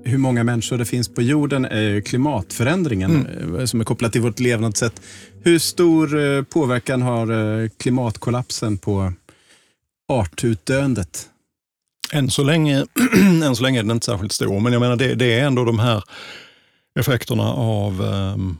hur 0.05 0.19
många 0.19 0.45
människor 0.45 0.79
det 0.79 0.85
finns 0.85 1.09
på 1.09 1.23
jorden 1.23 1.65
är 1.65 2.01
klimatförändringen 2.01 3.27
eh, 3.59 3.65
som 3.65 3.81
är 3.81 3.85
kopplad 3.85 4.13
till 4.13 4.21
vårt 4.21 4.41
levnadssätt. 4.41 5.03
Hur 5.43 5.59
stor 5.59 6.19
eh, 6.19 6.43
påverkan 6.43 7.03
har 7.03 7.61
eh, 7.63 7.69
klimatkollapsen 7.77 8.79
på 8.79 9.13
artutdöendet? 10.09 11.27
Än 12.13 12.31
så, 12.31 12.43
länge, 12.43 12.87
än 13.45 13.57
så 13.57 13.63
länge 13.63 13.79
är 13.79 13.83
den 13.83 13.91
inte 13.91 14.07
särskilt 14.07 14.33
stor, 14.33 14.61
men 14.61 14.73
jag 14.73 14.81
menar 14.81 14.97
det, 14.97 15.15
det 15.15 15.39
är 15.39 15.47
ändå 15.47 15.65
de 15.65 15.79
här 15.79 16.05
effekterna 17.01 17.53
av 17.53 18.03
ehm, 18.03 18.57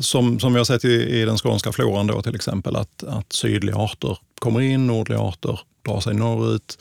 som, 0.00 0.40
som 0.40 0.52
vi 0.52 0.58
har 0.58 0.64
sett 0.64 0.84
i, 0.84 1.20
i 1.20 1.24
den 1.24 1.38
skånska 1.38 1.72
floran 1.72 2.06
då 2.06 2.22
till 2.22 2.34
exempel, 2.34 2.76
att, 2.76 3.02
att 3.02 3.32
sydliga 3.32 3.76
arter 3.76 4.18
kommer 4.38 4.60
in, 4.60 4.86
nordliga 4.86 5.20
arter 5.20 5.60
drar 5.84 6.00
sig 6.00 6.14
norrut. 6.14 6.78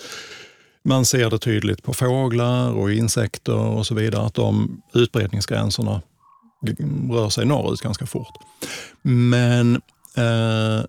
Man 0.83 1.05
ser 1.05 1.29
det 1.29 1.37
tydligt 1.37 1.83
på 1.83 1.93
fåglar 1.93 2.71
och 2.71 2.91
insekter 2.91 3.57
och 3.57 3.85
så 3.85 3.95
vidare, 3.95 4.25
att 4.25 4.33
de 4.33 4.81
utbredningsgränserna 4.93 6.01
rör 7.11 7.29
sig 7.29 7.45
norrut 7.45 7.81
ganska 7.81 8.05
fort. 8.05 8.33
Men 9.01 9.75
eh, 10.17 10.85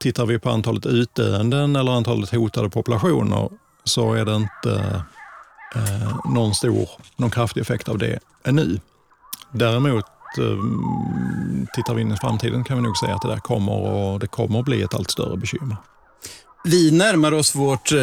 tittar 0.00 0.26
vi 0.26 0.38
på 0.38 0.50
antalet 0.50 0.86
utdöenden 0.86 1.76
eller 1.76 1.92
antalet 1.92 2.30
hotade 2.30 2.70
populationer 2.70 3.50
så 3.84 4.14
är 4.14 4.24
det 4.24 4.34
inte 4.34 5.04
eh, 5.74 6.16
någon 6.34 6.54
stor, 6.54 6.88
någon 7.16 7.30
kraftig 7.30 7.60
effekt 7.60 7.88
av 7.88 7.98
det 7.98 8.18
ännu. 8.44 8.80
Däremot 9.52 10.04
eh, 10.38 10.58
tittar 11.74 11.94
vi 11.94 12.02
in 12.02 12.12
i 12.12 12.16
framtiden 12.16 12.64
kan 12.64 12.76
vi 12.76 12.82
nog 12.82 12.96
säga 12.96 13.14
att 13.14 13.22
det 13.22 13.28
där 13.28 13.38
kommer 13.38 13.72
och 13.72 14.20
det 14.20 14.26
kommer 14.26 14.58
att 14.58 14.64
bli 14.64 14.82
ett 14.82 14.94
allt 14.94 15.10
större 15.10 15.36
bekymmer. 15.36 15.76
Vi 16.64 16.90
närmar 16.90 17.32
oss 17.32 17.54
vårt 17.54 17.92
eh, 17.92 17.98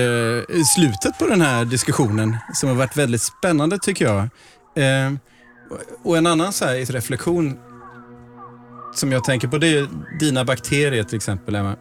slutet 0.75 1.19
på 1.19 1.27
den 1.27 1.41
här 1.41 1.65
diskussionen 1.65 2.37
som 2.53 2.69
har 2.69 2.75
varit 2.75 2.97
väldigt 2.97 3.21
spännande 3.21 3.77
tycker 3.77 4.05
jag. 4.05 4.19
Eh, 4.85 5.13
och 6.03 6.17
en 6.17 6.27
annan 6.27 6.53
så 6.53 6.65
här, 6.65 6.85
reflektion 6.85 7.57
som 8.95 9.11
jag 9.11 9.23
tänker 9.23 9.47
på 9.47 9.57
det 9.57 9.67
är 9.67 9.87
dina 10.19 10.45
bakterier 10.45 11.03
till 11.03 11.15
exempel, 11.15 11.55
Emma. 11.55 11.75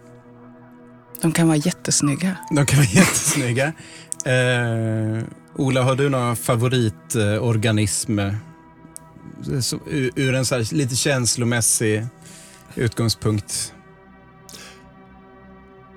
De 1.21 1.31
kan 1.31 1.47
vara 1.47 1.57
jättesnygga. 1.57 2.37
De 2.51 2.65
kan 2.65 2.77
vara 2.77 2.89
jättesnygga. 2.93 3.73
Eh, 4.25 5.23
Ola, 5.55 5.83
har 5.83 5.95
du 5.95 6.09
några 6.09 6.35
favoritorganismer? 6.35 8.37
Så, 9.61 9.79
ur, 9.87 10.11
ur 10.15 10.35
en 10.35 10.45
så 10.45 10.55
här 10.55 10.73
lite 10.73 10.95
känslomässig 10.95 12.05
utgångspunkt. 12.75 13.73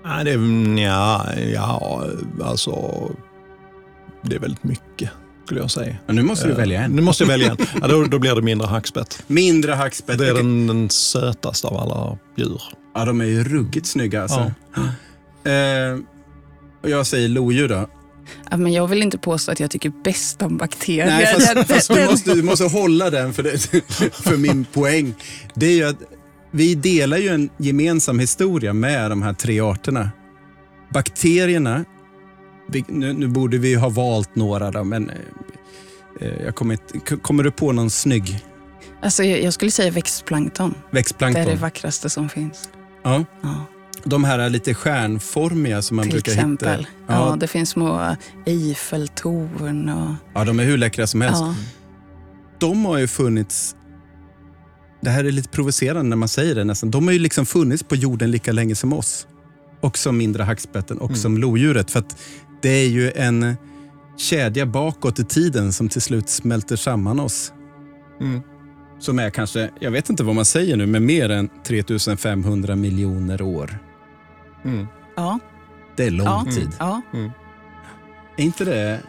Nej, 0.04 0.24
det 0.24 0.30
är, 0.30 0.78
ja, 0.78 1.26
ja, 1.54 2.06
alltså 2.42 2.92
det 4.22 4.36
är 4.36 4.40
väldigt 4.40 4.64
mycket 4.64 5.10
skulle 5.44 5.60
jag 5.60 5.70
säga. 5.70 5.96
Men 6.06 6.16
nu 6.16 6.22
måste 6.22 6.46
du 6.46 6.52
Eh, 6.52 6.58
välja 6.58 6.82
en. 6.82 6.90
Nu 6.90 7.02
måste 7.02 7.24
jag 7.24 7.28
välja 7.28 7.50
en. 7.50 7.56
Ja, 7.80 7.88
då, 7.88 8.04
då 8.04 8.18
blir 8.18 8.34
det 8.34 8.42
mindre 8.42 8.66
hackspett. 8.66 9.22
Mindre 9.26 9.72
hackspett. 9.72 10.18
Det 10.18 10.28
är 10.28 10.34
den, 10.34 10.66
den 10.66 10.90
sötaste 10.90 11.66
av 11.66 11.76
alla 11.76 12.18
djur. 12.36 12.62
Ja, 12.94 13.04
de 13.04 13.20
är 13.20 13.24
ju 13.24 13.44
ruggigt 13.44 13.86
snygga 13.86 14.22
alltså. 14.22 14.52
Eh, 15.44 15.98
och 16.82 16.90
jag 16.90 17.06
säger 17.06 17.28
lodjur 17.28 17.68
då. 17.68 17.88
Ja, 18.50 18.56
men 18.56 18.72
jag 18.72 18.86
vill 18.86 19.02
inte 19.02 19.18
påstå 19.18 19.52
att 19.52 19.60
jag 19.60 19.70
tycker 19.70 19.92
bäst 20.04 20.42
om 20.42 20.56
bakterier. 20.56 21.06
Nej, 21.06 21.26
fast, 21.26 21.68
fast 21.72 21.94
du, 21.94 22.04
måste, 22.06 22.34
du 22.34 22.42
måste 22.42 22.64
hålla 22.64 23.10
den 23.10 23.32
för, 23.32 23.42
det, 23.42 23.58
för 24.12 24.36
min 24.36 24.64
poäng. 24.64 25.14
Det 25.54 25.66
är 25.66 25.74
ju 25.74 25.84
att 25.84 25.96
vi 26.52 26.74
delar 26.74 27.16
ju 27.16 27.28
en 27.28 27.50
gemensam 27.56 28.18
historia 28.18 28.72
med 28.72 29.10
de 29.10 29.22
här 29.22 29.32
tre 29.32 29.60
arterna. 29.60 30.10
Bakterierna, 30.90 31.84
nu, 32.88 33.12
nu 33.12 33.28
borde 33.28 33.58
vi 33.58 33.74
ha 33.74 33.88
valt 33.88 34.36
några 34.36 34.70
då, 34.70 34.84
men 34.84 35.10
eh, 35.10 35.16
eh, 36.20 36.42
jag 36.44 36.54
kommer, 36.54 36.74
inte, 36.74 37.16
kommer 37.16 37.44
du 37.44 37.50
på 37.50 37.72
någon 37.72 37.90
snygg 37.90 38.44
Alltså, 39.02 39.24
jag 39.24 39.54
skulle 39.54 39.70
säga 39.70 39.90
växtplankton. 39.90 40.70
Det 40.70 40.76
är 40.76 40.80
det 40.90 40.96
växtplankton? 40.96 41.58
vackraste 41.58 42.10
som 42.10 42.28
finns. 42.28 42.68
Ja. 43.02 43.24
Ja, 43.42 43.66
De 44.04 44.24
här 44.24 44.50
lite 44.50 44.74
stjärnformiga 44.74 45.82
som 45.82 45.96
man 45.96 46.02
till 46.04 46.12
brukar 46.12 46.32
exempel. 46.32 46.78
hitta. 46.78 46.90
Ja. 47.06 47.28
Ja, 47.30 47.36
det 47.36 47.46
finns 47.46 47.70
små 47.70 48.16
Eiffeltorn 48.46 49.88
och... 49.88 50.14
ja, 50.34 50.44
de 50.44 50.60
är 50.60 50.64
hur 50.64 50.76
läckra 50.78 51.06
som 51.06 51.20
helst. 51.20 51.40
Ja. 51.40 51.54
de 52.58 52.84
har 52.84 52.98
ju 52.98 53.08
funnits... 53.08 53.76
Det 55.02 55.10
här 55.10 55.24
är 55.24 55.32
lite 55.32 55.48
provocerande 55.48 56.08
när 56.08 56.16
man 56.16 56.28
säger 56.28 56.54
det 56.54 56.64
nästan. 56.64 56.90
De 56.90 57.04
har 57.04 57.12
ju 57.12 57.18
liksom 57.18 57.46
funnits 57.46 57.82
på 57.82 57.96
jorden 57.96 58.30
lika 58.30 58.52
länge 58.52 58.74
som 58.74 58.92
oss. 58.92 59.26
Och 59.80 59.98
som 59.98 60.16
mindre 60.18 60.42
hackspetten 60.42 60.98
och 60.98 61.10
Mm. 61.10 61.16
som 61.16 61.38
lodjuret. 61.38 61.90
För 61.90 61.98
att 62.00 62.16
det 62.62 62.68
är 62.68 62.88
ju 62.88 63.12
en 63.12 63.56
kedja 64.16 64.66
bakåt 64.66 65.18
i 65.18 65.24
tiden 65.24 65.72
som 65.72 65.88
till 65.88 66.02
slut 66.02 66.28
smälter 66.28 66.76
samman 66.76 67.20
oss. 67.20 67.52
Mm. 68.20 68.40
Som 69.00 69.18
är 69.18 69.30
kanske, 69.30 69.70
jag 69.80 69.90
vet 69.90 70.10
inte 70.10 70.24
vad 70.24 70.34
man 70.34 70.44
säger 70.44 70.76
nu, 70.76 70.86
men 70.86 71.06
mer 71.06 71.28
än 71.30 71.48
3500 71.66 72.76
miljoner 72.76 73.42
år. 73.42 73.78
Mm. 74.64 74.86
Ja. 75.16 75.38
Det 75.96 76.04
är 76.06 76.10
lång 76.10 76.26
Ja. 76.26 76.46
tid. 76.54 76.70
ja. 76.78 77.02
Är 78.36 78.44
inte 78.44 78.64
det 78.64 79.00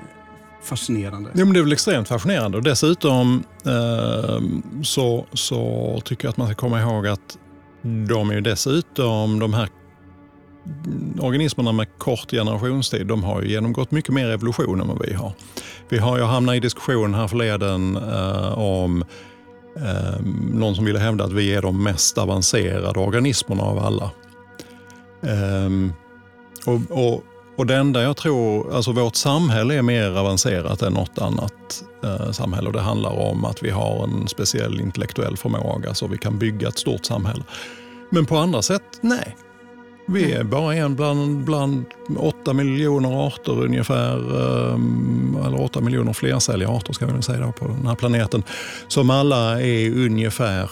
fascinerande? 0.63 1.29
Ja, 1.33 1.45
men 1.45 1.53
det 1.53 1.59
är 1.59 1.63
väl 1.63 1.73
extremt 1.73 2.07
fascinerande. 2.07 2.57
Och 2.57 2.63
dessutom 2.63 3.43
eh, 3.65 4.41
så, 4.83 5.25
så 5.33 6.01
tycker 6.05 6.25
jag 6.25 6.29
att 6.29 6.37
man 6.37 6.47
ska 6.47 6.55
komma 6.55 6.81
ihåg 6.81 7.07
att 7.07 7.37
de 8.07 8.29
är 8.29 8.33
ju 8.33 8.41
dessutom, 8.41 9.39
de 9.39 9.53
här 9.53 9.69
organismerna 11.19 11.71
med 11.71 11.87
kort 11.97 12.31
generationstid, 12.31 13.07
de 13.07 13.23
har 13.23 13.41
ju 13.41 13.49
genomgått 13.49 13.91
mycket 13.91 14.13
mer 14.13 14.29
evolution 14.29 14.81
än 14.81 14.87
vad 14.87 15.05
vi 15.07 15.13
har. 15.13 15.33
Vi 15.89 15.97
har 15.97 16.17
ju 16.17 16.23
hamnat 16.23 16.55
i 16.55 16.59
diskussion 16.59 17.13
här 17.13 17.27
förleden 17.27 17.95
eh, 17.95 18.57
om 18.57 19.03
eh, 19.75 20.25
någon 20.53 20.75
som 20.75 20.85
ville 20.85 20.99
hävda 20.99 21.23
att 21.23 21.33
vi 21.33 21.53
är 21.53 21.61
de 21.61 21.83
mest 21.83 22.17
avancerade 22.17 22.99
organismerna 22.99 23.63
av 23.63 23.79
alla. 23.79 24.11
Eh, 25.21 25.69
och, 26.65 27.13
och, 27.13 27.23
och 27.55 27.65
det 27.65 27.75
enda 27.75 28.03
jag 28.03 28.17
tror, 28.17 28.75
alltså 28.75 28.91
vårt 28.91 29.15
samhälle 29.15 29.75
är 29.75 29.81
mer 29.81 30.17
avancerat 30.17 30.81
än 30.81 30.93
något 30.93 31.17
annat 31.17 31.83
eh, 32.03 32.31
samhälle 32.31 32.67
och 32.67 32.73
det 32.73 32.81
handlar 32.81 33.11
om 33.11 33.45
att 33.45 33.63
vi 33.63 33.69
har 33.69 34.03
en 34.03 34.27
speciell 34.27 34.81
intellektuell 34.81 35.37
förmåga 35.37 35.93
så 35.93 36.07
vi 36.07 36.17
kan 36.17 36.39
bygga 36.39 36.67
ett 36.67 36.77
stort 36.77 37.05
samhälle. 37.05 37.43
Men 38.09 38.25
på 38.25 38.37
andra 38.37 38.61
sätt, 38.61 38.83
nej. 39.01 39.37
Vi 40.07 40.31
är 40.31 40.43
bara 40.43 40.75
en 40.75 40.95
bland, 40.95 41.43
bland 41.43 41.85
8 42.17 42.53
miljoner 42.53 43.27
arter 43.27 43.63
ungefär, 43.63 44.17
ehm, 44.17 45.37
eller 45.45 45.61
8 45.61 45.81
miljoner 45.81 46.13
flercelliga 46.13 46.69
arter 46.69 46.93
ska 46.93 47.05
vi 47.05 47.21
säga 47.21 47.45
då, 47.45 47.51
på 47.51 47.67
den 47.67 47.87
här 47.87 47.95
planeten, 47.95 48.43
som 48.87 49.09
alla 49.09 49.61
är 49.61 50.05
ungefär 50.05 50.71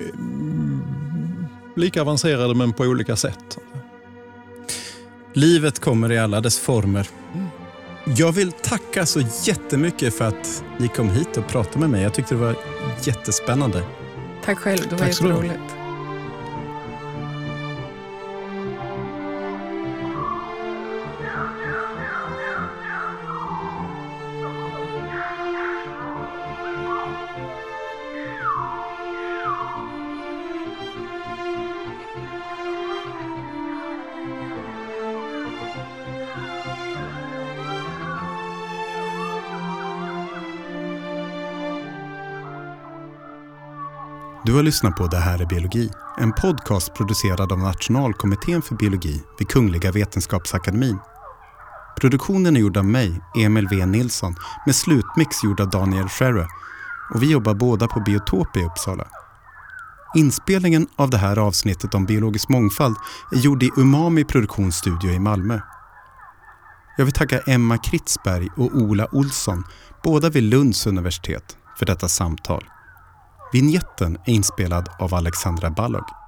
ehm, 0.00 0.82
lika 1.76 2.00
avancerade 2.00 2.54
men 2.54 2.72
på 2.72 2.84
olika 2.84 3.16
sätt. 3.16 3.58
Livet 5.36 5.78
kommer 5.78 6.12
i 6.12 6.18
alla 6.18 6.40
dess 6.40 6.58
former. 6.58 7.08
Jag 8.16 8.32
vill 8.32 8.52
tacka 8.52 9.06
så 9.06 9.20
jättemycket 9.44 10.14
för 10.14 10.24
att 10.24 10.64
ni 10.78 10.88
kom 10.88 11.10
hit 11.10 11.36
och 11.36 11.48
pratade 11.48 11.78
med 11.78 11.90
mig. 11.90 12.02
Jag 12.02 12.14
tyckte 12.14 12.34
det 12.34 12.40
var 12.40 12.56
jättespännande. 13.02 13.82
Tack 14.44 14.58
själv, 14.58 14.80
det 14.90 14.96
var 14.96 15.06
jätteroligt. 15.06 15.54
Du 44.46 44.54
har 44.54 44.62
lyssnat 44.62 44.96
på 44.96 45.06
Det 45.06 45.16
här 45.16 45.42
är 45.42 45.46
biologi. 45.46 45.90
En 46.18 46.32
podcast 46.32 46.94
producerad 46.94 47.52
av 47.52 47.58
Nationalkommittén 47.58 48.62
för 48.62 48.74
biologi 48.74 49.22
vid 49.38 49.48
Kungliga 49.48 49.92
Vetenskapsakademin. 49.92 50.98
Produktionen 52.00 52.56
är 52.56 52.60
gjord 52.60 52.76
av 52.76 52.84
mig, 52.84 53.20
Emil 53.38 53.68
V 53.68 53.86
Nilsson, 53.86 54.34
med 54.66 54.74
slutmix 54.74 55.44
gjord 55.44 55.60
av 55.60 55.70
Daniel 55.70 56.08
Scherre 56.08 56.46
och 57.14 57.22
vi 57.22 57.30
jobbar 57.30 57.54
båda 57.54 57.88
på 57.88 58.00
Biotop 58.00 58.56
i 58.56 58.64
Uppsala. 58.64 59.06
Inspelningen 60.14 60.86
av 60.96 61.10
det 61.10 61.18
här 61.18 61.38
avsnittet 61.38 61.94
om 61.94 62.06
biologisk 62.06 62.48
mångfald 62.48 62.96
är 63.32 63.36
gjord 63.36 63.62
i 63.62 63.70
Umami 63.76 64.24
produktionsstudio 64.24 65.10
i 65.10 65.18
Malmö. 65.18 65.60
Jag 66.96 67.04
vill 67.04 67.14
tacka 67.14 67.38
Emma 67.38 67.78
Kritzberg 67.78 68.48
och 68.56 68.74
Ola 68.74 69.08
Olsson, 69.12 69.64
båda 70.02 70.30
vid 70.30 70.42
Lunds 70.42 70.86
universitet, 70.86 71.56
för 71.78 71.86
detta 71.86 72.08
samtal. 72.08 72.64
Vignetten 73.52 74.18
är 74.24 74.32
inspelad 74.32 74.88
av 74.98 75.14
Alexandra 75.14 75.70
Balog. 75.70 76.25